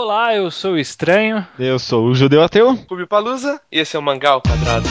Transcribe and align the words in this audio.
Olá, 0.00 0.32
eu 0.32 0.48
sou 0.48 0.74
o 0.74 0.78
Estranho. 0.78 1.44
Eu 1.58 1.76
sou 1.76 2.06
o 2.06 2.14
Judeu 2.14 2.40
Ateu. 2.40 2.78
Rubi 2.88 3.04
Palusa 3.04 3.60
e 3.70 3.80
esse 3.80 3.96
é 3.96 3.98
o 3.98 4.02
Mangá 4.02 4.30
ao 4.30 4.40
Quadrado. 4.40 4.88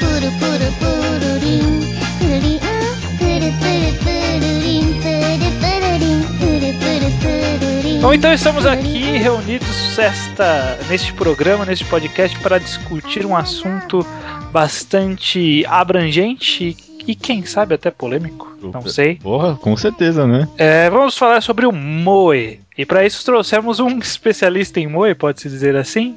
Puru 0.00 0.30
puru 0.40 0.68
pururim, 0.80 1.80
pururim, 2.18 2.58
ah, 2.60 2.90
puru 3.20 3.50
puru 3.62 3.90
pururim, 4.02 4.90
puru 4.98 5.48
pururim, 5.60 6.22
puru 6.40 6.70
puru 6.80 7.10
pururim. 7.20 8.00
Bom, 8.00 8.12
então 8.12 8.32
estamos 8.32 8.66
aqui 8.66 8.98
reunidos 9.16 9.96
esta, 9.96 10.76
neste 10.88 11.12
programa, 11.12 11.64
neste 11.64 11.84
podcast, 11.84 12.36
para 12.40 12.58
discutir 12.58 13.24
um 13.24 13.36
assunto 13.36 14.04
bastante 14.50 15.64
abrangente 15.68 16.76
e 17.06 17.14
quem 17.14 17.44
sabe 17.44 17.74
até 17.74 17.90
polêmico. 17.90 18.56
Não 18.62 18.82
sei. 18.86 19.16
Porra, 19.16 19.56
com 19.56 19.76
certeza, 19.76 20.26
né? 20.26 20.48
É, 20.56 20.88
vamos 20.90 21.16
falar 21.16 21.40
sobre 21.42 21.66
o 21.66 21.72
Moe. 21.72 22.60
E 22.76 22.84
para 22.86 23.04
isso 23.04 23.24
trouxemos 23.24 23.78
um 23.80 23.98
especialista 24.00 24.80
em 24.80 24.86
Moe, 24.86 25.14
pode-se 25.14 25.48
dizer 25.48 25.76
assim. 25.76 26.16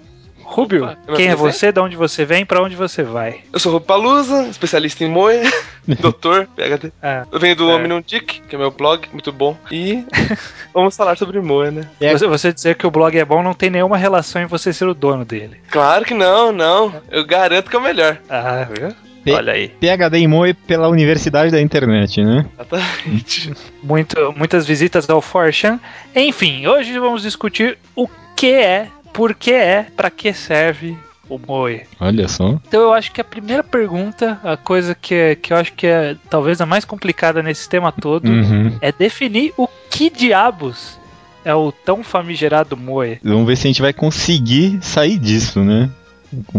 Rubio, 0.49 0.85
Opa, 0.85 0.97
quem 1.17 1.27
é 1.27 1.35
você, 1.35 1.73
de 1.73 1.79
onde 1.81 1.97
você 1.97 2.23
vem, 2.23 2.45
para 2.45 2.63
onde 2.63 2.73
você 2.73 3.03
vai? 3.03 3.41
Eu 3.51 3.59
sou 3.59 3.69
o 3.69 3.73
Rubi 3.75 3.85
Palusa, 3.85 4.47
especialista 4.47 5.03
em 5.03 5.09
moe, 5.09 5.41
doutor, 5.99 6.47
PhD. 6.55 6.89
Ah, 7.03 7.25
Eu 7.29 7.37
venho 7.37 7.53
do 7.53 7.69
É. 7.69 7.75
Homem 7.75 7.89
Não 7.89 7.99
Dick, 7.99 8.39
que 8.47 8.55
é 8.55 8.57
meu 8.57 8.71
blog, 8.71 9.09
muito 9.11 9.29
bom. 9.33 9.57
E 9.69 10.05
vamos 10.73 10.95
falar 10.95 11.17
sobre 11.17 11.41
moe, 11.41 11.69
né? 11.69 11.89
É. 11.99 12.13
você, 12.13 12.25
você 12.27 12.53
dizer 12.53 12.75
que 12.75 12.87
o 12.87 12.91
blog 12.91 13.13
é 13.19 13.25
bom 13.25 13.43
não 13.43 13.53
tem 13.53 13.69
nenhuma 13.69 13.97
relação 13.97 14.41
em 14.41 14.45
você 14.45 14.71
ser 14.71 14.87
o 14.87 14.93
dono 14.93 15.25
dele. 15.25 15.57
Claro 15.69 16.05
que 16.05 16.13
não, 16.13 16.53
não. 16.53 16.93
Eu 17.11 17.25
garanto 17.25 17.69
que 17.69 17.75
é 17.75 17.79
o 17.79 17.83
melhor. 17.83 18.17
Ah, 18.29 18.65
viu? 18.73 18.93
Pe- 19.27 19.33
Olha 19.33 19.53
aí. 19.53 19.67
PHD 19.69 20.17
em 20.19 20.27
Moe 20.27 20.53
pela 20.53 20.87
Universidade 20.87 21.51
da 21.51 21.61
Internet, 21.61 22.23
né? 22.23 22.45
Exatamente. 22.53 23.53
Muito, 23.83 24.33
muitas 24.37 24.65
visitas 24.65 25.09
ao 25.09 25.21
Forchan. 25.21 25.79
Enfim, 26.15 26.65
hoje 26.67 26.97
vamos 26.99 27.21
discutir 27.21 27.77
o 27.95 28.07
que 28.35 28.51
é, 28.51 28.87
por 29.13 29.33
que 29.33 29.51
é, 29.51 29.87
para 29.95 30.09
que 30.09 30.31
serve 30.33 30.95
o 31.29 31.37
Moe. 31.37 31.81
Olha 31.99 32.27
só. 32.27 32.57
Então 32.67 32.81
eu 32.81 32.93
acho 32.93 33.11
que 33.11 33.19
a 33.19 33.23
primeira 33.23 33.63
pergunta, 33.63 34.39
a 34.43 34.55
coisa 34.55 34.95
que, 34.95 35.13
é, 35.13 35.35
que 35.35 35.51
eu 35.51 35.57
acho 35.57 35.73
que 35.73 35.85
é 35.87 36.15
talvez 36.29 36.61
a 36.61 36.65
mais 36.65 36.85
complicada 36.85 37.43
nesse 37.43 37.67
tema 37.67 37.91
todo, 37.91 38.29
Uhum. 38.29 38.77
é 38.81 38.91
definir 38.93 39.53
o 39.57 39.67
que 39.89 40.09
diabos 40.09 40.97
é 41.43 41.53
o 41.53 41.71
tão 41.71 42.03
famigerado 42.03 42.75
Moe. 42.77 43.19
Vamos 43.23 43.45
ver 43.47 43.55
se 43.57 43.67
a 43.67 43.69
gente 43.69 43.81
vai 43.81 43.91
conseguir 43.93 44.79
sair 44.81 45.17
disso, 45.17 45.61
né? 45.63 45.89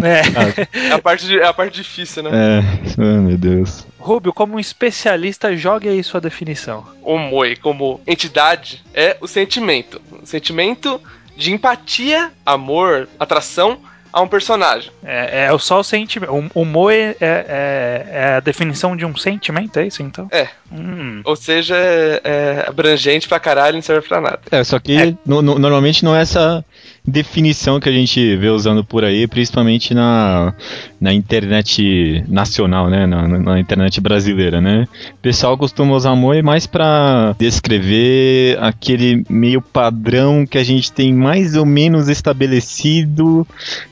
É, 0.02 0.88
É 0.88 0.92
a 0.92 0.98
parte, 0.98 1.26
de- 1.26 1.38
é 1.38 1.46
a 1.46 1.52
parte 1.52 1.74
difícil, 1.74 2.22
né? 2.22 2.30
É, 2.32 2.62
oh, 2.98 3.20
meu 3.20 3.36
Deus. 3.36 3.86
Rubio, 3.98 4.32
como 4.32 4.54
um 4.56 4.58
especialista, 4.60 5.54
jogue 5.56 5.88
aí 5.88 6.02
sua 6.02 6.20
definição. 6.20 6.84
O 7.02 7.18
moe, 7.18 7.56
como 7.56 8.00
entidade, 8.06 8.82
é 8.94 9.16
o 9.20 9.26
sentimento. 9.26 10.00
O 10.22 10.26
sentimento 10.26 11.00
de 11.36 11.52
empatia, 11.52 12.30
amor, 12.44 13.08
atração 13.20 13.78
a 14.10 14.22
um 14.22 14.26
personagem. 14.26 14.90
É, 15.04 15.44
é 15.44 15.58
só 15.58 15.80
o 15.80 15.84
sentimento. 15.84 16.32
O, 16.54 16.62
o 16.62 16.64
Moe 16.64 16.94
é, 16.94 17.16
é- 17.20 18.06
é 18.10 18.34
a 18.36 18.40
definição 18.40 18.96
de 18.96 19.04
um 19.04 19.14
sentimento, 19.14 19.78
é 19.78 19.86
isso 19.86 20.02
então? 20.02 20.26
É. 20.32 20.48
Hum. 20.72 21.20
Ou 21.24 21.36
seja, 21.36 21.76
é, 21.76 22.20
é 22.24 22.64
abrangente 22.66 23.28
pra 23.28 23.38
caralho 23.38 23.74
e 23.74 23.76
não 23.76 23.82
serve 23.82 24.08
pra 24.08 24.18
nada. 24.20 24.40
É, 24.50 24.64
só 24.64 24.78
que 24.78 25.14
no- 25.26 25.42
no- 25.42 25.58
normalmente 25.58 26.02
não 26.04 26.16
é 26.16 26.22
essa 26.22 26.64
definição 27.10 27.80
que 27.80 27.88
a 27.88 27.92
gente 27.92 28.36
vê 28.36 28.48
usando 28.48 28.84
por 28.84 29.04
aí, 29.04 29.26
principalmente 29.26 29.94
na, 29.94 30.54
na 31.00 31.12
internet 31.12 32.24
nacional, 32.28 32.88
né? 32.88 33.06
Na, 33.06 33.26
na- 33.26 33.58
internet 33.60 34.00
brasileira, 34.00 34.60
né? 34.60 34.86
O 35.14 35.18
pessoal 35.22 35.56
costuma 35.58 35.94
usar 35.94 36.14
Moe 36.14 36.42
mais 36.42 36.66
pra 36.66 37.34
descrever 37.38 38.56
aquele 38.60 39.24
meio 39.28 39.60
padrão 39.60 40.46
que 40.46 40.58
a 40.58 40.64
gente 40.64 40.92
tem 40.92 41.12
mais 41.12 41.54
ou 41.56 41.66
menos 41.66 42.08
estabelecido, 42.08 43.46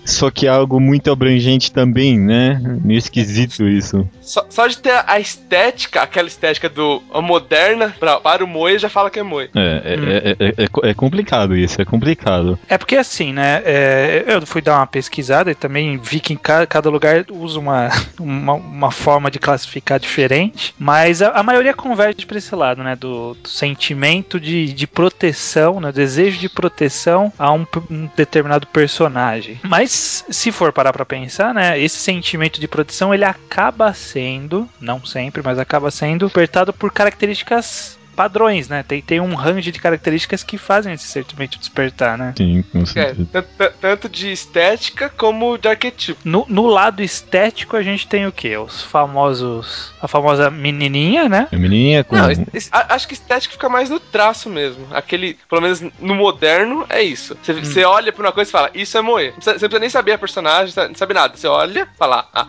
só 0.04 0.30
que 0.30 0.46
é 0.46 0.50
algo 0.50 0.80
muito 0.80 1.10
abrangente 1.10 1.72
também, 1.72 2.18
né? 2.18 2.60
Meio 2.84 2.98
esquisito 2.98 3.66
isso. 3.68 4.08
Só, 4.20 4.44
só 4.48 4.66
de 4.66 4.78
ter 4.78 5.02
a 5.06 5.18
estética, 5.20 6.02
aquela 6.02 6.28
estética 6.28 6.68
do 6.68 7.02
a 7.12 7.20
moderna 7.20 7.94
pra, 7.98 8.18
para 8.20 8.44
o 8.44 8.46
moe, 8.48 8.78
já 8.78 8.88
fala 8.88 9.10
que 9.10 9.18
é 9.18 9.22
moe. 9.22 9.48
É, 9.54 9.82
é, 9.84 9.94
é, 9.94 10.46
é- 10.48 10.64
é 10.64 10.90
é 10.90 10.94
complicado 10.94 11.56
isso, 11.56 11.80
é 11.80 11.84
complicado. 11.84 12.58
É 12.68 12.76
porque 12.78 12.96
assim, 13.06 13.32
né? 13.32 13.62
é, 13.64 14.24
eu 14.26 14.44
fui 14.46 14.60
dar 14.60 14.76
uma 14.78 14.86
pesquisada 14.86 15.50
e 15.50 15.54
também 15.54 15.96
vi 15.98 16.20
que 16.20 16.32
em 16.32 16.36
ca- 16.36 16.66
cada 16.66 16.90
lugar 16.90 17.24
usa 17.30 17.58
uma, 17.58 17.88
uma, 18.18 18.54
uma 18.54 18.90
forma 18.90 19.30
de 19.30 19.38
classificar 19.38 19.98
diferente, 19.98 20.74
mas 20.78 21.22
a, 21.22 21.30
a 21.30 21.42
maioria 21.42 21.72
converge 21.74 22.26
para 22.26 22.38
esse 22.38 22.54
lado, 22.54 22.82
né? 22.82 22.96
Do, 22.96 23.34
do 23.34 23.48
sentimento 23.48 24.38
de, 24.40 24.72
de 24.72 24.86
proteção, 24.86 25.80
né? 25.80 25.92
Desejo 25.92 26.38
de 26.38 26.48
proteção 26.48 27.32
a 27.38 27.52
um, 27.52 27.66
um 27.90 28.08
determinado 28.16 28.66
personagem. 28.66 29.60
Mas 29.62 30.24
se 30.28 30.52
for 30.52 30.72
parar 30.72 30.92
para 30.92 31.04
pensar, 31.04 31.54
né? 31.54 31.78
Esse 31.80 31.96
sentimento 31.98 32.60
de 32.60 32.68
proteção 32.68 33.14
ele 33.14 33.24
acaba 33.24 33.92
sendo, 33.92 34.68
não 34.80 35.04
sempre, 35.04 35.42
mas 35.44 35.58
acaba 35.58 35.90
sendo 35.90 36.26
apertado 36.26 36.72
por 36.72 36.92
características 36.92 37.98
padrões, 38.16 38.68
né? 38.68 38.82
Tem, 38.82 39.00
tem 39.02 39.20
um 39.20 39.34
range 39.34 39.70
de 39.70 39.78
características 39.78 40.42
que 40.42 40.56
fazem 40.58 40.94
esse 40.94 41.06
sentimento 41.06 41.58
despertar, 41.58 42.16
né? 42.16 42.32
Sim, 42.36 42.62
com 42.72 42.80
É, 42.82 42.86
certeza. 42.86 43.28
tanto, 43.30 43.48
tanto 43.80 44.08
de 44.08 44.32
estética 44.32 45.08
como 45.10 45.58
de 45.58 45.68
arquetipo. 45.68 46.18
No, 46.24 46.46
no 46.48 46.66
lado 46.66 47.02
estético 47.02 47.76
a 47.76 47.82
gente 47.82 48.06
tem 48.08 48.26
o 48.26 48.32
que? 48.32 48.56
Os 48.56 48.82
famosos. 48.82 49.92
A 50.00 50.08
famosa 50.08 50.50
menininha, 50.50 51.28
né? 51.28 51.48
A 51.52 51.56
menininha 51.56 52.02
com. 52.04 52.16
Não, 52.16 52.30
es- 52.30 52.40
es- 52.54 52.68
a- 52.72 52.94
acho 52.94 53.06
que 53.06 53.14
estética 53.14 53.52
fica 53.52 53.68
mais 53.68 53.90
no 53.90 54.00
traço 54.00 54.48
mesmo. 54.48 54.86
Aquele, 54.92 55.38
pelo 55.48 55.60
menos 55.62 55.82
no 56.00 56.14
moderno, 56.14 56.86
é 56.88 57.02
isso. 57.02 57.36
Você 57.42 57.52
você 57.52 57.84
olha 57.84 58.12
pra 58.12 58.26
uma 58.26 58.32
coisa 58.32 58.48
e 58.48 58.52
fala, 58.52 58.70
isso 58.74 58.96
é 58.96 59.02
moe. 59.02 59.32
Você 59.38 59.50
não 59.50 59.58
precisa 59.58 59.78
nem 59.80 59.90
saber 59.90 60.12
a 60.12 60.18
personagem, 60.18 60.74
não 60.88 60.94
sabe 60.94 61.12
nada. 61.14 61.36
Você 61.36 61.46
olha 61.46 61.80
e 61.92 61.98
fala, 61.98 62.26
ah, 62.32 62.46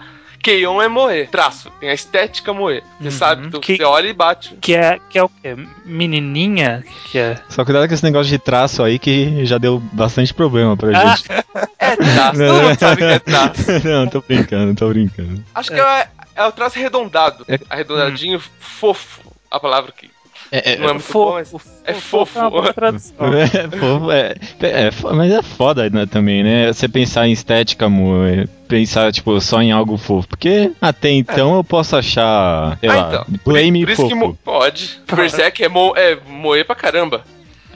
Keion 0.47 0.81
é 0.81 0.87
moe. 0.87 1.27
Traço, 1.27 1.69
tem 1.79 1.89
a 1.89 1.93
estética 1.93 2.53
moe. 2.53 2.81
Você 2.99 3.05
Uhum. 3.05 3.11
sabe, 3.11 3.49
tu- 3.49 3.59
Que- 3.59 3.75
você 3.75 3.83
olha 3.83 4.07
e 4.07 4.13
bate. 4.13 4.55
Que 4.61 4.75
é, 4.75 4.97
que 5.09 5.19
é 5.19 5.23
o 5.23 5.27
quê? 5.29 5.55
Menininha? 5.85 6.83
Que 7.11 7.17
é. 7.19 7.35
Só 7.49 7.65
cuidado 7.65 7.87
com 7.87 7.93
esse 7.93 8.03
negócio 8.03 8.29
de 8.29 8.39
traço 8.39 8.81
aí 8.81 8.97
que 8.97 9.45
já 9.45 9.57
deu 9.57 9.79
bastante 9.91 10.33
problema 10.33 10.77
pra 10.77 10.89
Ah, 10.97 11.15
gente. 11.15 11.27
É 11.79 11.95
traço, 11.95 12.39
todo 12.39 12.61
mundo 12.63 12.79
sabe 12.79 12.97
que 12.97 13.03
é 13.03 13.19
traço. 13.19 13.61
Não, 13.87 14.07
tô 14.07 14.21
brincando, 14.21 14.75
tô 14.75 14.89
brincando. 14.89 15.43
Acho 15.53 15.69
que 15.69 15.79
é, 15.79 16.07
é 16.35 16.45
o 16.45 16.51
traço 16.51 16.77
arredondado. 16.79 17.43
É- 17.47 17.59
Arredondadinho, 17.69 18.39
fofo. 18.59 19.21
A 19.49 19.59
palavra 19.59 19.91
que 19.95 20.09
É, 20.51 20.77
não 20.77 20.89
é 20.89 20.93
muito 20.93 21.11
bom, 21.11 21.33
mas 21.33 21.49
fofo, 21.51 21.69
é 21.83 21.93
fofo. 21.93 22.39
é 22.39 22.41
uma 22.41 22.49
boa 22.49 22.73
tradução. 22.73 23.15
é, 23.33 23.67
pô, 23.67 24.11
é, 24.11 24.35
é 24.61 24.91
fo- 24.91 25.13
mas 25.13 25.31
é 25.31 25.41
foda 25.41 25.89
né, 25.89 26.05
também, 26.05 26.43
né? 26.43 26.67
Você 26.71 26.87
pensar 26.87 27.27
em 27.27 27.31
estética, 27.31 27.85
amor, 27.85 28.27
é 28.27 28.45
pensar, 28.67 29.11
tipo, 29.11 29.39
só 29.41 29.61
em 29.61 29.71
algo 29.71 29.97
fofo. 29.97 30.27
Porque 30.27 30.71
até 30.81 31.09
então 31.11 31.55
eu 31.55 31.63
posso 31.63 31.95
achar, 31.97 32.77
sei 32.79 32.89
Ah, 32.89 32.95
lá, 32.95 33.07
então. 33.09 33.25
blame 33.45 33.83
Por 33.85 33.91
isso 33.91 34.01
fofo. 34.03 34.13
que 34.13 34.15
mo- 34.15 34.37
pode. 34.43 34.99
Berserk 35.13 35.63
é, 35.63 35.67
mo 35.69 35.93
é 35.95 36.17
moe 36.27 36.63
pra 36.63 36.75
caramba. 36.75 37.23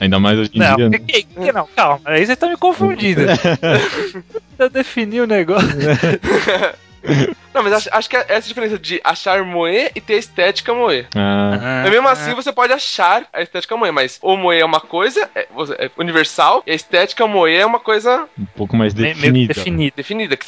Ainda 0.00 0.18
mais 0.18 0.38
hoje 0.38 0.50
em 0.54 0.58
Não, 0.58 0.76
dia. 0.76 0.88
né? 0.88 0.98
que- 0.98 1.22
que- 1.22 1.52
não, 1.52 1.68
calma, 1.76 2.00
aí 2.06 2.24
você 2.26 2.34
tá 2.34 2.48
me 2.48 2.56
confundindo. 2.56 3.20
Eu 4.58 4.68
defini 4.70 5.20
o 5.20 5.26
negócio. 5.26 5.68
Não, 7.54 7.62
mas 7.62 7.72
acho, 7.72 7.88
acho 7.92 8.10
que 8.10 8.16
é 8.16 8.24
essa 8.28 8.48
diferença 8.48 8.78
de 8.78 9.00
achar 9.04 9.44
moe 9.44 9.90
e 9.94 10.00
ter 10.00 10.14
estética 10.14 10.72
moe. 10.72 11.06
Ah, 11.14 11.80
Mas 11.82 11.90
mesmo 11.90 12.08
assim 12.08 12.34
você 12.34 12.52
pode 12.52 12.72
achar 12.72 13.26
a 13.32 13.42
estética 13.42 13.76
moe, 13.76 13.90
mas 13.90 14.18
o 14.22 14.36
moe 14.36 14.58
é 14.58 14.64
uma 14.64 14.80
coisa 14.80 15.28
é, 15.34 15.46
é 15.78 15.90
universal 15.96 16.62
e 16.66 16.72
a 16.72 16.74
estética 16.74 17.26
moe 17.26 17.54
é 17.54 17.64
uma 17.64 17.80
coisa 17.80 18.28
um 18.38 18.46
pouco 18.56 18.76
mais 18.76 18.94
definida. 18.94 19.54
definido. 19.54 19.96
definida, 19.96 20.36
que 20.36 20.46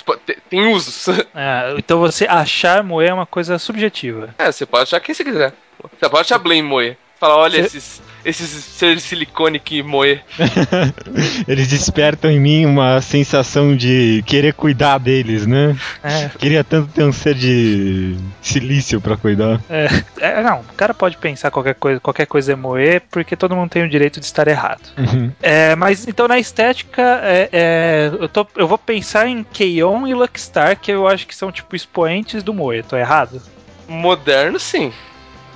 tem 0.49 0.67
usos. 0.67 1.21
Ah, 1.35 1.75
então 1.79 1.99
você 1.99 2.27
achar 2.27 2.83
moer 2.83 3.11
é 3.11 3.15
uma 3.15 3.27
coisa 3.27 3.59
subjetiva. 3.59 4.35
É, 4.39 4.51
você 4.51 4.65
pode 4.67 4.85
achar 4.85 5.01
quem 5.01 5.15
você 5.15 5.25
quiser. 5.25 5.53
Você 5.99 6.09
pode 6.09 6.23
achar 6.23 6.39
blame 6.39 6.63
moe. 6.63 6.97
Fala, 7.25 7.37
olha 7.39 7.67
Cê- 7.67 7.79
esses, 7.79 8.03
esses 8.23 8.51
seres 8.65 8.97
de 9.03 9.09
silicone 9.09 9.59
que 9.59 9.83
moe. 9.83 10.21
Eles 11.49 11.67
despertam 11.69 12.31
em 12.31 12.39
mim 12.39 12.67
uma 12.67 13.01
sensação 13.01 13.75
de 13.75 14.23
querer 14.27 14.53
cuidar 14.53 14.99
deles, 14.99 15.47
né? 15.47 15.75
É, 16.03 16.29
Queria 16.39 16.63
tanto 16.63 16.89
ter 16.93 17.03
um 17.03 17.13
ser 17.15 17.35
de 17.35 18.15
silício 18.43 19.01
pra 19.01 19.17
cuidar. 19.17 19.59
é, 19.71 19.89
é, 20.21 20.43
não, 20.43 20.61
o 20.61 20.75
cara 20.77 20.93
pode 20.93 21.17
pensar 21.17 21.51
qualquer 21.51 21.77
coisa, 21.77 21.99
qualquer 21.99 22.27
coisa 22.27 22.53
é 22.53 22.57
moer, 22.57 23.01
porque 23.11 23.35
todo 23.35 23.57
mundo 23.57 23.71
tem 23.71 23.83
o 23.85 23.89
direito 23.89 24.21
de 24.21 24.27
estar 24.27 24.47
errado. 24.47 24.83
Uhum. 24.99 25.33
É, 25.41 25.75
mas 25.77 26.07
então 26.07 26.29
na 26.29 26.39
estética, 26.39 27.21
é, 27.23 27.49
é, 27.51 28.11
eu, 28.21 28.29
tô, 28.29 28.47
eu 28.55 28.69
vou 28.69 28.77
pensar 28.77 29.27
em 29.27 29.43
Keion 29.45 30.07
e 30.07 30.13
Luckstar, 30.13 30.79
que 30.79 30.93
eu 30.93 31.09
acho 31.09 31.27
que 31.27 31.35
são 31.35 31.51
tipo 31.51 31.75
expoentes 31.75 32.43
do 32.43 32.53
moe. 32.53 32.83
Tô 32.83 32.99
errado? 32.99 33.41
Moderno, 33.89 34.61
sim. 34.61 34.93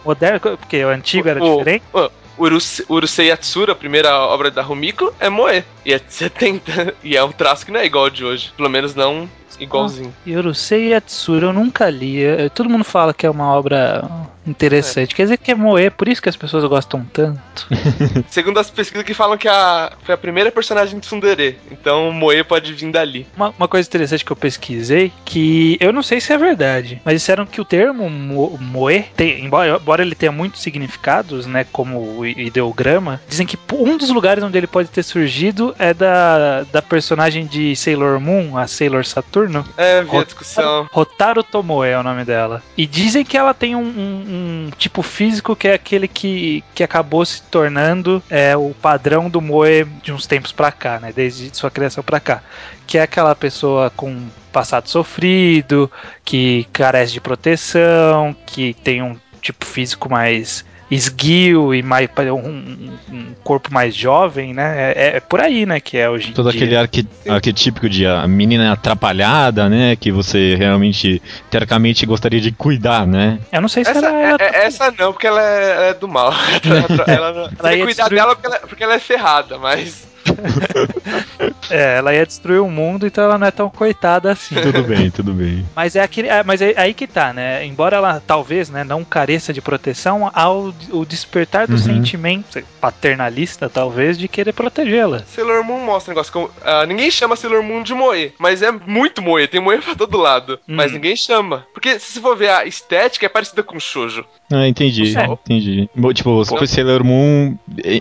Moderno, 0.04 0.40
porque 0.40 0.84
o 0.84 0.88
antigo 0.88 1.28
era 1.28 1.42
O- 1.42 1.58
diferente. 1.58 1.84
o- 1.92 2.10
Uruse- 2.38 2.84
Urusei 2.88 3.28
Yatsura, 3.28 3.72
a 3.72 3.74
primeira 3.74 4.16
obra 4.16 4.48
da 4.50 4.62
Rumiko, 4.62 5.12
é 5.18 5.28
moe. 5.28 5.64
E 5.88 5.94
é 5.94 5.98
de 5.98 6.12
70. 6.12 6.94
E 7.02 7.16
é 7.16 7.24
um 7.24 7.32
traço 7.32 7.64
que 7.64 7.72
não 7.72 7.80
é 7.80 7.86
igual 7.86 8.04
ao 8.04 8.10
de 8.10 8.22
hoje. 8.22 8.52
Pelo 8.54 8.68
menos 8.68 8.94
não 8.94 9.26
igualzinho. 9.58 10.14
Yorusei 10.26 10.90
Yatsura 10.90 11.46
eu 11.46 11.52
nunca 11.52 11.88
li. 11.88 12.20
Todo 12.54 12.68
mundo 12.68 12.84
fala 12.84 13.14
que 13.14 13.26
é 13.26 13.30
uma 13.30 13.52
obra 13.54 14.04
interessante. 14.46 15.14
Quer 15.14 15.22
dizer 15.24 15.36
que 15.38 15.50
é 15.50 15.54
Moe, 15.54 15.90
por 15.90 16.08
isso 16.08 16.22
que 16.22 16.28
as 16.28 16.36
pessoas 16.36 16.64
gostam 16.64 17.04
tanto. 17.12 17.66
Segundo 18.30 18.58
as 18.58 18.70
pesquisas 18.70 19.04
que 19.04 19.12
falam 19.14 19.36
que 19.36 19.48
a, 19.48 19.92
foi 20.04 20.14
a 20.14 20.18
primeira 20.18 20.50
personagem 20.52 20.94
de 20.98 21.06
Tsundere. 21.06 21.58
Então 21.70 22.12
Moe 22.12 22.42
pode 22.44 22.72
vir 22.72 22.90
dali. 22.90 23.26
Uma, 23.36 23.52
uma 23.58 23.68
coisa 23.68 23.88
interessante 23.88 24.24
que 24.24 24.30
eu 24.30 24.36
pesquisei, 24.36 25.12
que 25.24 25.76
eu 25.80 25.92
não 25.92 26.02
sei 26.02 26.20
se 26.20 26.32
é 26.32 26.38
verdade, 26.38 27.00
mas 27.04 27.14
disseram 27.14 27.44
que 27.44 27.60
o 27.60 27.64
termo 27.64 28.08
mo- 28.08 28.56
moe, 28.60 29.04
tem, 29.16 29.44
embora, 29.44 29.76
embora 29.80 30.02
ele 30.02 30.14
tenha 30.14 30.32
muitos 30.32 30.62
significados, 30.62 31.46
né, 31.46 31.66
como 31.72 31.98
o 32.18 32.26
ideograma, 32.26 33.20
dizem 33.28 33.46
que 33.46 33.58
um 33.72 33.96
dos 33.98 34.10
lugares 34.10 34.42
onde 34.44 34.56
ele 34.56 34.66
pode 34.66 34.88
ter 34.88 35.02
surgido 35.02 35.74
é 35.78 35.94
da, 35.94 36.64
da 36.64 36.82
personagem 36.82 37.46
de 37.46 37.74
Sailor 37.76 38.20
Moon, 38.20 38.56
a 38.56 38.66
Sailor 38.66 39.04
Saturno. 39.04 39.64
É, 39.76 40.02
vi 40.02 40.16
a 40.16 40.24
discussão. 40.24 40.88
Hotaru 40.92 41.42
Tomoe 41.42 41.88
é 41.88 41.98
o 41.98 42.02
nome 42.02 42.24
dela. 42.24 42.62
E 42.76 42.86
dizem 42.86 43.24
que 43.24 43.36
ela 43.36 43.54
tem 43.54 43.74
um, 43.76 43.80
um- 43.80 44.24
um 44.66 44.70
tipo 44.76 45.02
físico 45.02 45.54
que 45.56 45.68
é 45.68 45.74
aquele 45.74 46.08
que, 46.08 46.62
que 46.74 46.82
acabou 46.82 47.24
se 47.24 47.42
tornando 47.42 48.22
é, 48.28 48.56
o 48.56 48.74
padrão 48.80 49.28
do 49.30 49.40
Moe 49.40 49.84
de 50.02 50.12
uns 50.12 50.26
tempos 50.26 50.52
pra 50.52 50.70
cá, 50.72 50.98
né? 51.00 51.12
Desde 51.14 51.56
sua 51.56 51.70
criação 51.70 52.02
pra 52.02 52.20
cá. 52.20 52.42
Que 52.86 52.98
é 52.98 53.02
aquela 53.02 53.34
pessoa 53.34 53.90
com 53.90 54.26
passado 54.52 54.88
sofrido, 54.88 55.90
que 56.24 56.66
carece 56.72 57.12
de 57.12 57.20
proteção, 57.20 58.34
que 58.46 58.74
tem 58.74 59.02
um 59.02 59.16
tipo 59.40 59.64
físico 59.64 60.10
mais 60.10 60.64
esguio 60.90 61.74
e 61.74 61.82
mais 61.82 62.08
um, 62.32 62.88
um- 63.12 63.34
corpo 63.44 63.72
mais 63.72 63.94
jovem, 63.94 64.52
né? 64.52 64.92
É, 64.94 65.16
é 65.16 65.20
por 65.20 65.40
aí, 65.40 65.64
né? 65.64 65.80
Que 65.80 65.96
é 65.98 66.08
hoje 66.10 66.30
em 66.30 66.32
Todo 66.32 66.50
dia. 66.50 66.60
aquele 66.60 66.76
arque, 66.76 67.06
arquetípico 67.28 67.88
de 67.88 68.06
a 68.06 68.26
menina 68.28 68.72
atrapalhada, 68.72 69.68
né? 69.68 69.96
Que 69.96 70.10
você 70.12 70.54
realmente, 70.54 71.20
teoricamente, 71.50 72.04
gostaria 72.06 72.40
de 72.40 72.52
cuidar, 72.52 73.06
né? 73.06 73.38
Eu 73.52 73.60
não 73.60 73.68
sei 73.68 73.84
se 73.84 73.90
Essa, 73.90 74.06
ela, 74.06 74.20
ela 74.20 74.36
é- 74.40 74.44
é- 74.62 74.66
essa 74.66 74.94
não, 74.98 75.12
porque 75.12 75.26
ela 75.26 75.40
é, 75.42 75.70
ela 75.70 75.86
é 75.86 75.94
do 75.94 76.08
mal. 76.08 76.32
ela 77.06 77.32
não, 77.32 77.40
Ela 77.42 77.52
você 77.60 77.76
ia 77.76 77.84
cuidar 77.84 78.02
destruir- 78.04 78.20
dela 78.22 78.34
porque 78.36 78.46
ela, 78.46 78.58
porque 78.60 78.84
ela 78.84 78.94
é 78.94 78.98
ferrada, 78.98 79.58
mas. 79.58 80.06
É, 81.70 81.98
ela 81.98 82.14
ia 82.14 82.24
destruir 82.24 82.60
o 82.62 82.70
mundo, 82.70 83.06
então 83.06 83.22
ela 83.24 83.36
não 83.36 83.46
é 83.46 83.50
tão 83.50 83.68
coitada 83.68 84.32
assim. 84.32 84.54
Tudo 84.54 84.82
bem, 84.84 85.10
tudo 85.10 85.32
bem. 85.34 85.66
Mas 85.76 85.96
é 85.96 86.00
aquele, 86.02 86.28
é, 86.28 86.42
mas 86.42 86.62
é 86.62 86.72
aí 86.76 86.94
que 86.94 87.06
tá, 87.06 87.32
né? 87.34 87.64
Embora 87.66 87.96
ela 87.96 88.22
talvez, 88.26 88.70
né, 88.70 88.84
não 88.84 89.04
careça 89.04 89.52
de 89.52 89.60
proteção, 89.60 90.30
ao 90.34 90.72
o 90.90 91.04
despertar 91.04 91.66
do 91.66 91.72
Uhum. 91.74 91.78
sentimento 91.78 92.62
paternalista, 92.80 93.68
talvez, 93.68 94.18
de 94.18 94.28
querer 94.28 94.52
protegê-la. 94.52 95.22
Sailor 95.26 95.62
Moon 95.62 95.84
mostra 95.84 96.10
um 96.10 96.14
negócio 96.14 96.32
como. 96.32 96.50
ah, 96.64 96.86
ninguém 96.86 97.10
chama 97.10 97.36
Sailor 97.36 97.62
Moon 97.62 97.82
de 97.82 97.92
Moe, 97.94 98.32
mas 98.38 98.62
é 98.62 98.70
muito 98.72 99.20
Moe, 99.20 99.46
tem 99.46 99.60
Moe 99.60 99.78
pra 99.78 99.94
todo 99.94 100.16
lado. 100.16 100.58
Hum. 100.68 100.74
Mas 100.74 100.90
ninguém 100.92 101.16
chama. 101.16 101.66
Porque 101.74 101.98
se 101.98 102.12
você 102.14 102.20
for 102.20 102.36
ver 102.36 102.48
a 102.50 102.64
estética, 102.64 103.26
é 103.26 103.28
parecida 103.28 103.62
com 103.62 103.78
Shoujo. 103.78 104.24
Ah, 104.50 104.66
entendi, 104.66 105.14
É. 105.16 105.24
entendi. 105.26 105.90
Tipo, 106.14 106.30
o 106.30 106.66
Sailor 106.66 107.04
Moon 107.04 107.56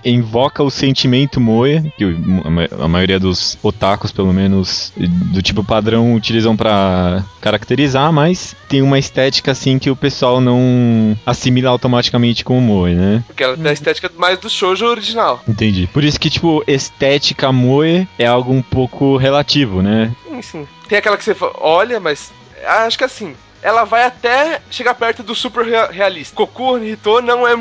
invoca 0.05 0.63
o 0.63 0.69
sentimento 0.71 1.41
moe, 1.41 1.91
que 1.97 2.05
a 2.43 2.49
ma- 2.49 2.67
a 2.85 2.87
maioria 2.87 3.19
dos 3.19 3.57
otakus, 3.63 4.11
pelo 4.11 4.33
menos, 4.33 4.91
do 4.97 5.41
tipo 5.41 5.63
padrão, 5.63 6.13
utilizam 6.13 6.55
pra 6.55 7.23
caracterizar, 7.41 8.11
mas 8.11 8.55
tem 8.67 8.81
uma 8.81 8.99
estética 8.99 9.51
assim 9.51 9.79
que 9.79 9.89
o 9.89 9.95
pessoal 9.95 10.41
não 10.41 11.17
assimila 11.25 11.69
automaticamente 11.69 12.43
com 12.43 12.57
o 12.57 12.61
moe, 12.61 12.93
né? 12.93 13.23
Porque 13.27 13.43
ela 13.43 13.55
tem 13.57 13.69
a 13.69 13.73
estética 13.73 14.11
mais 14.17 14.37
do 14.39 14.49
Shoujo 14.49 14.85
original. 14.85 15.41
Entendi. 15.47 15.87
Por 15.93 16.03
isso 16.03 16.19
que, 16.19 16.29
tipo, 16.29 16.63
estética 16.67 17.51
moe 17.51 18.07
é 18.19 18.25
algo 18.25 18.51
um 18.53 18.61
pouco 18.61 19.17
relativo, 19.17 19.81
né? 19.81 20.11
Sim, 20.27 20.41
sim. 20.41 20.67
Tem 20.87 20.97
aquela 20.97 21.17
que 21.17 21.23
você 21.23 21.35
olha, 21.59 21.99
mas. 21.99 22.31
Acho 22.65 22.97
que 22.97 23.03
assim. 23.03 23.33
Ela 23.67 23.83
vai 23.83 24.03
até 24.05 24.61
chegar 24.71 24.93
perto 24.95 25.21
do 25.21 25.35
super 25.35 25.65
rea- 25.65 25.87
realista. 25.91 26.33
Goku 26.33 26.77
Hito 26.77 27.21
não 27.21 27.45
é 27.45 27.53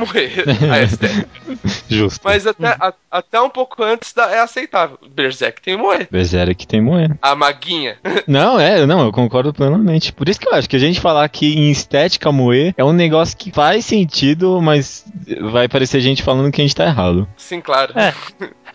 estética. 0.70 1.26
Justo. 1.90 2.20
Mas 2.22 2.46
até, 2.46 2.68
a- 2.68 2.94
até 3.10 3.40
um 3.40 3.50
pouco 3.50 3.82
antes 3.82 4.12
da- 4.12 4.30
é 4.30 4.38
aceitável. 4.38 4.98
Berserk 5.10 5.60
tem 5.60 5.76
Moe. 5.76 6.06
Berserk 6.08 6.64
tem 6.64 6.80
moe. 6.80 7.08
A 7.20 7.34
maguinha. 7.34 7.96
Não, 8.28 8.58
é, 8.60 8.86
não, 8.86 9.04
eu 9.06 9.10
concordo 9.12 9.52
plenamente. 9.52 10.12
Por 10.12 10.28
isso 10.28 10.38
que 10.38 10.46
eu 10.48 10.54
acho 10.54 10.68
que 10.68 10.76
a 10.76 10.80
gente 10.80 11.00
falar 11.00 11.28
que 11.28 11.54
em 11.58 11.70
estética 11.72 12.30
moe 12.30 12.72
é 12.76 12.84
um 12.84 12.92
negócio 12.92 13.36
que 13.36 13.50
faz 13.50 13.84
sentido, 13.84 14.60
mas 14.62 15.04
vai 15.40 15.68
parecer 15.68 16.00
gente 16.00 16.22
falando 16.22 16.52
que 16.52 16.60
a 16.60 16.64
gente 16.64 16.74
tá 16.74 16.84
errado. 16.86 17.26
Sim, 17.36 17.60
claro. 17.60 17.92
É. 17.98 18.12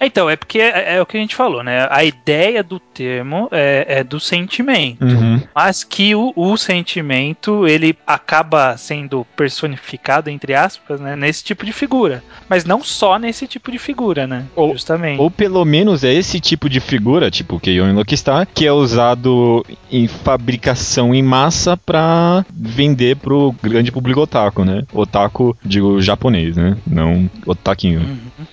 Então, 0.02 0.30
é 0.30 0.36
porque 0.36 0.60
é, 0.60 0.96
é 0.96 1.02
o 1.02 1.06
que 1.06 1.16
a 1.18 1.20
gente 1.20 1.36
falou, 1.36 1.64
né? 1.64 1.88
A 1.90 2.04
ideia 2.04 2.64
do 2.64 2.80
termo 2.80 3.48
é, 3.52 3.86
é 4.00 4.04
do 4.04 4.20
sentimento. 4.20 5.04
Uhum. 5.06 5.42
Mas 5.56 5.84
que 5.84 6.16
o, 6.16 6.34
o 6.36 6.58
sentimento 6.58 7.68
ele 7.68 7.96
acaba 8.06 8.76
sendo 8.78 9.26
personificado, 9.36 10.30
entre 10.30 10.54
aspas, 10.56 11.00
né, 11.00 11.16
nesse 11.16 11.44
tipo 11.44 11.66
de 11.66 11.72
figura. 11.72 12.24
Mas 12.50 12.66
não 12.66 12.84
só 12.84 13.18
nesse 13.20 13.48
tipo 13.48 13.72
de 13.72 13.78
figura, 13.78 14.26
né? 14.28 14.46
Ou- 14.56 14.74
Justamente. 14.74 15.20
Ou 15.20 15.30
pelo 15.30 15.64
menos 15.66 16.04
é 16.04 16.14
esse 16.14 16.40
tipo 16.40 16.70
de 16.70 16.80
figura, 16.80 17.30
tipo 17.30 17.56
o 17.56 17.60
Keion 17.60 17.94
Lokistar, 17.94 18.48
que 18.54 18.66
é 18.66 18.72
usado 18.72 19.66
em 19.92 20.08
fabricação 20.08 21.14
em 21.14 21.22
massa 21.22 21.78
pra 21.78 22.46
vender 22.52 23.18
pro 23.18 23.54
grande 23.62 23.92
público 23.92 24.22
otaku, 24.22 24.66
né? 24.66 24.84
Otaku, 24.94 25.56
digo 25.64 26.02
japonês, 26.02 26.58
né? 26.58 26.78
Não 26.88 27.30
otaquinho. 27.46 28.00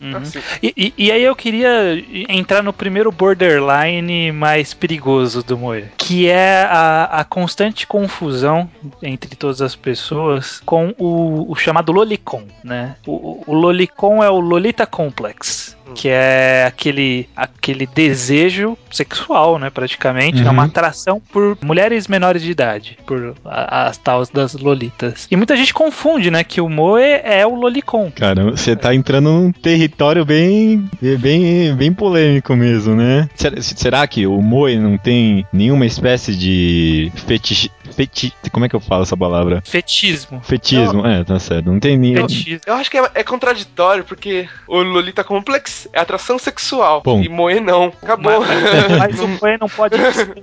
Uhum. 0.02 0.16
Assim, 0.16 0.40
E, 0.62 0.72
e- 0.76 0.92
e 0.98 1.12
aí 1.12 1.22
eu 1.22 1.34
queria 1.38 2.04
entrar 2.28 2.62
no 2.62 2.72
primeiro 2.72 3.12
borderline 3.12 4.32
mais 4.32 4.74
perigoso 4.74 5.42
do 5.42 5.56
Moe, 5.56 5.84
que 5.96 6.28
é 6.28 6.64
a, 6.64 7.20
a 7.20 7.24
constante 7.24 7.86
confusão 7.86 8.68
entre 9.00 9.36
todas 9.36 9.62
as 9.62 9.76
pessoas 9.76 10.60
com 10.66 10.92
o, 10.98 11.50
o 11.50 11.54
chamado 11.54 11.92
Lolicon, 11.92 12.42
né? 12.64 12.96
O, 13.06 13.44
o 13.46 13.54
Lolicon 13.54 14.22
é 14.22 14.28
o 14.28 14.40
Lolita 14.40 14.84
Complex, 14.84 15.77
que 15.94 16.08
é 16.08 16.64
aquele, 16.66 17.28
aquele 17.36 17.86
desejo 17.86 18.76
sexual, 18.90 19.58
né, 19.58 19.70
praticamente, 19.70 20.40
é 20.40 20.44
Uhum. 20.44 20.50
uma 20.52 20.64
atração 20.64 21.20
por 21.32 21.56
mulheres 21.62 22.06
menores 22.08 22.42
de 22.42 22.50
idade, 22.50 22.98
por 23.06 23.34
a- 23.44 23.86
as 23.88 23.96
tais 23.98 24.28
das 24.30 24.54
Lolitas. 24.54 25.26
E 25.30 25.36
muita 25.36 25.56
gente 25.56 25.74
confunde, 25.74 26.30
né, 26.30 26.42
que 26.44 26.60
o 26.60 26.68
Moe 26.68 27.02
é 27.02 27.46
o 27.46 27.54
Lolicon. 27.54 28.10
Cara, 28.14 28.50
você 28.50 28.74
tá 28.74 28.94
entrando 28.94 29.30
num 29.30 29.52
território 29.52 30.24
bem, 30.24 30.88
bem, 31.18 31.74
bem 31.74 31.92
polêmico 31.92 32.54
mesmo, 32.56 32.94
né? 32.94 33.28
Será, 33.34 33.60
será 33.60 34.06
que 34.06 34.26
o 34.26 34.40
Moe 34.40 34.76
não 34.78 34.96
tem 34.96 35.46
nenhuma 35.52 35.86
espécie 35.86 36.34
de 36.36 37.10
fetiche, 37.26 37.70
feti, 37.92 38.32
como 38.52 38.64
é 38.64 38.68
que 38.68 38.76
eu 38.76 38.80
falo 38.80 39.02
essa 39.02 39.16
palavra? 39.16 39.62
Fetismo. 39.64 40.40
Fetismo, 40.42 41.06
é, 41.06 41.24
tá 41.24 41.38
certo. 41.38 41.70
Não 41.70 41.80
tem 41.80 41.96
nenhum. 41.96 42.28
Fetismo. 42.28 42.60
Eu 42.66 42.74
acho 42.74 42.90
que 42.90 42.98
é, 42.98 43.10
é 43.14 43.22
contraditório, 43.24 44.04
porque 44.04 44.48
o 44.66 44.78
Lolita 44.82 45.22
Complex 45.24 45.88
é 45.92 46.00
atração 46.00 46.38
sexual. 46.38 47.02
Bom. 47.04 47.20
E 47.22 47.28
Moe 47.28 47.60
não. 47.60 47.92
Acabou. 48.02 48.40
Mas, 48.40 48.98
mas 48.98 49.20
o 49.20 49.28
Moe 49.28 49.56
não 49.60 49.68
pode. 49.68 49.96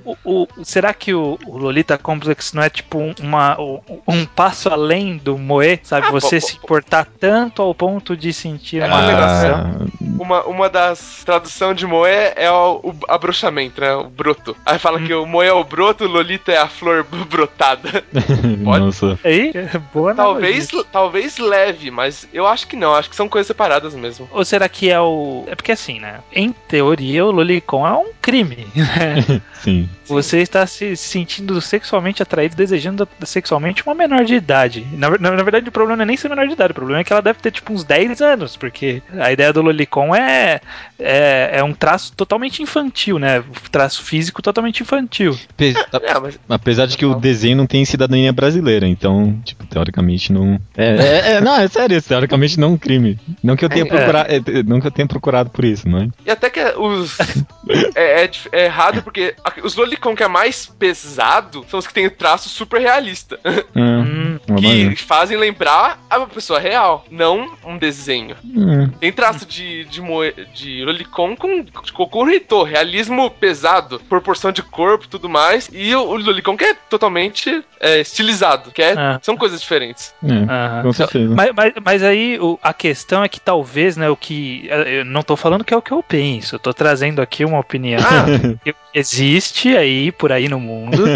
O, 0.04 0.16
o- 0.44 0.48
será 0.64 0.94
que 0.94 1.14
o, 1.14 1.38
o 1.46 1.58
Lolita 1.58 1.98
Complex 1.98 2.54
não 2.54 2.64
é 2.64 2.70
tipo 2.70 2.98
um- 2.98 3.14
uma, 3.22 3.60
um, 3.60 3.80
um 4.08 4.26
passo 4.26 4.70
além 4.70 5.18
do 5.18 5.38
Moe? 5.38 5.80
Sabe? 5.84 6.08
Ah, 6.08 6.12
Você 6.12 6.40
pô, 6.40 6.48
se 6.48 6.56
importar 6.58 7.08
tanto 7.20 7.62
ao 7.62 7.74
ponto 7.74 8.16
de 8.16 8.32
sentir 8.34 8.82
É 8.82 8.86
uma 8.88 8.96
uma 9.00 9.12
atração. 9.12 9.56
Ah, 9.56 9.86
uma, 10.20 10.44
uma 10.46 10.70
das 10.70 11.24
traduções 11.24 11.78
de 11.78 11.86
Moe 11.86 12.10
é 12.36 12.50
o, 12.52 12.80
o 12.84 12.96
abrochamento, 13.08 13.82
né? 13.82 13.94
O 13.96 14.10
broto. 14.10 14.56
Aí 14.66 14.80
fala 14.80 15.00
que 15.00 15.14
o 15.14 15.26
Moe 15.26 15.46
é 15.46 15.54
o 15.54 15.64
broto, 15.64 16.06
o 16.06 16.08
Lolita 16.08 16.52
é 16.52 16.58
a 16.58 16.68
flor 16.68 17.04
b- 17.04 17.26
brotada. 17.36 18.04
Pode? 18.64 18.86
nossa. 18.86 19.20
Aí, 19.24 19.52
boa 19.94 20.14
Talvez, 20.16 20.70
analogia. 20.70 20.90
talvez 20.92 21.38
leve, 21.38 21.92
mas 21.92 22.28
eu 22.34 22.48
acho 22.48 22.68
que 22.68 22.76
não. 22.76 22.94
Acho 22.96 23.10
que 23.10 23.16
são 23.16 23.28
coisas 23.28 23.48
separadas 23.48 23.94
mesmo. 23.94 24.28
Ou 24.32 24.46
será 24.46 24.70
que 24.70 24.90
é 24.90 25.00
o. 25.00 25.44
É 25.48 25.56
porque 25.56 25.72
assim, 25.74 26.00
né? 26.00 26.20
Em 26.32 26.52
teoria, 26.68 27.26
o 27.26 27.32
Lolicon 27.32 27.86
é 27.86 27.94
um 27.94 28.12
crime. 28.22 28.68
né? 28.76 29.42
Sim. 29.62 29.90
Você 30.08 30.40
está 30.40 30.66
se 30.68 30.96
sentindo 30.96 31.60
sexualmente 31.62 32.22
atraído, 32.22 32.56
desejando 32.56 33.08
sexualmente 33.24 33.84
uma 33.86 33.96
menor 33.96 34.24
de 34.26 34.36
idade. 34.36 34.86
Na, 34.94 35.10
na- 35.12 35.32
na 35.32 35.44
verdade, 35.44 35.68
o 35.70 35.72
problema 35.72 35.98
não 35.98 36.04
é 36.04 36.06
nem 36.06 36.18
ser 36.18 36.30
menor 36.30 36.48
de 36.48 36.54
idade, 36.54 36.72
o 36.72 36.76
problema 36.76 37.00
é 37.02 37.04
que 37.04 37.12
ela 37.12 37.22
deve 37.22 37.40
ter 37.40 37.52
tipo 37.52 37.74
uns 37.74 37.84
10 37.84 38.22
anos, 38.22 38.56
porque 38.56 39.02
a 39.20 39.32
ideia 39.32 39.52
do 39.52 39.62
Lolicon 39.62 40.16
é, 40.16 40.62
é, 41.00 41.50
é 41.54 41.64
um 41.64 41.74
traço 41.74 42.14
totalmente 42.16 42.62
infantil, 42.62 43.18
né? 43.20 43.40
Um 43.40 43.70
traço 43.72 44.04
físico 44.04 44.42
totalmente 44.42 44.82
infantil. 44.82 45.38
Pe- 45.58 45.74
É, 46.06 46.20
mas 46.20 46.40
Apesar 46.50 46.86
de 46.86 46.98
que 46.98 47.06
o 47.06 47.16
desenho 47.16 47.58
não 47.58 47.66
tem 47.66 47.84
cidadania 47.86 48.32
brasileira, 48.32 48.88
então, 48.88 49.40
tipo, 49.44 49.66
teoricamente 49.66 50.32
não. 50.32 50.60
É, 50.78 50.86
é, 50.96 51.32
é, 51.38 51.42
não, 51.42 51.56
é 51.60 51.68
sério, 51.68 52.02
teoricamente 52.02 52.60
não 52.60 52.70
é 52.70 52.72
um 52.72 52.78
crime. 52.78 53.20
Não 53.44 53.56
que 53.56 53.66
eu 53.66 53.70
tenha 53.70 53.86
É. 53.86 53.88
procurado, 53.88 54.30
é, 54.32 54.64
não 54.64 54.80
que 54.80 54.88
eu 54.88 54.92
tenha 54.92 55.08
procurado 55.08 55.50
por 55.50 55.66
isso, 55.66 55.88
não 55.90 56.00
é? 56.00 56.10
E 56.26 56.30
até 56.32 56.50
que 56.50 56.60
os. 56.78 57.18
é, 57.96 58.24
é 58.26 58.30
é 58.52 58.66
errado 58.66 59.02
porque 59.02 59.34
os 59.64 59.76
Lolicon 59.96 60.16
que 60.16 60.24
é 60.24 60.28
mais 60.28 60.66
pesado 60.66 61.66
são 61.70 61.80
os 61.80 61.88
que 61.88 61.94
tem 61.94 62.06
o 62.06 62.12
traço 62.12 62.50
super 62.50 62.80
realista. 62.82 63.40
Ah, 63.44 63.56
Hum, 63.76 64.40
Uma 64.50 64.60
que 64.60 64.96
fazem 65.04 65.38
lembrar 65.38 66.00
a 66.10 66.20
pessoa 66.22 66.60
real, 66.60 67.06
não 67.10 67.50
um 67.66 67.78
desenho. 67.78 68.36
Hum, 68.44 68.90
Tem 69.00 69.12
traço 69.12 69.46
de, 69.46 69.86
de, 69.86 70.02
moe, 70.02 70.34
de 70.54 70.84
lolicon 70.84 71.36
com 71.36 71.62
de 71.64 71.92
cocô 71.94 72.24
reitor, 72.24 72.64
realismo 72.66 73.30
pesado, 73.32 74.00
proporção 74.10 74.52
de 74.52 74.62
corpo 74.62 75.06
e 75.06 75.08
tudo 75.08 75.30
mais. 75.30 75.70
E 75.74 75.96
o, 75.96 76.02
o 76.02 76.18
lolicon 76.18 76.56
que 76.58 76.64
é 76.66 76.74
totalmente 76.90 77.64
é, 77.80 78.00
estilizado, 78.02 78.72
que 78.72 78.82
é, 78.82 78.94
Ah. 78.98 79.20
são 79.22 79.36
coisas 79.38 79.60
diferentes. 79.62 80.14
é, 80.24 80.82
com 80.82 80.94
certeza. 80.94 81.34
Mas, 81.34 81.52
mas, 81.56 81.74
mas 81.84 82.04
aí 82.04 82.38
o- 82.40 82.60
a 82.62 82.74
questão 82.74 83.24
é 83.24 83.30
que 83.30 83.40
talvez, 83.40 83.96
né, 83.98 84.10
o 84.10 84.16
que. 84.18 84.68
Eu 84.70 85.06
não 85.06 85.22
tô 85.22 85.36
falando 85.36 85.64
que 85.64 85.74
é 85.74 85.78
o 85.78 85.82
que 85.82 85.92
eu 85.92 86.04
penso, 86.04 86.56
eu 86.56 86.60
tô 86.60 86.74
trazendo 86.74 87.22
aqui 87.22 87.44
uma 87.46 87.60
opinião 87.60 88.00
Ah, 88.02 88.26
que 88.64 88.76
existe 88.94 89.76
aí 89.86 90.12
por 90.12 90.32
aí 90.32 90.48
no 90.50 90.60
mundo. 90.60 91.04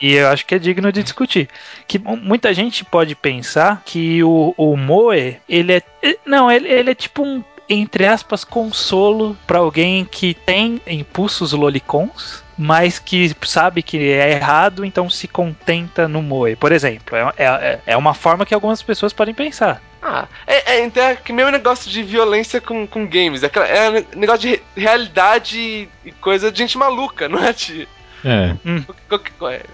E 0.00 0.14
eu 0.14 0.26
acho 0.30 0.44
que 0.44 0.56
é 0.56 0.58
digno 0.58 0.90
de 0.90 1.00
discutir. 1.00 1.48
Que 1.86 1.96
mu- 1.96 2.16
muita 2.16 2.52
gente 2.52 2.84
pode 2.84 3.14
pensar 3.14 3.82
que 3.84 4.20
o, 4.24 4.52
o 4.56 4.76
Moe, 4.76 5.36
ele 5.48 5.74
é. 5.74 5.82
Não, 6.26 6.50
ele, 6.50 6.68
ele 6.68 6.90
é 6.90 6.94
tipo 6.94 7.22
um, 7.22 7.40
entre 7.68 8.04
aspas, 8.04 8.42
consolo 8.42 9.36
pra 9.46 9.60
alguém 9.60 10.04
que 10.04 10.34
tem 10.34 10.80
impulsos 10.88 11.52
lolicons, 11.52 12.42
mas 12.62 12.98
que 12.98 13.34
sabe 13.42 13.82
que 13.82 14.12
é 14.12 14.32
errado, 14.32 14.84
então 14.84 15.10
se 15.10 15.26
contenta 15.28 16.06
no 16.06 16.22
Moe. 16.22 16.54
Por 16.56 16.70
exemplo, 16.72 17.16
é, 17.16 17.44
é, 17.44 17.80
é 17.86 17.96
uma 17.96 18.14
forma 18.14 18.46
que 18.46 18.54
algumas 18.54 18.80
pessoas 18.82 19.12
podem 19.12 19.34
pensar. 19.34 19.82
ah, 20.00 20.26
é, 20.46 20.74
é, 20.76 20.84
então 20.84 21.02
é 21.02 21.16
que 21.16 21.32
mesmo 21.32 21.50
negócio 21.50 21.90
de 21.90 22.02
violência 22.02 22.60
com, 22.60 22.86
com 22.86 23.06
games. 23.06 23.42
É, 23.42 23.46
aquela- 23.46 23.66
é 23.68 24.04
negócio 24.16 24.40
de 24.42 24.48
re- 24.50 24.62
realidade 24.76 25.88
e 26.04 26.12
coisa 26.20 26.50
de 26.52 26.58
gente 26.58 26.78
maluca, 26.78 27.28
não 27.28 27.42
é? 27.42 27.52
De, 27.52 27.88
É. 28.24 28.54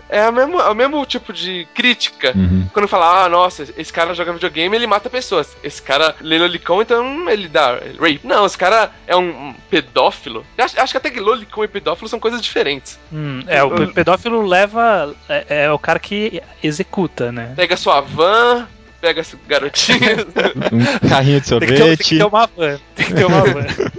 é, 0.09 0.21
a 0.23 0.33
mesmo, 0.33 0.61
é 0.61 0.71
o 0.71 0.75
mesmo 0.75 1.05
tipo 1.07 1.33
de 1.33 1.67
crítica. 1.75 2.33
uhum. 2.35 2.67
Quando 2.73 2.89
fala, 2.89 3.25
ah, 3.25 3.29
nossa, 3.29 3.67
esse 3.77 3.93
cara 3.93 4.15
joga 4.15 4.33
videogame, 4.33 4.75
ele 4.77 4.87
mata 4.87 5.11
pessoas. 5.11 5.57
Esse 5.63 5.83
cara 5.83 6.15
lê 6.21 6.39
Lolicon, 6.39 6.83
então 6.83 7.29
ele 7.31 7.49
dá 7.49 7.73
rape. 8.01 8.21
Não, 8.25 8.47
esse 8.47 8.57
cara 8.57 8.91
é 9.07 9.15
um, 9.17 9.55
pedófilo. 9.71 10.45
Acho, 10.57 10.81
acho 10.81 10.93
que 10.93 10.97
até 10.99 11.11
que 11.11 11.21
Lolicon 11.21 11.65
e 11.65 11.69
pedófilo 11.69 12.09
são 12.09 12.19
coisas 12.21 12.41
diferentes. 12.41 12.99
Hum, 13.13 13.43
é, 13.47 13.63
o 13.63 13.75
Eu- 13.75 13.93
pedófilo 13.93 14.45
leva. 14.47 15.15
É, 15.29 15.65
é 15.65 15.71
o 15.73 15.79
cara 15.79 15.99
que 15.99 16.43
executa, 16.63 17.31
né? 17.33 17.53
Pega 17.57 17.77
sua 17.77 18.01
van, 18.01 18.67
pega 19.01 19.21
esse 19.21 19.37
garotinho. 19.47 19.99
Um 21.05 21.09
carrinho 21.09 21.41
de 21.41 21.49
Tem 21.49 21.61
que, 21.61 21.67
ter, 21.67 21.77
tem 21.77 21.97
que 21.97 22.05
sorvete. 22.05 22.19
ter 22.19 22.25
uma 22.25 22.47
van. 22.47 22.79
Tem 22.95 23.07
que 23.07 23.15
ter 23.15 23.25
uma 23.27 23.41
van. 23.43 23.67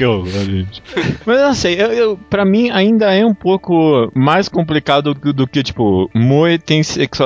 Que 0.00 0.06
horror, 0.06 0.26
gente. 0.30 0.82
Mas 1.26 1.40
não 1.42 1.52
sei, 1.52 1.78
eu, 1.78 1.92
eu, 1.92 2.16
pra 2.30 2.42
mim 2.42 2.70
ainda 2.70 3.12
é 3.12 3.22
um 3.22 3.34
pouco 3.34 4.10
mais 4.14 4.48
complicado 4.48 5.12
do, 5.12 5.30
do 5.30 5.46
que, 5.46 5.62
tipo, 5.62 6.10
Moe 6.14 6.58
tem 6.58 6.80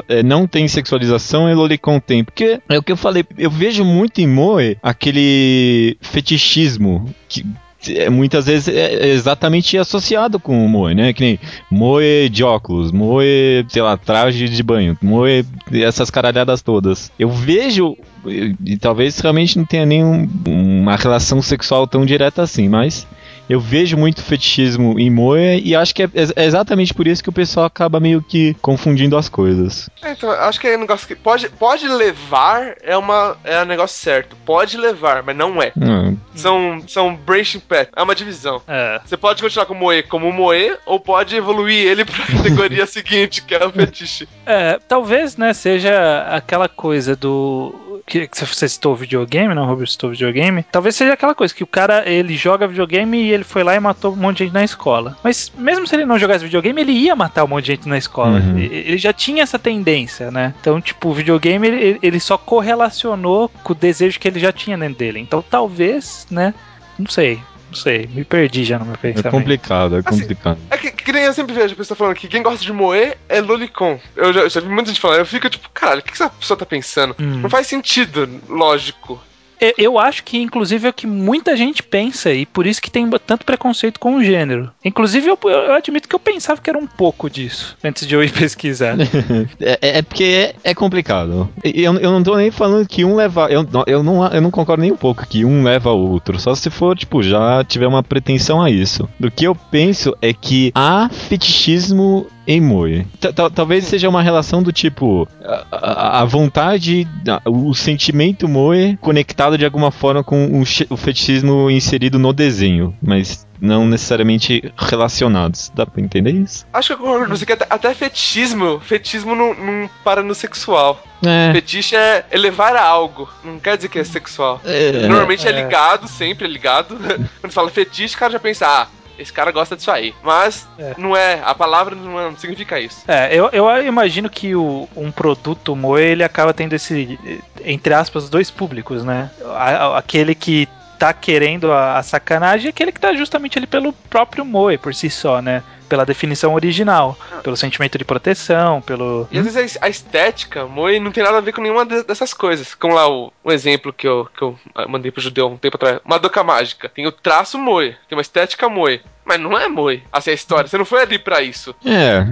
é, 0.09 0.25
não 0.25 0.45
tem 0.45 0.67
sexualização 0.67 1.49
e 1.49 1.55
Lolicon 1.55 2.01
tem. 2.01 2.25
Porque 2.25 2.61
é 2.69 2.77
o 2.77 2.83
que 2.83 2.91
eu 2.91 2.97
falei, 2.97 3.25
eu 3.39 3.49
vejo 3.49 3.85
muito 3.85 4.21
em 4.21 4.27
Moe 4.27 4.77
aquele 4.83 5.97
fetichismo 6.01 7.09
que. 7.29 7.47
É, 7.89 8.09
muitas 8.09 8.47
vezes 8.47 8.69
é 8.69 9.09
exatamente 9.09 9.77
associado 9.77 10.39
com 10.39 10.65
o 10.65 10.69
Moe, 10.69 10.95
né? 10.95 11.13
Que 11.13 11.23
nem 11.23 11.41
Moe 11.71 12.29
de 12.29 12.45
óculos, 12.45 12.93
Moe, 12.93 13.65
sei 13.69 13.83
lá, 13.83 13.97
traje 13.97 14.49
de 14.49 14.63
banho, 14.63 14.97
Moe, 15.03 15.45
essas 15.73 16.11
caralhadas 16.11 16.63
todas. 16.63 17.11
Eu 17.19 17.31
vejo 17.31 17.97
e, 18.27 18.77
talvez 18.77 19.19
realmente 19.19 19.59
não 19.59 19.65
tenha 19.65 19.85
nenhum 19.85 20.29
uma 20.47 20.97
relação 20.97 21.43
sexual 21.43 21.87
tão 21.87 22.05
direta 22.05 22.43
assim, 22.43 22.69
mas 22.69 23.07
eu 23.49 23.61
vejo 23.61 23.97
muito 23.97 24.23
fetichismo 24.23 24.99
em 24.99 25.11
Moe 25.11 25.61
e 25.65 25.75
acho 25.77 25.95
que 25.95 26.03
é, 26.03 26.09
ex- 26.15 26.33
é 26.35 26.45
exatamente 26.45 26.93
por 26.95 27.07
isso 27.07 27.23
que 27.23 27.29
o 27.29 27.33
pessoal 27.33 27.67
acaba 27.67 28.01
meio 28.01 28.23
que 28.23 28.55
confundindo 28.63 29.17
as 29.17 29.29
coisas. 29.29 29.89
É, 30.03 30.13
então, 30.13 30.31
acho 30.31 30.61
que 30.61 30.67
é 30.67 30.77
um 30.77 30.81
negócio 30.81 31.07
que 31.07 31.15
pode, 31.15 31.49
pode 31.51 31.87
levar, 31.89 32.75
é, 32.83 32.97
uma, 32.97 33.37
é 33.45 33.63
um 33.63 33.67
negócio 33.67 33.99
certo. 33.99 34.37
Pode 34.45 34.77
levar, 34.77 35.23
mas 35.23 35.37
não 35.37 35.63
é. 35.63 35.73
Hum, 35.77 36.17
São, 36.35 36.83
são 36.87 37.15
branching 37.15 37.61
path, 37.61 37.89
é 37.95 38.03
uma 38.03 38.15
divisão. 38.15 38.63
É. 38.67 39.01
Você 39.05 39.17
pode 39.17 39.43
continuar 39.43 39.67
com 39.67 39.75
o 39.75 39.77
Moe 39.79 40.03
como 40.03 40.33
Moe, 40.33 40.77
ou 40.87 40.99
pode 41.01 41.37
evoluir 41.37 41.87
ele 41.87 42.05
pra 42.05 42.25
categoria 42.27 42.87
seguinte, 42.87 43.43
que 43.43 43.55
é 43.55 43.65
o 43.67 43.71
fetiche. 43.71 44.29
É, 44.47 44.79
talvez, 44.89 45.37
né, 45.37 45.53
seja 45.53 46.27
aquela 46.31 46.69
coisa 46.69 47.15
do. 47.17 47.75
Que 48.07 48.29
você 48.33 48.69
citou 48.69 48.93
o 48.93 48.97
videogame, 48.97 49.55
não? 49.55 49.65
O 49.65 49.67
Robert 49.67 49.89
citou 49.89 50.11
o 50.11 50.13
videogame. 50.13 50.63
Talvez 50.71 50.95
seja 50.95 51.15
aquela 51.15 51.35
coisa 51.35 51.55
que 51.55 51.65
o 51.65 51.67
cara 51.67 52.09
ele 52.09 52.37
joga 52.37 52.69
videogame 52.69 53.17
e 53.19 53.33
ele 53.33 53.45
foi 53.45 53.63
lá 53.63 53.75
e 53.75 53.81
matou 53.81 54.13
um 54.13 54.17
monte 54.17 54.39
de 54.39 54.45
gente 54.45 54.53
na 54.53 54.63
escola. 54.63 55.17
Mas 55.25 55.51
mesmo 55.57 55.87
se 55.87 55.97
ele 55.97 56.05
não 56.05 56.19
jogasse 56.19 56.45
videogame, 56.45 56.83
ele 56.83 56.93
ia 56.93 57.17
matar 57.17 57.45
um 57.45 57.49
monte 57.49 57.65
de 57.65 57.73
gente 57.73 57.89
na 57.89 57.97
escola. 57.97 58.41
Uhum. 58.41 58.59
Ele 58.59 58.99
já 58.99 59.13
tinha 59.13 59.43
essa 59.43 59.59
tendência, 59.59 60.31
né? 60.31 60.55
Então, 60.61 60.81
tipo, 60.81 61.09
o 61.09 61.15
videogame 61.15 61.67
ele, 61.67 61.99
ele 62.03 62.21
só 62.21 62.37
correlacionou 62.37 63.49
com 63.63 63.73
o 63.73 63.77
desejo 63.77 64.21
que 64.21 64.29
ele 64.29 64.39
já 64.39 64.53
tinha 64.53 64.77
dentro 64.77 64.99
dele. 64.99 65.19
Então, 65.21 65.43
talvez, 65.43 66.27
né? 66.31 66.53
Não 66.99 67.09
sei, 67.09 67.41
não 67.75 67.83
sei. 67.83 68.09
Me 68.13 68.25
perdi 68.25 68.65
já 68.65 68.79
no 68.79 68.85
meu 68.85 68.95
é 68.95 68.97
pensamento. 68.97 69.31
complicado, 69.31 69.97
é 69.97 70.03
Assim, 70.05 70.21
complicado. 70.21 70.59
É 70.71 70.79
que, 70.79 70.93
que 70.93 71.13
nem 71.13 71.25
eu 71.25 71.33
sempre 71.33 71.55
vejo 71.55 71.75
a 71.75 71.77
pessoa 71.77 71.97
falando 71.97 72.15
que 72.15 72.29
quem 72.29 72.43
gosta 72.43 72.65
de 72.65 72.73
Moe 72.73 73.15
é 73.29 73.41
Lolicon. 73.41 74.01
Eu 74.17 74.33
já, 74.33 74.49
já 74.49 74.61
vi 74.61 74.69
muita 74.69 74.91
gente 74.91 75.01
falando, 75.01 75.19
eu 75.19 75.27
fico 75.27 75.51
tipo, 75.51 75.69
caralho, 75.71 76.01
o 76.01 76.03
que 76.05 76.13
essa 76.13 76.31
pessoa 76.31 76.57
tá 76.57 76.65
pensando? 76.65 77.15
Hum. 77.19 77.41
Não 77.41 77.51
faz 77.51 77.67
sentido, 77.67 78.29
lógico. 78.49 79.21
Eu- 79.61 79.99
acho 79.99 80.25
que, 80.25 80.39
inclusive, 80.39 80.87
é 80.87 80.91
o 80.91 80.93
que 80.93 81.07
muita 81.07 81.57
gente 81.57 81.83
pensa 81.83 82.33
e 82.33 82.45
por 82.45 82.67
isso 82.67 82.83
que 82.83 82.91
tem 82.91 83.09
tanto 83.27 83.45
preconceito 83.47 83.99
com 84.01 84.17
o 84.17 84.25
gênero. 84.25 84.71
Inclusive, 84.85 85.29
eu, 85.29 85.39
eu 85.45 85.75
admito 85.75 86.09
que 86.09 86.15
eu 86.15 86.19
pensava 86.21 86.61
que 86.61 86.69
era 86.69 86.79
um 86.79 86.87
pouco 86.87 87.31
disso 87.31 87.77
antes 87.83 88.07
de 88.07 88.15
eu 88.15 88.23
ir 88.23 88.31
pesquisar. 88.35 88.97
É, 89.61 89.79
é- 89.81 89.99
é 89.99 90.03
porque 90.03 90.25
é, 90.25 90.55
é 90.71 90.75
complicado. 90.75 91.49
Eu, 91.63 91.95
eu 91.99 92.11
não 92.11 92.23
tô 92.23 92.37
nem 92.37 92.51
falando 92.51 92.87
que 92.87 93.05
um 93.05 93.15
leva. 93.17 93.47
Eu, 93.51 93.63
não- 93.71 93.85
eu, 93.87 94.03
não, 94.03 94.27
eu 94.27 94.41
não 94.41 94.51
concordo 94.51 94.83
nem 94.83 94.93
um 94.93 94.97
pouco 94.97 95.27
que 95.27 95.45
um 95.45 95.63
leva 95.63 95.93
o 95.93 96.11
outro. 96.11 96.39
Só 96.39 96.55
se 96.55 96.69
for, 96.71 96.97
tipo, 96.97 97.23
já 97.23 97.63
tiver 97.65 97.87
uma 97.87 98.03
pretensão 98.03 98.61
a 98.63 98.71
isso. 98.71 99.09
Do 99.19 99.31
que 99.31 99.45
eu 99.47 99.55
penso 99.55 100.15
é 100.21 100.33
que 100.33 100.73
há 100.75 101.09
fetichismo 101.09 102.27
em 102.47 102.61
Moe. 102.61 103.07
Ta- 103.21 103.33
ta- 103.33 103.51
Talvez 103.51 103.85
seja 103.85 104.09
uma 104.09 104.23
relação 104.23 104.63
do 104.63 104.73
tipo. 104.73 105.27
A, 105.45 105.65
a- 105.73 106.21
a 106.21 106.25
vontade, 106.25 107.07
a- 107.29 107.41
o 107.49 107.75
sentimento 107.75 108.47
Moe 108.49 108.97
conectado 109.01 109.57
de 109.59 109.65
alguma 109.65 109.91
forma 109.91 110.23
com 110.25 110.61
o, 110.61 110.63
o 110.91 110.97
fetichismo 110.97 111.71
inserido 111.71 112.19
no 112.19 112.33
desenho. 112.33 112.95
Mas 113.03 113.47
não 113.61 113.87
necessariamente 113.87 114.73
relacionados. 114.77 115.71
Dá 115.75 115.87
pra 115.87 116.03
entender 116.03 116.33
isso? 116.33 116.67
Acho 116.73 116.89
que 116.89 116.93
eu 117.03 117.07
concordo 117.07 117.47
que 117.47 117.53
até, 117.53 117.67
até 117.71 117.95
fetichismo, 117.95 118.81
fetichismo 118.81 119.35
não, 119.35 119.55
não 119.55 119.91
para 120.03 120.23
no 120.23 120.35
sexual. 120.35 121.03
É. 121.25 121.53
Fetiche 121.53 121.97
é 121.97 122.27
elevar 122.31 122.77
a 122.77 122.83
algo, 122.83 123.29
não 123.43 123.59
quer 123.59 123.77
dizer 123.77 123.89
que 123.89 123.99
é 123.99 124.05
sexual. 124.05 124.61
é- 124.65 125.07
Normalmente 125.09 125.47
é. 125.47 125.51
é. 125.51 125.63
ligado, 125.63 126.07
sempre 126.09 126.45
é 126.45 126.49
ligado. 126.49 126.99
Quando 127.41 127.53
fala 127.53 127.71
fetiche, 127.71 128.15
o 128.15 128.19
cara 128.19 128.33
já 128.33 128.39
pensa, 128.41 128.67
ah, 128.67 128.87
esse 129.19 129.33
cara 129.33 129.51
gosta 129.51 129.77
disso 129.77 129.91
aí. 129.91 130.15
Mas 130.23 130.67
É. 130.79 130.95
não 130.99 131.17
é, 131.17 131.41
a 131.45 131.55
palavra 131.55 131.95
não, 131.95 132.13
não 132.31 132.37
significa 132.37 132.79
isso. 132.81 133.03
É, 133.09 133.35
eu, 133.35 133.49
eu 133.53 133.87
imagino 133.87 134.29
que 134.29 134.55
o, 134.55 134.89
um 134.97 135.11
produto 135.11 135.75
Moe 135.77 136.03
ele 136.03 136.25
acaba 136.25 136.53
tendo 136.55 136.73
esse, 136.75 137.19
entre 137.65 137.95
aspas, 137.95 138.29
dois 138.29 138.51
públicos, 138.51 139.05
né? 139.05 139.31
A- 139.55 139.99
aquele 139.99 140.35
que 140.35 140.69
tá 140.99 141.13
querendo 141.13 141.73
a, 141.73 141.99
a 141.99 142.03
sacanagem 142.03 142.67
e 142.67 142.71
aquele 142.71 142.93
que 142.93 143.01
tá 143.01 143.13
justamente 143.15 143.59
ali 143.59 143.67
pelo 143.67 143.93
próprio 143.93 144.45
Moe 144.45 144.79
por 144.79 144.95
si 144.95 145.11
só, 145.11 145.43
né? 145.43 145.63
Pela 145.89 146.05
definição 146.07 146.55
original, 146.55 147.17
pelo 147.43 147.57
sentimento 147.57 147.99
de 147.99 148.05
proteção, 148.05 148.81
pelo. 148.81 149.29
E 149.31 149.39
às 149.39 149.45
vezes 149.45 149.79
a 149.81 149.89
estética, 149.89 150.65
Moe, 150.67 150.99
não 150.99 151.13
tem 151.13 151.23
nada 151.23 151.39
a 151.39 151.41
ver 151.41 151.53
com 151.53 151.61
nenhuma 151.61 151.85
de- 151.85 152.03
dessas 152.05 152.33
coisas. 152.33 152.75
Como 152.75 152.95
lá 152.95 153.09
o, 153.09 153.33
um 153.45 153.53
exemplo 153.53 153.93
que 153.93 154.07
eu, 154.09 154.29
que 154.37 154.43
eu 154.43 154.59
ah, 154.75 154.87
mandei 154.89 155.11
pro 155.11 155.21
judeu 155.23 155.47
um 155.49 155.57
tempo 155.57 155.77
atrás. 155.77 156.01
Madoka 156.05 156.43
Mágica. 156.43 156.89
Tem 156.89 157.07
o 157.07 157.13
traço 157.13 157.59
Moe, 157.59 157.97
tem 158.09 158.17
uma 158.17 158.23
estética 158.23 158.69
Moe. 158.69 159.01
Mas 159.27 159.41
não 159.41 159.57
é 159.59 159.67
Moe. 159.69 160.03
Assim, 160.13 160.31
a 160.33 160.35
história. 160.35 160.69
Você 160.69 160.77
não 160.77 160.85
foi 160.85 161.01
ali 161.01 161.19
pra 161.19 161.41
isso. 161.41 161.75
É, 161.83 162.27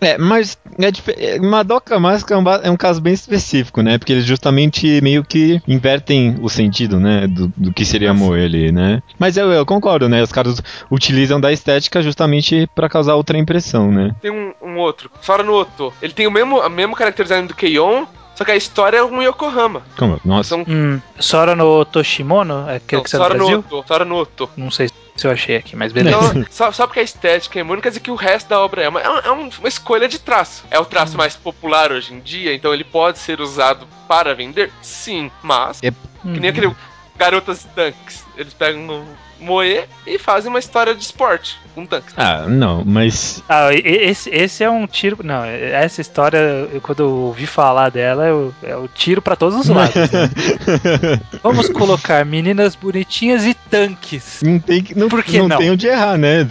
é 0.00 0.18
mas 0.18 0.58
é 0.80 0.90
dif- 0.90 1.14
é, 1.16 1.38
Madoka 1.38 1.96
Mágica 2.00 2.34
é 2.34 2.36
um, 2.36 2.42
ba- 2.42 2.60
é 2.64 2.68
um 2.70 2.76
caso 2.76 3.00
bem 3.00 3.12
específico, 3.12 3.82
né? 3.82 3.98
Porque 3.98 4.12
eles 4.12 4.24
justamente 4.24 5.00
meio 5.00 5.22
que 5.22 5.62
invertem 5.68 6.36
o 6.40 6.48
sentido, 6.48 6.98
né? 6.98 7.28
Do, 7.28 7.52
do 7.56 7.72
que 7.72 7.84
seria 7.84 8.12
Moe 8.12 8.44
ali, 8.44 8.72
né? 8.72 9.00
Mas 9.16 9.36
eu, 9.36 9.52
eu 9.52 9.64
concordo, 9.64 10.08
né? 10.08 10.22
Os 10.24 10.32
caras 10.32 10.60
utilizam 10.90 11.40
da 11.40 11.52
estética 11.52 12.02
justamente 12.02 12.68
pra 12.74 12.83
causar 12.88 13.14
outra 13.14 13.36
impressão, 13.38 13.90
né? 13.90 14.14
Tem 14.20 14.30
um, 14.30 14.52
um 14.62 14.76
outro, 14.78 15.10
Sora 15.20 15.42
no 15.42 15.54
Oto. 15.54 15.92
Ele 16.02 16.12
tem 16.12 16.26
o 16.26 16.30
mesmo, 16.30 16.60
a 16.60 16.68
mesmo 16.68 16.96
character 16.96 17.24
design 17.24 17.46
do 17.48 17.54
Keion, 17.54 18.04
só 18.34 18.44
que 18.44 18.50
a 18.50 18.56
história 18.56 18.96
é 18.98 19.02
um 19.04 19.22
Yokohama. 19.22 19.82
Como? 19.96 20.20
Nossa. 20.24 20.48
São 20.50 20.64
Hum, 20.68 21.00
Sora 21.20 21.54
no 21.54 21.84
Toshimono, 21.84 22.68
é 22.68 22.76
aquele 22.76 22.98
não, 22.98 23.04
que 23.04 23.10
saiu 23.10 23.22
Sora 23.22 23.34
no? 23.38 23.58
Oto. 23.58 23.84
Sora 23.86 24.04
no 24.04 24.16
Oto. 24.16 24.50
Não 24.56 24.70
sei 24.70 24.88
se 25.16 25.26
eu 25.26 25.30
achei 25.30 25.54
aqui, 25.56 25.76
mas 25.76 25.92
beleza. 25.92 26.16
Então, 26.30 26.44
só, 26.50 26.72
só 26.72 26.86
porque 26.88 26.98
a 26.98 27.02
estética 27.04 27.58
é 27.58 27.60
imune, 27.60 27.80
quer 27.80 27.90
dizer 27.90 28.00
que 28.00 28.10
o 28.10 28.16
resto 28.16 28.48
da 28.48 28.60
obra 28.60 28.82
é 28.82 28.88
uma, 28.88 29.00
é 29.00 29.08
um- 29.08 29.18
é 29.18 29.30
um- 29.30 29.48
uma 29.60 29.68
escolha 29.68 30.08
de 30.08 30.18
traço. 30.18 30.64
É 30.70 30.78
o 30.80 30.84
traço 30.84 31.16
mais 31.16 31.36
popular 31.36 31.92
hoje 31.92 32.12
em 32.12 32.18
dia, 32.18 32.52
então 32.52 32.74
ele 32.74 32.82
pode 32.82 33.18
ser 33.20 33.40
usado 33.40 33.86
para 34.08 34.34
vender? 34.34 34.72
Sim, 34.82 35.30
mas. 35.42 35.80
É- 35.82 35.92
Que 36.22 36.40
nem 36.40 36.50
aquele 36.50 36.74
Garotas 37.16 37.64
Dunks. 37.76 38.24
Eles 38.36 38.52
pegam 38.54 39.04
no 39.44 39.46
Moe 39.46 39.84
e 40.06 40.18
fazem 40.18 40.48
uma 40.50 40.58
história 40.58 40.94
de 40.94 41.02
esporte 41.02 41.58
com 41.74 41.84
tanques. 41.86 42.14
Ah, 42.16 42.44
não, 42.48 42.84
mas. 42.84 43.42
Ah, 43.48 43.68
esse, 43.72 44.30
esse 44.30 44.62
é 44.62 44.70
um 44.70 44.86
tiro. 44.86 45.18
Não, 45.24 45.44
essa 45.44 46.00
história, 46.00 46.38
eu- 46.72 46.80
quando 46.80 47.00
eu 47.02 47.10
ouvi 47.10 47.46
falar 47.46 47.90
dela, 47.90 48.26
eu- 48.26 48.54
é 48.62 48.76
o 48.76 48.86
tiro 48.88 49.20
pra 49.20 49.34
todos 49.34 49.58
os 49.58 49.68
lados. 49.68 49.94
né? 49.94 50.30
Vamos 51.42 51.68
colocar 51.68 52.24
meninas 52.24 52.74
bonitinhas 52.74 53.44
e 53.44 53.54
tanques. 53.54 54.40
não 54.42 54.58
tem, 54.58 54.82
que- 54.82 54.96
não, 54.96 55.08
Por 55.08 55.22
que 55.22 55.38
não 55.38 55.48
não? 55.48 55.58
tem 55.58 55.70
onde 55.70 55.86
errar, 55.86 56.16
né? 56.16 56.46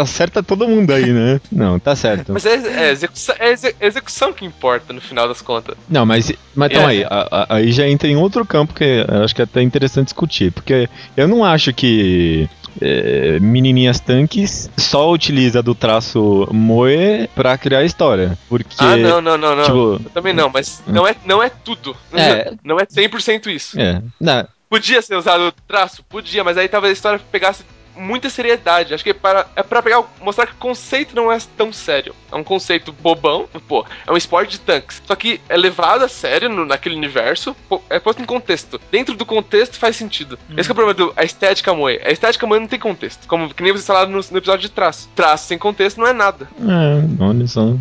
Acerta 0.00 0.42
todo 0.42 0.68
mundo 0.68 0.92
aí, 0.92 1.06
né? 1.12 1.40
Não, 1.50 1.78
tá 1.78 1.96
certo. 1.96 2.32
Mas 2.32 2.44
é, 2.44 2.54
é 2.88 2.90
execução, 2.90 3.34
é 3.38 3.52
exe- 3.52 3.74
execução 3.80 4.32
que 4.32 4.44
importa 4.44 4.92
no 4.92 5.00
final 5.00 5.26
das 5.26 5.40
contas. 5.40 5.74
Não, 5.88 6.04
mas, 6.04 6.30
mas 6.54 6.70
então 6.70 6.82
É. 6.82 6.86
aí, 6.86 7.04
a- 7.04 7.28
a- 7.30 7.46
aí 7.56 7.72
já 7.72 7.88
entra 7.88 8.08
em 8.08 8.16
outro 8.16 8.44
campo 8.44 8.74
que 8.74 8.84
eu 9.08 9.22
acho 9.24 9.34
que 9.34 9.40
é 9.40 9.44
até 9.44 9.62
interessante 9.62 10.06
discutir, 10.08 10.52
porque 10.52 10.88
eu 11.16 11.26
não 11.26 11.42
acho 11.44 11.72
que 11.72 12.35
é, 12.80 13.38
menininhas 13.40 14.00
tanques 14.00 14.70
só 14.76 15.10
utiliza 15.10 15.62
do 15.62 15.74
traço 15.74 16.48
Moe 16.52 17.28
pra 17.34 17.56
criar 17.56 17.84
história, 17.84 18.36
porque 18.48 18.76
ah, 18.78 18.96
não, 18.96 19.20
não, 19.20 19.38
não, 19.38 19.56
não. 19.56 19.64
tipo, 19.64 20.00
Eu 20.04 20.10
também 20.12 20.34
não, 20.34 20.50
mas 20.50 20.82
não 20.86 21.06
é, 21.06 21.14
não 21.24 21.42
é 21.42 21.48
tudo. 21.48 21.96
É. 22.12 22.52
Não 22.62 22.78
é 22.78 22.84
100% 22.84 23.46
isso. 23.46 23.80
é, 23.80 24.02
não, 24.20 24.46
Podia 24.68 25.00
ser 25.00 25.16
usado 25.16 25.46
o 25.46 25.52
traço? 25.52 26.02
Podia, 26.04 26.42
mas 26.42 26.58
aí 26.58 26.68
talvez 26.68 26.90
a 26.90 26.92
história 26.92 27.20
pegasse 27.30 27.64
muita 27.96 28.28
seriedade. 28.30 28.94
Acho 28.94 29.02
que 29.04 29.10
é 29.10 29.14
para, 29.14 29.46
é 29.56 29.62
pra 29.62 29.82
pegar, 29.82 30.02
mostrar 30.20 30.46
que 30.46 30.52
o 30.52 30.56
conceito 30.56 31.14
não 31.16 31.30
é 31.32 31.38
tão 31.56 31.72
sério. 31.72 32.14
É 32.30 32.36
um 32.36 32.44
conceito 32.44 32.92
bobão, 32.92 33.48
pô, 33.68 33.84
é 34.06 34.12
um 34.12 34.16
esporte 34.16 34.52
de 34.52 34.60
tanques. 34.60 35.00
Só 35.06 35.14
que 35.14 35.40
é 35.48 35.56
levado 35.56 36.04
a 36.04 36.08
sério 36.08 36.48
no- 36.48 36.66
naquele 36.66 36.96
universo, 36.96 37.56
pô, 37.68 37.80
é 37.88 37.98
posto 37.98 38.20
em 38.22 38.26
contexto. 38.26 38.80
Dentro 38.90 39.14
do 39.14 39.24
contexto 39.24 39.78
faz 39.78 39.96
sentido. 39.96 40.38
Esse 40.56 40.68
que 40.68 40.70
é 40.70 40.72
o 40.72 40.74
problema 40.74 40.94
do 40.94 41.12
a 41.16 41.24
estética 41.24 41.72
moe. 41.74 42.00
A 42.04 42.10
estética 42.10 42.46
moe 42.46 42.58
não 42.60 42.66
tem 42.66 42.78
contexto. 42.78 43.26
Como 43.26 43.52
que 43.54 43.62
nem 43.62 43.72
vocês 43.72 43.86
falaram 43.86 44.10
no, 44.10 44.20
no 44.30 44.38
episódio 44.38 44.60
de 44.68 44.70
traço. 44.70 45.08
Traço 45.14 45.46
sem 45.48 45.58
contexto 45.58 45.98
não 45.98 46.06
é 46.06 46.12
nada. 46.12 46.48
é, 46.60 47.22
olha 47.24 47.46
só, 47.46 47.74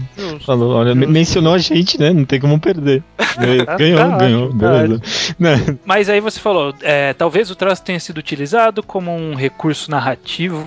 falou, 0.45 0.75
olha, 0.75 0.93
me- 0.95 1.07
mencionou 1.07 1.53
a 1.53 1.57
gente, 1.57 1.99
né? 1.99 2.11
Não 2.13 2.25
tem 2.25 2.39
como 2.39 2.59
perder. 2.59 3.03
Ganhou, 3.37 3.65
tá 3.65 3.75
ganhou, 3.75 4.45
ótimo, 4.45 4.53
beleza. 4.53 5.01
Né? 5.37 5.77
Mas 5.85 6.09
aí 6.09 6.21
você 6.21 6.39
falou, 6.39 6.73
é, 6.81 7.11
talvez 7.13 7.51
o 7.51 7.55
traço 7.55 7.83
tenha 7.83 7.99
sido 7.99 8.17
utilizado 8.17 8.81
como 8.81 9.13
um 9.13 9.35
recurso 9.35 9.91
narrativo 9.91 10.04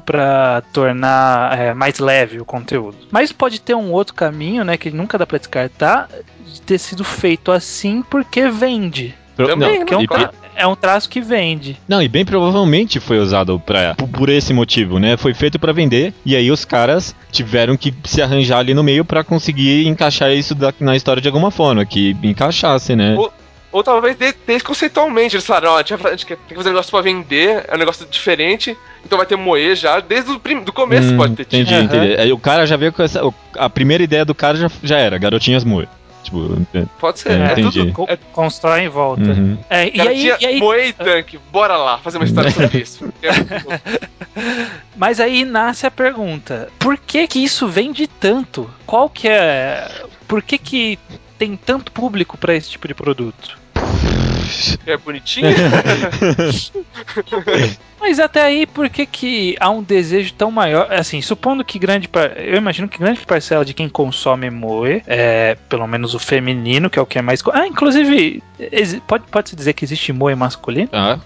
pra 0.04 0.62
tornar 0.72 1.58
é, 1.58 1.74
mais 1.74 1.98
leve 1.98 2.40
o 2.40 2.44
conteúdo. 2.44 2.96
Mas 3.10 3.32
pode 3.32 3.60
ter 3.60 3.74
um 3.74 3.92
outro 3.92 4.14
caminho, 4.14 4.64
né, 4.64 4.76
que 4.76 4.90
nunca 4.90 5.16
dá 5.18 5.26
pra 5.26 5.38
descartar, 5.38 6.08
de 6.46 6.60
ter 6.62 6.78
sido 6.78 7.04
feito 7.04 7.52
assim 7.52 8.02
porque 8.02 8.48
vende. 8.48 9.14
Também, 9.36 9.78
Porque 9.78 9.94
é 9.94 9.96
um, 9.96 10.06
tra- 10.06 10.32
é 10.56 10.66
um 10.66 10.74
traço 10.74 11.08
que 11.08 11.20
vende. 11.20 11.78
Não, 11.86 12.02
e 12.02 12.08
bem 12.08 12.24
provavelmente 12.24 12.98
foi 12.98 13.18
usado 13.20 13.60
pra, 13.60 13.94
por, 13.94 14.08
por 14.08 14.28
esse 14.28 14.52
motivo, 14.52 14.98
né? 14.98 15.16
Foi 15.16 15.32
feito 15.32 15.60
pra 15.60 15.72
vender 15.72 16.12
e 16.26 16.34
aí 16.34 16.50
os 16.50 16.64
caras 16.64 17.14
tiveram 17.30 17.76
que 17.76 17.94
se 18.02 18.20
arranjar 18.20 18.58
ali 18.58 18.74
no 18.74 18.82
meio 18.82 19.04
pra 19.04 19.22
conseguir 19.22 19.86
encaixar 19.86 20.32
isso 20.32 20.56
da- 20.56 20.74
na 20.80 20.96
história 20.96 21.22
de 21.22 21.28
alguma 21.28 21.52
forma, 21.52 21.86
que 21.86 22.16
encaixasse, 22.20 22.96
né? 22.96 23.14
Ou- 23.16 23.32
Ou 23.70 23.82
talvez 23.82 24.16
de- 24.16 24.34
desde 24.46 24.64
conceitualmente. 24.64 25.36
Eles 25.36 25.46
falaram, 25.46 25.72
ó, 25.72 25.76
a 25.76 25.82
gente, 25.82 26.26
tem 26.26 26.36
que 26.48 26.54
fazer 26.54 26.70
um 26.70 26.72
negócio 26.72 26.90
pra 26.90 27.00
vender, 27.02 27.64
é 27.68 27.74
um 27.74 27.78
negócio 27.78 28.06
diferente, 28.10 28.76
então 29.04 29.18
vai 29.18 29.26
ter 29.26 29.36
moe 29.36 29.74
já, 29.76 30.00
desde 30.00 30.30
o 30.32 30.40
prim- 30.40 30.62
do 30.64 30.72
começo 30.72 31.12
Hum, 31.12 31.16
pode 31.18 31.36
ter 31.36 31.44
tido. 31.44 31.60
Entendi, 31.60 31.74
Aham. 31.74 31.84
entendi. 31.84 32.20
Aí 32.20 32.32
o 32.32 32.38
cara 32.38 32.66
já 32.66 32.76
veio 32.76 32.92
com 32.92 33.02
essa. 33.02 33.20
A 33.56 33.68
primeira 33.68 34.02
ideia 34.02 34.24
do 34.24 34.34
cara 34.34 34.56
já, 34.56 34.70
já 34.82 34.98
era, 34.98 35.18
garotinhas 35.18 35.64
moe. 35.64 35.86
Tipo, 36.24 36.58
Pode 37.00 37.20
ser. 37.20 37.30
É, 37.32 37.34
É, 37.34 37.52
entendi. 37.52 37.92
tudo. 37.92 38.10
É, 38.10 38.18
Constrói 38.32 38.80
em 38.82 38.88
volta. 38.88 39.22
uhum. 39.22 39.56
É, 39.70 39.88
e, 39.96 40.00
aí, 40.00 40.26
e 40.40 40.46
aí- 40.46 40.58
moe 40.58 40.88
e 40.88 40.92
tanque, 40.92 41.38
bora 41.50 41.76
lá, 41.76 41.96
fazer 41.98 42.18
uma 42.18 42.24
história 42.26 42.50
sobre 42.50 42.78
isso. 42.82 43.08
É, 43.22 43.28
mas 44.96 45.20
aí 45.20 45.44
nasce 45.44 45.86
a 45.86 45.90
pergunta: 45.90 46.68
por 46.78 46.96
que 46.98 47.26
que 47.26 47.38
isso 47.42 47.66
vende 47.68 48.06
tanto? 48.06 48.68
Qual 48.86 49.08
que 49.08 49.28
é. 49.28 49.88
Por 50.26 50.42
que 50.42 50.58
que 50.58 50.98
tem 51.38 51.56
tanto 51.56 51.92
público 51.92 52.36
pra 52.36 52.54
esse 52.54 52.70
tipo 52.70 52.88
de 52.88 52.94
produto? 52.94 53.56
é 54.86 54.96
bonitinho. 54.96 55.48
Mas 58.00 58.18
até 58.18 58.42
aí, 58.42 58.66
por 58.66 58.88
que, 58.88 59.04
que 59.06 59.56
há 59.60 59.68
um 59.70 59.82
desejo 59.82 60.32
tão 60.34 60.50
maior? 60.50 60.90
Assim, 60.92 61.20
supondo 61.20 61.64
que 61.64 61.78
grande. 61.78 62.08
par- 62.08 62.32
Eu 62.38 62.56
imagino 62.56 62.88
que 62.88 62.98
grande 62.98 63.20
parcela 63.26 63.64
de 63.64 63.74
quem 63.74 63.88
consome 63.88 64.48
Moe, 64.50 65.02
é, 65.06 65.56
pelo 65.68 65.86
menos 65.86 66.14
o 66.14 66.18
feminino, 66.18 66.88
que 66.88 66.98
é 66.98 67.02
o 67.02 67.06
que 67.06 67.18
é 67.18 67.22
mais. 67.22 67.42
Ah, 67.52 67.66
inclusive, 67.66 68.42
exi- 68.58 69.00
pode, 69.06 69.24
pode-se 69.30 69.56
dizer 69.56 69.72
que 69.74 69.84
existe 69.84 70.12
Moe 70.12 70.34
masculino? 70.34 70.88
Ah, 70.92 71.18